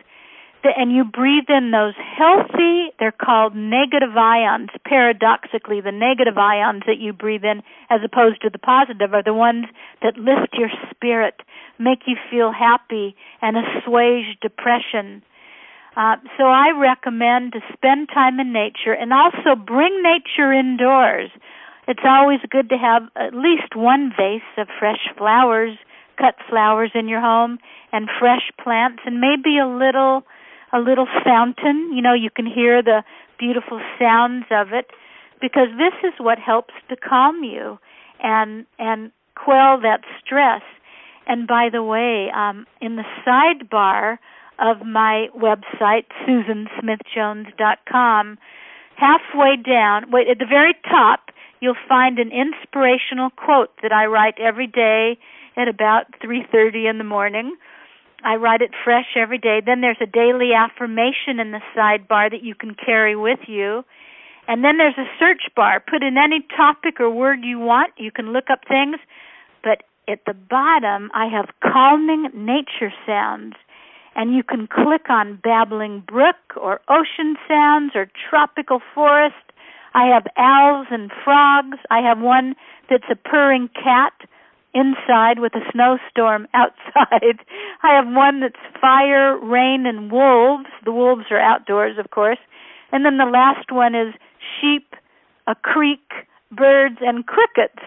and 0.63 0.91
you 0.91 1.03
breathe 1.03 1.49
in 1.49 1.71
those 1.71 1.95
healthy, 1.97 2.93
they're 2.99 3.11
called 3.11 3.55
negative 3.55 4.15
ions. 4.15 4.69
Paradoxically, 4.85 5.81
the 5.81 5.91
negative 5.91 6.37
ions 6.37 6.83
that 6.85 6.99
you 6.99 7.13
breathe 7.13 7.43
in, 7.43 7.63
as 7.89 7.99
opposed 8.05 8.41
to 8.41 8.49
the 8.49 8.59
positive, 8.59 9.13
are 9.13 9.23
the 9.23 9.33
ones 9.33 9.65
that 10.01 10.17
lift 10.17 10.53
your 10.53 10.69
spirit, 10.91 11.41
make 11.79 12.01
you 12.05 12.15
feel 12.29 12.51
happy, 12.51 13.15
and 13.41 13.57
assuage 13.57 14.37
depression. 14.41 15.23
Uh, 15.95 16.15
so 16.37 16.45
I 16.45 16.71
recommend 16.71 17.53
to 17.53 17.59
spend 17.73 18.09
time 18.13 18.39
in 18.39 18.53
nature 18.53 18.93
and 18.93 19.11
also 19.11 19.55
bring 19.55 20.01
nature 20.01 20.53
indoors. 20.53 21.29
It's 21.87 22.05
always 22.05 22.39
good 22.49 22.69
to 22.69 22.77
have 22.77 23.03
at 23.15 23.33
least 23.33 23.75
one 23.75 24.13
vase 24.15 24.41
of 24.57 24.67
fresh 24.79 25.09
flowers, 25.17 25.77
cut 26.17 26.35
flowers 26.49 26.91
in 26.95 27.09
your 27.09 27.19
home, 27.19 27.59
and 27.91 28.07
fresh 28.19 28.51
plants, 28.63 29.01
and 29.05 29.19
maybe 29.19 29.57
a 29.57 29.67
little 29.67 30.23
a 30.73 30.79
little 30.79 31.07
fountain. 31.25 31.91
You 31.93 32.01
know, 32.01 32.13
you 32.13 32.29
can 32.29 32.45
hear 32.45 32.81
the 32.81 33.03
beautiful 33.37 33.81
sounds 33.99 34.45
of 34.51 34.71
it 34.71 34.91
because 35.41 35.67
this 35.77 35.93
is 36.03 36.13
what 36.19 36.39
helps 36.39 36.73
to 36.89 36.95
calm 36.95 37.43
you 37.43 37.79
and 38.23 38.65
and 38.79 39.11
quell 39.35 39.81
that 39.81 40.01
stress. 40.23 40.61
And 41.27 41.47
by 41.47 41.69
the 41.71 41.83
way, 41.83 42.29
um, 42.33 42.65
in 42.79 42.95
the 42.95 43.03
sidebar 43.25 44.17
of 44.61 44.85
my 44.85 45.27
website, 45.35 46.05
SusanSmithJones.com, 46.27 48.37
halfway 48.95 49.55
down, 49.57 50.11
wait 50.11 50.29
at 50.29 50.37
the 50.37 50.45
very 50.45 50.75
top, 50.89 51.31
you'll 51.59 51.75
find 51.89 52.19
an 52.19 52.31
inspirational 52.31 53.31
quote 53.31 53.71
that 53.81 53.91
I 53.91 54.05
write 54.05 54.39
every 54.39 54.67
day 54.67 55.17
at 55.57 55.67
about 55.67 56.05
3:30 56.21 56.87
in 56.87 56.97
the 56.97 57.03
morning 57.03 57.57
I 58.23 58.35
write 58.35 58.61
it 58.61 58.71
fresh 58.83 59.15
every 59.15 59.37
day. 59.37 59.61
Then 59.65 59.81
there's 59.81 60.01
a 60.01 60.05
daily 60.05 60.53
affirmation 60.53 61.39
in 61.39 61.51
the 61.51 61.61
sidebar 61.75 62.29
that 62.29 62.43
you 62.43 62.55
can 62.55 62.75
carry 62.75 63.15
with 63.15 63.39
you. 63.47 63.83
And 64.47 64.63
then 64.63 64.77
there's 64.77 64.97
a 64.97 65.09
search 65.19 65.43
bar. 65.55 65.79
Put 65.79 66.03
in 66.03 66.17
any 66.17 66.45
topic 66.55 66.99
or 66.99 67.09
word 67.09 67.39
you 67.43 67.59
want. 67.59 67.93
You 67.97 68.11
can 68.11 68.33
look 68.33 68.45
up 68.51 68.61
things. 68.67 68.97
But 69.63 69.83
at 70.07 70.19
the 70.25 70.33
bottom, 70.33 71.09
I 71.13 71.27
have 71.27 71.49
calming 71.61 72.29
nature 72.33 72.93
sounds. 73.05 73.53
And 74.15 74.35
you 74.35 74.43
can 74.43 74.67
click 74.67 75.09
on 75.09 75.39
babbling 75.41 76.03
brook 76.05 76.35
or 76.59 76.81
ocean 76.89 77.37
sounds 77.47 77.93
or 77.95 78.07
tropical 78.29 78.81
forest. 78.93 79.35
I 79.93 80.07
have 80.07 80.23
owls 80.37 80.87
and 80.91 81.11
frogs. 81.23 81.77
I 81.89 81.99
have 82.01 82.19
one 82.19 82.55
that's 82.89 83.09
a 83.09 83.15
purring 83.15 83.69
cat 83.73 84.13
inside 84.73 85.39
with 85.39 85.53
a 85.55 85.63
snowstorm 85.71 86.47
outside. 86.53 87.39
I 87.83 87.95
have 87.95 88.05
one 88.07 88.41
that's 88.41 88.61
fire, 88.79 89.37
rain, 89.37 89.85
and 89.85 90.11
wolves. 90.11 90.69
The 90.85 90.91
wolves 90.91 91.25
are 91.31 91.39
outdoors, 91.39 91.97
of 91.97 92.11
course. 92.11 92.39
And 92.91 93.05
then 93.05 93.17
the 93.17 93.25
last 93.25 93.71
one 93.71 93.95
is 93.95 94.13
sheep, 94.59 94.95
a 95.47 95.55
creek, 95.55 96.27
birds, 96.51 96.97
and 97.01 97.25
crickets. 97.25 97.81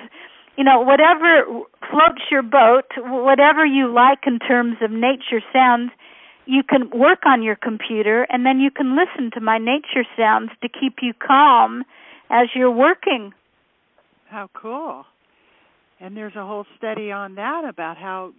You 0.57 0.65
know, 0.65 0.81
whatever 0.81 1.45
floats 1.91 2.23
your 2.31 2.43
boat, 2.43 2.87
whatever 2.97 3.67
you 3.67 3.93
like 3.93 4.21
in 4.27 4.39
terms 4.39 4.77
of 4.83 4.91
nature 4.91 5.43
sounds, 5.53 5.91
you 6.47 6.63
can 6.63 6.91
work 6.91 7.21
on 7.27 7.43
your 7.43 7.57
computer 7.57 8.27
and 8.31 8.45
then 8.45 8.61
you 8.61 8.71
can 8.71 8.97
listen 8.97 9.31
to 9.33 9.41
my 9.41 9.59
nature 9.59 10.05
sounds 10.17 10.51
to 10.63 10.69
keep 10.69 10.97
you 11.03 11.13
calm 11.15 11.85
as 12.31 12.49
you're 12.55 12.71
working. 12.71 13.33
How 14.29 14.49
cool 14.55 15.05
and 16.01 16.17
there's 16.17 16.37
a 16.37 16.45
whole 16.45 16.67
study 16.77 17.11
on 17.11 17.35
that 17.37 17.65
about 17.67 17.97
how 17.97 18.33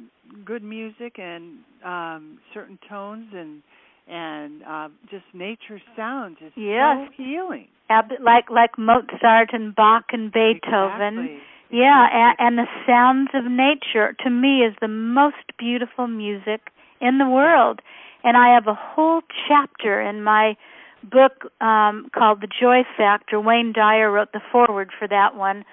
good 0.46 0.64
music 0.64 1.18
and 1.18 1.60
um 1.84 2.40
certain 2.54 2.78
tones 2.90 3.28
and 3.34 3.62
and 4.08 4.62
uh, 4.64 4.90
just 5.10 5.26
nature 5.34 5.82
sounds 5.98 6.38
is 6.40 6.52
yes. 6.56 7.10
so 7.18 7.24
healing. 7.24 7.68
Ab- 7.90 8.22
like 8.22 8.52
like 8.52 8.78
Mozart 8.78 9.50
and 9.52 9.74
Bach 9.74 10.06
and 10.12 10.32
Beethoven. 10.32 11.18
Exactly. 11.18 11.40
Yeah, 11.72 12.06
exactly. 12.06 12.22
and, 12.22 12.36
and 12.40 12.58
the 12.60 12.68
sounds 12.86 13.30
of 13.34 13.52
nature 13.52 14.16
to 14.24 14.30
me 14.30 14.62
is 14.62 14.76
the 14.80 14.88
most 14.88 15.58
beautiful 15.58 16.06
music 16.08 16.70
in 17.06 17.18
the 17.18 17.30
world. 17.30 17.82
And 18.24 18.36
I 18.36 18.54
have 18.54 18.68
a 18.68 18.74
whole 18.74 19.22
chapter 19.48 20.02
in 20.02 20.24
my 20.24 20.58
book 21.04 21.52
um 21.62 22.10
called 22.14 22.42
The 22.42 22.48
Joy 22.48 22.82
Factor. 22.98 23.40
Wayne 23.40 23.74
Dyer 23.74 24.12
wrote 24.12 24.32
the 24.34 24.42
foreword 24.52 24.90
for 24.98 25.08
that 25.08 25.36
one 25.36 25.64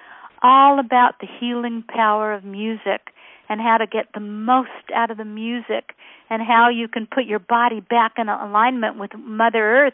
all 0.43 0.77
about 0.77 1.19
the 1.21 1.27
healing 1.39 1.83
power 1.87 2.33
of 2.33 2.43
music 2.43 3.09
and 3.49 3.61
how 3.61 3.77
to 3.77 3.87
get 3.87 4.07
the 4.13 4.19
most 4.19 4.69
out 4.93 5.09
of 5.09 5.17
the 5.17 5.25
music 5.25 5.95
and 6.29 6.41
how 6.41 6.69
you 6.69 6.87
can 6.87 7.07
put 7.07 7.25
your 7.25 7.39
body 7.39 7.79
back 7.79 8.13
in 8.17 8.29
alignment 8.29 8.99
with 8.99 9.11
Mother 9.17 9.85
Earth 9.85 9.93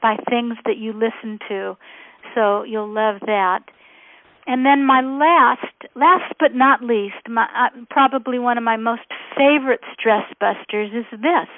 by 0.00 0.16
things 0.28 0.54
that 0.64 0.78
you 0.78 0.92
listen 0.92 1.38
to. 1.48 1.76
So 2.34 2.62
you'll 2.62 2.92
love 2.92 3.16
that. 3.26 3.64
And 4.48 4.64
then 4.64 4.82
my 4.84 5.02
last, 5.02 5.92
last 5.94 6.32
but 6.40 6.54
not 6.54 6.82
least, 6.82 7.28
my, 7.28 7.44
uh, 7.54 7.68
probably 7.90 8.38
one 8.38 8.56
of 8.56 8.64
my 8.64 8.78
most 8.78 9.02
favorite 9.36 9.82
stress 9.92 10.24
busters 10.40 10.90
is 10.94 11.04
this: 11.10 11.50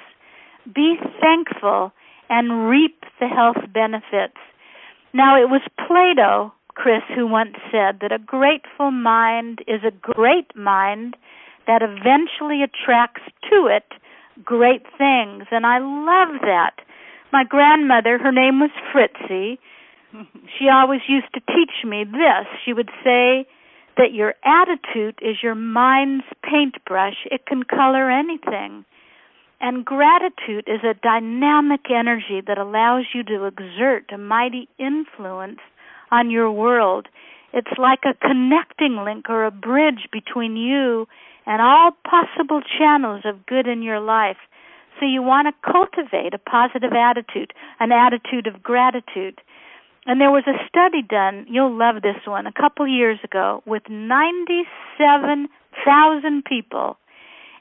be 0.75 0.97
thankful 1.21 1.93
and 2.29 2.69
reap 2.69 3.05
the 3.21 3.27
health 3.27 3.63
benefits. 3.73 4.37
Now 5.13 5.41
it 5.41 5.49
was 5.49 5.61
Plato 5.87 6.53
Chris, 6.75 7.03
who 7.15 7.27
once 7.27 7.55
said 7.71 7.99
that 8.01 8.11
a 8.11 8.19
grateful 8.19 8.91
mind 8.91 9.59
is 9.67 9.81
a 9.83 10.13
great 10.13 10.53
mind 10.55 11.15
that 11.67 11.81
eventually 11.81 12.61
attracts 12.61 13.23
to 13.49 13.67
it 13.67 13.87
great 14.43 14.83
things. 14.97 15.45
And 15.51 15.65
I 15.65 15.79
love 15.79 16.41
that. 16.41 16.75
My 17.31 17.43
grandmother, 17.43 18.17
her 18.17 18.31
name 18.31 18.59
was 18.59 18.71
Fritzie, 18.91 19.59
she 20.59 20.69
always 20.69 21.01
used 21.07 21.33
to 21.33 21.39
teach 21.41 21.85
me 21.85 22.03
this. 22.03 22.47
She 22.65 22.73
would 22.73 22.89
say 23.03 23.47
that 23.97 24.13
your 24.13 24.35
attitude 24.43 25.19
is 25.21 25.37
your 25.43 25.55
mind's 25.55 26.25
paintbrush, 26.43 27.25
it 27.29 27.45
can 27.45 27.63
color 27.63 28.09
anything. 28.09 28.85
And 29.59 29.85
gratitude 29.85 30.65
is 30.67 30.83
a 30.83 30.95
dynamic 30.95 31.81
energy 31.91 32.41
that 32.47 32.57
allows 32.57 33.05
you 33.13 33.23
to 33.23 33.45
exert 33.45 34.11
a 34.11 34.17
mighty 34.17 34.67
influence 34.79 35.59
on 36.09 36.31
your 36.31 36.51
world. 36.51 37.07
It's 37.53 37.77
like 37.77 37.99
a 38.05 38.15
connecting 38.27 39.03
link 39.05 39.29
or 39.29 39.45
a 39.45 39.51
bridge 39.51 40.07
between 40.11 40.57
you 40.57 41.07
and 41.45 41.61
all 41.61 41.91
possible 42.09 42.61
channels 42.79 43.21
of 43.25 43.45
good 43.45 43.67
in 43.67 43.83
your 43.83 43.99
life. 43.99 44.37
So 44.99 45.05
you 45.05 45.21
want 45.21 45.47
to 45.47 45.71
cultivate 45.71 46.33
a 46.33 46.37
positive 46.37 46.93
attitude, 46.93 47.53
an 47.79 47.91
attitude 47.91 48.47
of 48.47 48.63
gratitude. 48.63 49.41
And 50.05 50.19
there 50.19 50.31
was 50.31 50.43
a 50.47 50.57
study 50.67 51.03
done, 51.03 51.45
you'll 51.47 51.77
love 51.77 52.01
this 52.01 52.17
one, 52.25 52.47
a 52.47 52.51
couple 52.51 52.87
years 52.87 53.19
ago 53.23 53.61
with 53.67 53.83
97,000 53.87 56.45
people. 56.45 56.97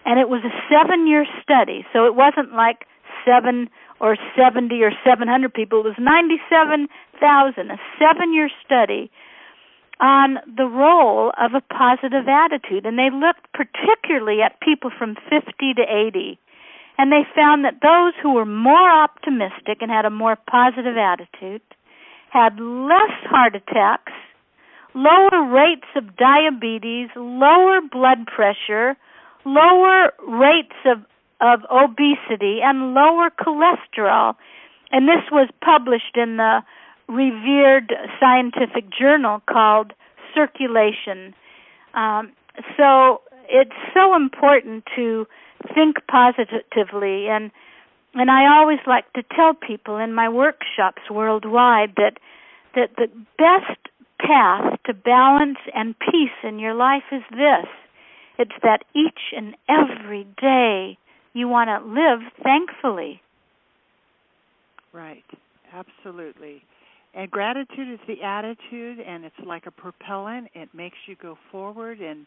And 0.07 0.19
it 0.19 0.31
was 0.31 0.43
a 0.45 0.63
seven 0.73 1.07
year 1.07 1.27
study, 1.43 1.85
so 1.93 2.07
it 2.07 2.15
wasn't 2.15 2.55
like 2.55 2.87
seven 3.27 3.69
or 4.01 4.17
70 4.35 4.83
or 4.83 4.93
700 5.05 5.53
people. 5.53 5.81
It 5.81 5.85
was 5.85 5.99
97,000, 5.99 7.71
a 7.71 7.79
seven 8.01 8.33
year 8.33 8.49
study 8.65 9.11
on 10.01 10.39
the 10.57 10.65
role 10.65 11.33
of 11.39 11.53
a 11.53 11.61
positive 11.61 12.27
attitude. 12.27 12.87
And 12.87 12.99
they 12.99 13.11
looked 13.13 13.53
particularly 13.53 14.41
at 14.41 14.59
people 14.61 14.91
from 14.97 15.17
50 15.29 15.75
to 15.75 15.83
80. 15.83 16.39
And 16.97 17.13
they 17.13 17.27
found 17.37 17.67
that 17.67 17.83
those 17.83 18.15
who 18.23 18.33
were 18.33 18.47
more 18.47 18.91
optimistic 18.91 19.83
and 19.83 19.91
had 19.91 20.07
a 20.07 20.11
more 20.11 20.37
positive 20.49 20.97
attitude 20.97 21.61
had 22.31 22.59
less 22.61 23.17
heart 23.25 23.55
attacks, 23.57 24.13
lower 24.95 25.45
rates 25.53 25.87
of 25.97 26.17
diabetes, 26.17 27.09
lower 27.17 27.81
blood 27.81 28.27
pressure, 28.27 28.97
lower 29.45 30.13
rates 30.27 30.77
of, 30.87 30.99
of 31.41 31.61
obesity, 31.71 32.61
and 32.63 32.95
lower 32.95 33.31
cholesterol. 33.31 34.35
And 34.93 35.09
this 35.09 35.31
was 35.31 35.49
published 35.65 36.17
in 36.17 36.37
the 36.37 36.61
revered 37.09 37.93
scientific 38.21 38.91
journal 38.97 39.43
called 39.51 39.93
Circulation. 40.35 41.35
Um, 41.95 42.33
so 42.77 43.23
it's 43.49 43.75
so 43.93 44.15
important 44.15 44.85
to 44.95 45.27
think 45.75 45.97
positively 46.09 47.29
and 47.29 47.51
and 48.15 48.31
I 48.31 48.59
always 48.59 48.81
like 48.87 49.13
to 49.15 49.23
tell 49.35 49.55
people 49.55 49.97
in 49.99 50.13
my 50.13 50.29
workshops 50.29 51.03
worldwide 51.11 51.95
that 51.97 52.15
that 52.75 52.91
the 52.97 53.09
best 53.37 53.81
path 54.21 54.79
to 54.87 54.95
balance 54.95 55.59
and 55.75 55.95
peace 55.99 56.39
in 56.45 56.59
your 56.59 56.75
life 56.75 57.03
is 57.11 57.23
this. 57.31 57.67
It's 58.39 58.55
that 58.63 58.85
each 58.95 59.35
and 59.37 59.57
every 59.69 60.25
day 60.41 60.99
you 61.33 61.49
want 61.49 61.69
to 61.69 61.87
live 61.87 62.21
thankfully. 62.43 63.21
Right. 64.93 65.25
Absolutely. 65.73 66.63
And 67.15 67.31
gratitude 67.31 67.93
is 67.93 67.99
the 68.07 68.23
attitude 68.23 69.01
and 69.01 69.25
it's 69.25 69.35
like 69.45 69.67
a 69.67 69.71
propellant. 69.71 70.49
It 70.55 70.69
makes 70.73 70.97
you 71.07 71.17
go 71.21 71.37
forward 71.51 72.01
and 72.01 72.27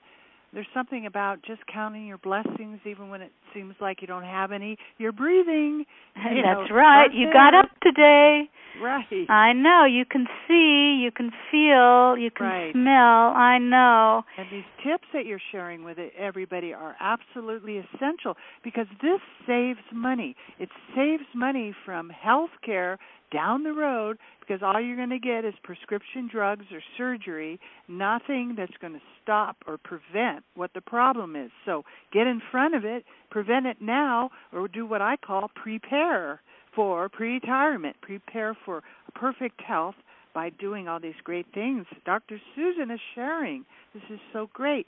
there's 0.54 0.68
something 0.74 1.06
about 1.06 1.42
just 1.46 1.62
counting 1.72 2.06
your 2.06 2.20
blessings 2.20 2.80
even 2.86 3.10
when 3.10 3.22
it 3.22 3.32
seems 3.54 3.76
like 3.82 4.02
you 4.02 4.08
don't 4.08 4.24
have 4.24 4.52
any. 4.52 4.78
You're 4.98 5.12
breathing. 5.12 5.86
You 6.16 6.44
That's 6.44 6.70
know, 6.70 6.76
right. 6.76 7.12
You 7.12 7.26
there. 7.26 7.34
got 7.34 7.56
up 7.56 7.70
today. 7.82 8.44
Right. 8.82 9.30
I 9.30 9.54
know. 9.54 9.86
You 9.86 10.06
can 10.06 10.28
see, 10.48 11.02
you 11.04 11.12
can 11.12 11.32
feel, 11.52 12.18
you 12.18 12.30
can 12.32 12.46
right. 12.46 12.72
smell. 12.72 13.34
I 13.34 13.58
know. 13.58 14.24
And 14.38 14.48
these 14.52 14.64
tips 14.84 15.06
that 15.14 15.26
you're 15.26 15.42
sharing 15.52 15.84
with 15.84 15.98
everybody 16.18 16.72
are 16.72 16.96
absolutely 17.00 17.78
essential 17.78 18.36
because 18.64 18.86
this 19.02 19.22
saves 19.48 19.80
money. 19.92 20.36
It 20.60 20.70
saves 20.96 21.24
money 21.36 21.74
from 21.84 22.10
health 22.10 22.52
care 22.64 23.00
down 23.32 23.64
the 23.64 23.74
road 23.74 24.18
because 24.46 24.62
all 24.64 24.80
you're 24.82 24.96
going 24.96 25.10
to 25.10 25.20
get 25.20 25.46
is 25.46 25.54
prescription 25.64 26.30
drugs 26.32 26.66
or 26.72 26.82
surgery, 26.98 27.60
nothing 27.88 28.56
that's 28.58 28.76
going 28.82 28.94
to 28.94 29.02
stop 29.22 29.58
or 29.68 29.78
prevent 29.78 30.44
what 30.56 30.72
the 30.74 30.82
problem 30.82 31.36
is. 31.36 31.52
So 31.66 31.84
get 32.12 32.28
in 32.28 32.42
front 32.52 32.76
of 32.76 32.86
it, 32.86 33.06
prevent 33.30 33.66
it 33.66 33.78
now, 33.82 34.30
or 34.52 34.68
do 34.68 34.86
what 34.86 35.02
I 35.02 35.16
call 35.18 35.50
prepare 35.56 36.42
for 36.76 37.08
pre-retirement, 37.10 37.96
prepare 38.02 38.58
for 38.66 38.82
perfect 39.16 39.62
health 39.62 39.96
by 40.34 40.50
doing 40.50 40.88
all 40.88 41.00
these 41.00 41.14
great 41.24 41.46
things. 41.54 41.86
Dr. 42.06 42.40
Susan 42.56 42.92
is 42.92 43.00
sharing. 43.14 43.66
This 43.94 44.04
is 44.10 44.20
so 44.34 44.50
great. 44.54 44.88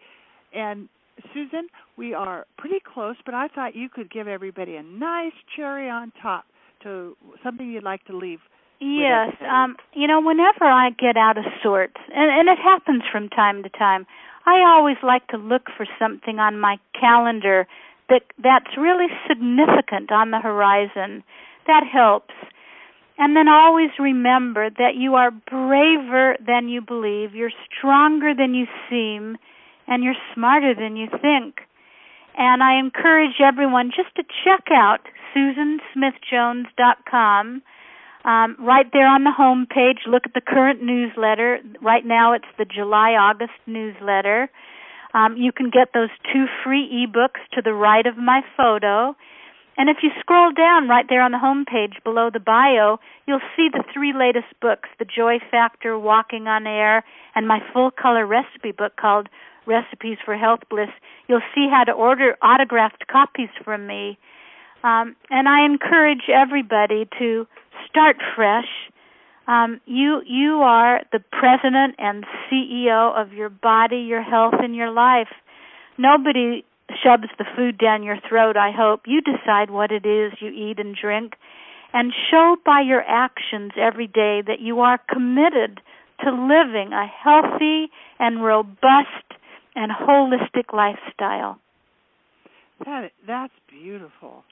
And 0.54 0.90
Susan, 1.34 1.68
we 1.98 2.14
are 2.14 2.46
pretty 2.58 2.82
close, 2.94 3.16
but 3.26 3.34
I 3.34 3.48
thought 3.48 3.76
you 3.76 3.90
could 3.90 4.12
give 4.12 4.28
everybody 4.28 4.76
a 4.76 4.84
nice 4.84 5.34
cherry 5.56 5.90
on 5.90 6.12
top 6.22 6.46
to 6.84 7.16
something 7.44 7.70
you'd 7.70 7.84
like 7.84 8.04
to 8.06 8.18
leave. 8.18 8.40
Yes, 8.80 9.34
um, 9.50 9.78
you 9.94 10.08
know, 10.08 10.22
whenever 10.22 10.66
I 10.66 10.90
get 10.90 11.18
out 11.18 11.38
of 11.38 11.46
sorts, 11.64 11.96
and, 12.14 12.30
and 12.30 12.50
it 12.50 12.62
happens 12.62 13.04
from 13.12 13.30
time 13.30 13.64
to 13.64 13.70
time, 13.70 14.06
I 14.46 14.64
always 14.68 14.98
like 15.02 15.26
to 15.28 15.38
look 15.38 15.68
for 15.76 15.88
something 15.98 16.40
on 16.40 16.60
my 16.60 16.78
calendar 17.00 17.68
that 18.10 18.24
that's 18.44 18.78
really 18.78 19.08
significant 19.28 20.12
on 20.12 20.32
the 20.32 20.40
horizon. 20.40 21.24
That 21.68 21.84
helps. 21.92 22.34
And 23.18 23.36
then 23.36 23.48
always 23.48 23.90
remember 23.98 24.70
that 24.70 24.96
you 24.96 25.16
are 25.16 25.32
braver 25.32 26.36
than 26.46 26.68
you 26.68 26.82
believe, 26.82 27.34
you're 27.34 27.50
stronger 27.66 28.36
than 28.36 28.54
you 28.54 28.68
seem, 28.90 29.38
and 29.88 30.04
you're 30.04 30.18
smarter 30.34 30.76
than 30.76 30.98
you 30.98 31.08
think. 31.22 31.62
And 32.38 32.62
I 32.62 32.78
encourage 32.78 33.40
everyone 33.42 33.92
just 33.96 34.14
to 34.18 34.24
check 34.44 34.66
out 34.70 35.00
susansmithjones.com. 35.34 37.62
Um, 38.26 38.58
right 38.60 38.88
there 38.92 39.08
on 39.08 39.24
the 39.24 39.32
home 39.32 39.68
page, 39.70 40.00
look 40.08 40.24
at 40.26 40.34
the 40.34 40.42
current 40.42 40.82
newsletter. 40.82 41.60
Right 41.80 42.06
now, 42.06 42.34
it's 42.34 42.50
the 42.58 42.66
July 42.66 43.12
August 43.12 43.54
newsletter. 43.68 44.50
Um, 45.14 45.38
you 45.38 45.52
can 45.52 45.70
get 45.70 45.94
those 45.94 46.10
two 46.34 46.46
free 46.64 46.90
ebooks 46.90 47.46
to 47.54 47.62
the 47.62 47.74
right 47.74 48.06
of 48.06 48.18
my 48.18 48.42
photo. 48.58 49.16
And 49.78 49.90
if 49.90 49.98
you 50.02 50.10
scroll 50.20 50.52
down 50.52 50.90
right 50.90 51.06
there 51.08 51.22
on 51.22 51.32
the 51.32 51.40
home 51.40 51.66
page 51.66 52.02
below 52.04 52.30
the 52.34 52.40
bio, 52.40 52.98
you'll 53.28 53.46
see 53.56 53.68
the 53.72 53.84
three 53.94 54.14
latest 54.18 54.48
books 54.60 54.90
The 54.98 55.06
Joy 55.06 55.38
Factor, 55.52 56.00
Walking 56.00 56.48
on 56.48 56.66
Air, 56.66 57.04
and 57.36 57.48
my 57.48 57.60
full 57.74 57.92
color 57.92 58.26
recipe 58.26 58.72
book 58.72 58.94
called 59.00 59.30
Recipes 59.68 60.18
for 60.26 60.36
Health 60.36 60.62
Bliss. 60.70 60.90
You'll 61.28 61.46
see 61.54 61.68
how 61.70 61.84
to 61.84 61.92
order 61.92 62.36
autographed 62.42 63.06
copies 63.08 63.50
from 63.64 63.86
me. 63.86 64.18
Um, 64.84 65.16
and 65.30 65.50
I 65.50 65.66
encourage 65.66 66.30
everybody 66.30 67.10
to 67.20 67.48
start 67.90 68.18
fresh. 68.36 68.68
Um, 69.48 69.80
you 69.86 70.22
you 70.26 70.62
are 70.62 71.02
the 71.12 71.20
president 71.20 71.96
and 71.98 72.26
CEO 72.50 73.16
of 73.16 73.34
your 73.34 73.50
body, 73.50 73.98
your 73.98 74.24
health, 74.24 74.56
and 74.60 74.76
your 74.76 74.92
life. 74.92 75.30
Nobody 75.98 76.66
shoves 77.04 77.30
the 77.38 77.46
food 77.56 77.78
down 77.78 78.04
your 78.04 78.18
throat, 78.28 78.58
I 78.58 78.72
hope. 78.72 79.02
You 79.06 79.22
decide 79.22 79.70
what 79.70 79.92
it 79.92 80.06
is 80.06 80.34
you 80.40 80.50
eat 80.50 80.80
and 80.80 80.96
drink 80.96 81.34
and 81.94 82.12
show 82.30 82.58
by 82.66 82.82
your 82.82 83.02
actions 83.04 83.72
every 83.78 84.08
day 84.08 84.42
that 84.46 84.60
you 84.60 84.82
are 84.82 85.00
committed 85.10 85.80
to 86.24 86.32
living 86.32 86.92
a 86.92 87.08
healthy 87.08 87.90
and 88.20 88.44
robust 88.44 89.26
and 89.76 89.92
holistic 89.92 90.74
lifestyle. 90.74 91.60
That 92.86 93.12
that's 93.26 93.54
beautiful. 93.70 94.44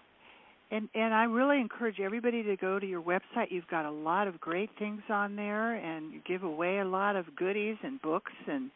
And 0.73 0.89
and 0.95 1.13
I 1.13 1.25
really 1.25 1.61
encourage 1.61 1.99
everybody 1.99 2.43
to 2.43 2.57
go 2.57 2.79
to 2.79 2.85
your 2.85 3.01
website. 3.01 3.51
You've 3.51 3.67
got 3.67 3.85
a 3.85 3.91
lot 3.91 4.27
of 4.27 4.41
great 4.41 4.71
things 4.79 5.01
on 5.09 5.35
there 5.35 5.75
and 5.75 6.11
you 6.11 6.21
give 6.27 6.43
away 6.43 6.79
a 6.79 6.85
lot 6.85 7.15
of 7.15 7.35
goodies 7.35 7.77
and 7.83 8.01
books 8.01 8.31
and 8.47 8.71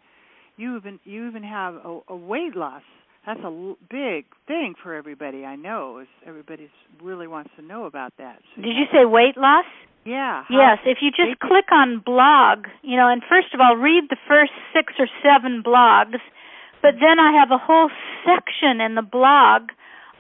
you 0.58 0.78
even 0.78 1.00
you 1.06 1.28
even 1.28 1.44
have 1.44 1.76
a, 1.76 2.00
a 2.10 2.16
weight 2.16 2.56
loss 2.56 2.84
that's 3.28 3.42
a 3.44 3.74
big 3.92 4.24
thing 4.48 4.74
for 4.82 4.96
everybody. 4.96 5.44
I 5.44 5.58
know 5.58 6.00
is 6.00 6.08
everybody 6.26 6.70
really 7.04 7.28
wants 7.28 7.50
to 7.58 7.62
know 7.62 7.84
about 7.84 8.14
that. 8.18 8.40
So 8.56 8.62
Did 8.62 8.78
you 8.78 8.86
say 8.90 9.04
weight 9.04 9.36
loss? 9.36 9.66
Yeah. 10.06 10.46
Yes, 10.50 10.78
if 10.86 11.00
you 11.02 11.12
just 11.12 11.38
click 11.42 11.66
on 11.74 12.02
blog, 12.06 12.68
you 12.82 12.96
know, 12.96 13.10
and 13.10 13.22
first 13.28 13.54
of 13.54 13.60
all 13.60 13.76
read 13.76 14.06
the 14.10 14.16
first 14.30 14.54
6 14.74 14.94
or 14.98 15.08
7 15.22 15.62
blogs, 15.62 16.24
but 16.82 16.94
then 17.02 17.20
I 17.20 17.34
have 17.34 17.52
a 17.52 17.58
whole 17.58 17.90
section 18.24 18.80
in 18.80 18.96
the 18.96 19.02
blog 19.02 19.64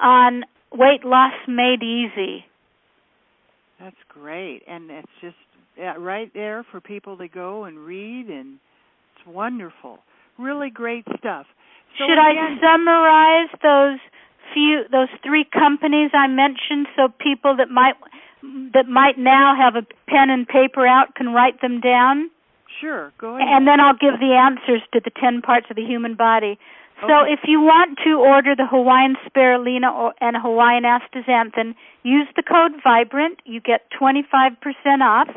on 0.01 0.43
weight 0.71 1.03
loss 1.03 1.33
made 1.47 1.83
easy. 1.83 2.45
That's 3.79 3.95
great. 4.09 4.63
And 4.67 4.89
it's 4.89 5.07
just 5.21 5.35
right 5.99 6.31
there 6.33 6.65
for 6.71 6.81
people 6.81 7.17
to 7.17 7.27
go 7.27 7.65
and 7.65 7.79
read 7.79 8.27
and 8.27 8.59
it's 9.15 9.27
wonderful. 9.27 9.99
Really 10.37 10.69
great 10.69 11.05
stuff. 11.17 11.45
So 11.97 12.05
Should 12.05 12.13
again, 12.13 12.59
I 12.61 12.61
summarize 12.61 13.49
those 13.63 13.99
few 14.53 14.83
those 14.91 15.09
three 15.23 15.45
companies 15.45 16.11
I 16.13 16.27
mentioned 16.27 16.87
so 16.95 17.09
people 17.19 17.55
that 17.57 17.69
might 17.69 17.95
that 18.73 18.87
might 18.87 19.17
now 19.17 19.55
have 19.55 19.75
a 19.75 19.85
pen 20.09 20.29
and 20.29 20.47
paper 20.47 20.85
out 20.85 21.15
can 21.15 21.33
write 21.33 21.61
them 21.61 21.81
down? 21.81 22.29
Sure, 22.79 23.11
go 23.17 23.35
ahead. 23.35 23.47
And 23.49 23.67
then 23.67 23.79
I'll 23.79 23.97
give 23.97 24.19
the 24.19 24.33
answers 24.33 24.81
to 24.93 25.01
the 25.03 25.09
10 25.19 25.41
parts 25.41 25.67
of 25.69 25.75
the 25.75 25.83
human 25.83 26.15
body. 26.15 26.59
So 27.01 27.21
okay. 27.21 27.33
if 27.33 27.41
you 27.45 27.61
want 27.61 27.99
to 28.05 28.17
order 28.17 28.55
the 28.55 28.65
Hawaiian 28.65 29.17
spirulina 29.27 29.93
or, 29.93 30.15
and 30.19 30.35
Hawaiian 30.35 30.83
astaxanthin, 30.83 31.75
use 32.03 32.27
the 32.35 32.41
code 32.41 32.71
VIBRANT. 32.83 33.39
You 33.45 33.61
get 33.61 33.91
25% 33.91 34.57
off. 35.01 35.29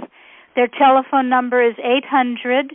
Their 0.57 0.69
telephone 0.69 1.29
number 1.29 1.63
is 1.63 1.75
eight 1.79 2.05
hundred 2.05 2.75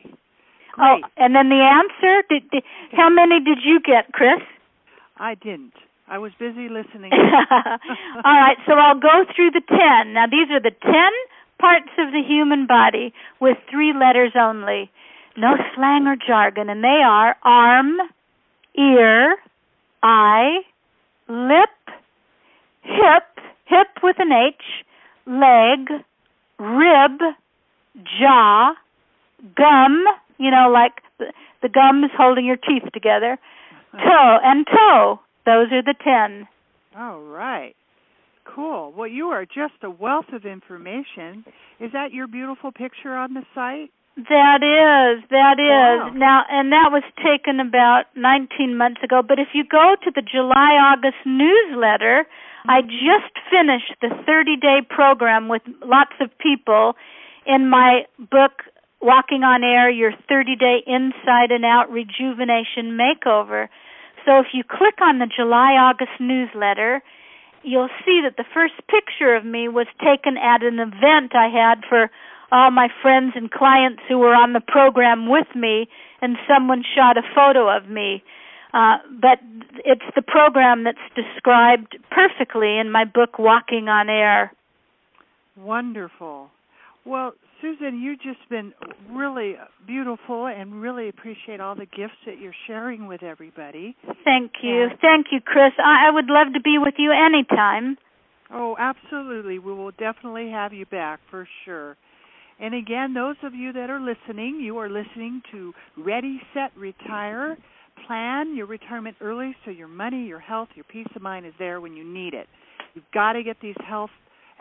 Oh, 0.77 0.99
and 1.17 1.35
then 1.35 1.49
the 1.49 1.55
answer? 1.55 2.23
Did, 2.29 2.49
did 2.51 2.63
how 2.91 3.09
many 3.09 3.39
did 3.39 3.63
you 3.63 3.79
get, 3.79 4.13
Chris? 4.13 4.39
I 5.17 5.33
didn't. 5.35 5.73
I 6.07 6.17
was 6.17 6.31
busy 6.37 6.69
listening. 6.69 7.11
All 7.13 8.35
right, 8.35 8.57
so 8.67 8.73
I'll 8.73 8.99
go 8.99 9.25
through 9.35 9.51
the 9.51 9.61
10. 9.61 10.13
Now 10.13 10.27
these 10.27 10.49
are 10.51 10.59
the 10.59 10.75
10 10.83 10.93
parts 11.61 11.91
of 11.99 12.11
the 12.11 12.23
human 12.27 12.65
body 12.67 13.13
with 13.39 13.57
three 13.69 13.93
letters 13.93 14.33
only. 14.35 14.89
No 15.37 15.55
slang 15.75 16.07
or 16.07 16.15
jargon, 16.15 16.69
and 16.69 16.83
they 16.83 17.01
are 17.05 17.35
arm, 17.43 17.97
ear, 18.77 19.37
eye, 20.03 20.57
lip, 21.29 21.69
hip, 22.81 23.45
hip 23.65 23.87
with 24.03 24.17
an 24.19 24.31
H, 24.33 24.55
leg, 25.25 26.03
rib, 26.59 27.19
jaw, 28.19 28.73
gum, 29.55 30.03
you 30.37 30.51
know, 30.51 30.69
like 30.71 31.01
the, 31.61 31.69
gum 31.69 32.03
is 32.03 32.11
holding 32.17 32.45
your 32.45 32.57
teeth 32.57 32.91
together, 32.93 33.37
toe, 33.93 34.37
and 34.43 34.65
toe. 34.67 35.19
Those 35.45 35.71
are 35.71 35.81
the 35.81 35.95
ten. 36.03 36.47
All 36.97 37.21
right. 37.21 37.75
Cool. 38.45 38.93
Well, 38.95 39.07
you 39.07 39.27
are 39.27 39.45
just 39.45 39.83
a 39.83 39.89
wealth 39.89 40.33
of 40.33 40.45
information. 40.45 41.45
Is 41.79 41.91
that 41.93 42.11
your 42.11 42.27
beautiful 42.27 42.71
picture 42.71 43.13
on 43.13 43.33
the 43.33 43.43
site? 43.53 43.91
That 44.17 44.59
is, 44.59 45.23
that 45.29 45.55
is. 45.55 46.11
Wow. 46.11 46.11
Now, 46.13 46.43
and 46.49 46.71
that 46.73 46.91
was 46.91 47.03
taken 47.23 47.61
about 47.61 48.11
19 48.15 48.75
months 48.75 49.01
ago. 49.03 49.21
But 49.25 49.39
if 49.39 49.49
you 49.53 49.63
go 49.63 49.95
to 50.03 50.11
the 50.13 50.21
July 50.21 50.75
August 50.75 51.23
newsletter, 51.25 52.27
I 52.67 52.81
mm-hmm. 52.81 52.91
just 52.91 53.33
finished 53.49 53.95
the 54.01 54.11
30 54.25 54.57
day 54.57 54.79
program 54.87 55.47
with 55.47 55.61
lots 55.85 56.13
of 56.19 56.29
people 56.37 56.95
in 57.45 57.69
my 57.69 58.05
book, 58.19 58.67
Walking 59.01 59.43
on 59.43 59.63
Air 59.63 59.89
Your 59.89 60.11
30 60.27 60.55
Day 60.57 60.83
Inside 60.85 61.49
and 61.49 61.65
Out 61.65 61.89
Rejuvenation 61.89 62.99
Makeover. 62.99 63.67
So 64.25 64.39
if 64.39 64.47
you 64.53 64.63
click 64.63 65.01
on 65.01 65.17
the 65.17 65.25
July 65.25 65.73
August 65.73 66.19
newsletter, 66.19 67.01
you'll 67.63 67.89
see 68.05 68.21
that 68.23 68.37
the 68.37 68.45
first 68.53 68.73
picture 68.89 69.35
of 69.35 69.45
me 69.45 69.67
was 69.67 69.87
taken 69.99 70.37
at 70.37 70.63
an 70.63 70.79
event 70.79 71.35
I 71.35 71.47
had 71.47 71.83
for 71.87 72.09
all 72.51 72.71
my 72.71 72.89
friends 73.01 73.33
and 73.35 73.49
clients 73.49 74.01
who 74.07 74.17
were 74.17 74.35
on 74.35 74.53
the 74.53 74.59
program 74.59 75.29
with 75.29 75.47
me, 75.55 75.87
and 76.21 76.35
someone 76.47 76.83
shot 76.95 77.17
a 77.17 77.21
photo 77.33 77.75
of 77.75 77.89
me. 77.89 78.23
Uh, 78.73 78.97
but 79.19 79.39
it's 79.85 80.05
the 80.15 80.21
program 80.21 80.83
that's 80.83 80.97
described 81.15 81.97
perfectly 82.09 82.77
in 82.77 82.91
my 82.91 83.05
book, 83.05 83.37
Walking 83.39 83.89
on 83.89 84.09
Air. 84.09 84.51
Wonderful. 85.57 86.49
Well, 87.05 87.33
Susan, 87.61 88.01
you've 88.01 88.21
just 88.21 88.49
been 88.49 88.73
really 89.11 89.55
beautiful 89.85 90.47
and 90.47 90.81
really 90.81 91.09
appreciate 91.09 91.59
all 91.59 91.75
the 91.75 91.85
gifts 91.85 92.17
that 92.25 92.39
you're 92.39 92.55
sharing 92.67 93.07
with 93.07 93.23
everybody. 93.23 93.95
Thank 94.23 94.51
you. 94.63 94.87
Yeah. 94.89 94.95
Thank 94.99 95.27
you, 95.31 95.39
Chris. 95.41 95.71
I, 95.77 96.07
I 96.07 96.11
would 96.11 96.27
love 96.27 96.53
to 96.53 96.61
be 96.61 96.77
with 96.77 96.95
you 96.97 97.11
anytime. 97.11 97.97
Oh, 98.51 98.75
absolutely. 98.79 99.59
We 99.59 99.73
will 99.73 99.91
definitely 99.91 100.49
have 100.49 100.73
you 100.73 100.85
back 100.85 101.19
for 101.29 101.47
sure. 101.65 101.97
And 102.59 102.75
again, 102.75 103.13
those 103.13 103.37
of 103.43 103.53
you 103.55 103.73
that 103.73 103.89
are 103.89 103.99
listening, 103.99 104.59
you 104.59 104.77
are 104.77 104.89
listening 104.89 105.41
to 105.51 105.73
Ready, 105.97 106.41
Set, 106.53 106.71
Retire. 106.77 107.57
Plan 108.07 108.55
your 108.55 108.67
retirement 108.67 109.15
early 109.21 109.55
so 109.63 109.71
your 109.71 109.87
money, 109.87 110.25
your 110.25 110.39
health, 110.39 110.69
your 110.75 110.85
peace 110.85 111.07
of 111.15 111.21
mind 111.21 111.45
is 111.45 111.53
there 111.59 111.79
when 111.81 111.95
you 111.95 112.03
need 112.03 112.33
it. 112.33 112.47
You've 112.93 113.09
got 113.13 113.33
to 113.33 113.43
get 113.43 113.57
these 113.61 113.75
health 113.87 114.09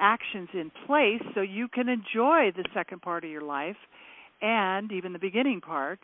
actions 0.01 0.49
in 0.55 0.71
place 0.87 1.23
so 1.35 1.43
you 1.43 1.69
can 1.69 1.89
enjoy 1.89 2.51
the 2.57 2.65
second 2.75 3.03
part 3.03 3.25
of 3.25 3.31
your 3.31 3.43
life 3.43 3.77
and 4.43 4.91
even 4.93 5.13
the 5.13 5.19
beginning 5.19 5.61
part. 5.61 5.99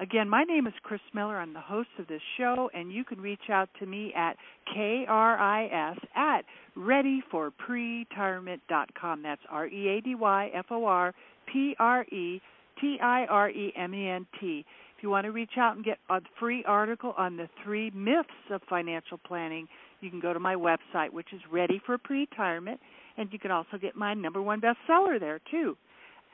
Again, 0.00 0.28
my 0.28 0.44
name 0.44 0.68
is 0.68 0.74
Chris 0.84 1.00
Miller. 1.12 1.38
I'm 1.38 1.52
the 1.52 1.60
host 1.60 1.88
of 1.98 2.06
this 2.06 2.22
show, 2.36 2.70
and 2.72 2.92
you 2.92 3.04
can 3.04 3.20
reach 3.20 3.50
out 3.50 3.68
to 3.80 3.86
me 3.86 4.14
at 4.14 4.36
KRIS 4.72 5.98
at 6.14 6.44
readyforpretirement.com. 6.76 9.22
That's 9.22 9.42
R 9.50 9.66
E 9.66 9.88
A 9.88 10.00
D 10.00 10.14
Y 10.14 10.52
F 10.54 10.66
O 10.70 10.84
R 10.84 11.12
P 11.52 11.74
R 11.80 12.04
E 12.04 12.40
T 12.80 12.98
I 13.02 13.26
R 13.28 13.50
E 13.50 13.72
M 13.76 13.92
E 13.92 14.08
N 14.08 14.24
T. 14.40 14.64
If 14.96 15.02
you 15.02 15.10
want 15.10 15.24
to 15.24 15.32
reach 15.32 15.58
out 15.58 15.74
and 15.74 15.84
get 15.84 15.98
a 16.10 16.20
free 16.38 16.62
article 16.64 17.12
on 17.18 17.36
the 17.36 17.48
three 17.64 17.90
myths 17.90 18.28
of 18.50 18.62
financial 18.68 19.18
planning, 19.18 19.66
you 20.00 20.10
can 20.10 20.20
go 20.20 20.32
to 20.32 20.40
my 20.40 20.54
website, 20.54 21.10
which 21.10 21.32
is 21.32 21.40
Ready 21.50 21.80
for 21.84 21.98
Retirement, 22.08 22.78
and 23.18 23.28
you 23.32 23.38
can 23.38 23.50
also 23.50 23.76
get 23.80 23.96
my 23.96 24.14
number 24.14 24.40
one 24.40 24.60
bestseller 24.60 25.20
there 25.20 25.40
too. 25.50 25.76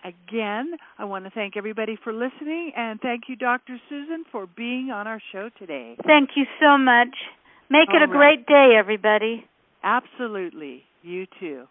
Again, 0.04 0.72
I 0.98 1.06
want 1.06 1.24
to 1.24 1.30
thank 1.30 1.56
everybody 1.56 1.96
for 2.04 2.12
listening, 2.12 2.72
and 2.76 3.00
thank 3.00 3.22
you, 3.26 3.36
Dr. 3.36 3.78
Susan, 3.88 4.24
for 4.30 4.46
being 4.46 4.90
on 4.90 5.06
our 5.06 5.20
show 5.32 5.48
today. 5.58 5.96
Thank 6.06 6.30
you 6.36 6.44
so 6.60 6.76
much. 6.76 7.08
Make 7.70 7.88
it 7.88 8.02
a 8.02 8.06
right. 8.12 8.36
great 8.36 8.46
day, 8.46 8.76
everybody. 8.78 9.46
Absolutely. 9.82 10.82
You 11.02 11.26
too. 11.40 11.64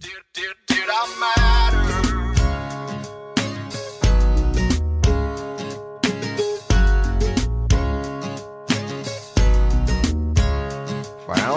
Did, 0.00 0.22
did, 0.32 0.54
did 0.66 1.97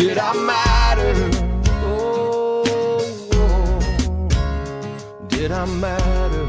Did 0.00 0.16
I 0.16 0.32
matter? 0.32 1.30
Oh, 1.84 2.64
oh. 3.34 4.28
did 5.28 5.52
I 5.52 5.66
matter? 5.66 6.39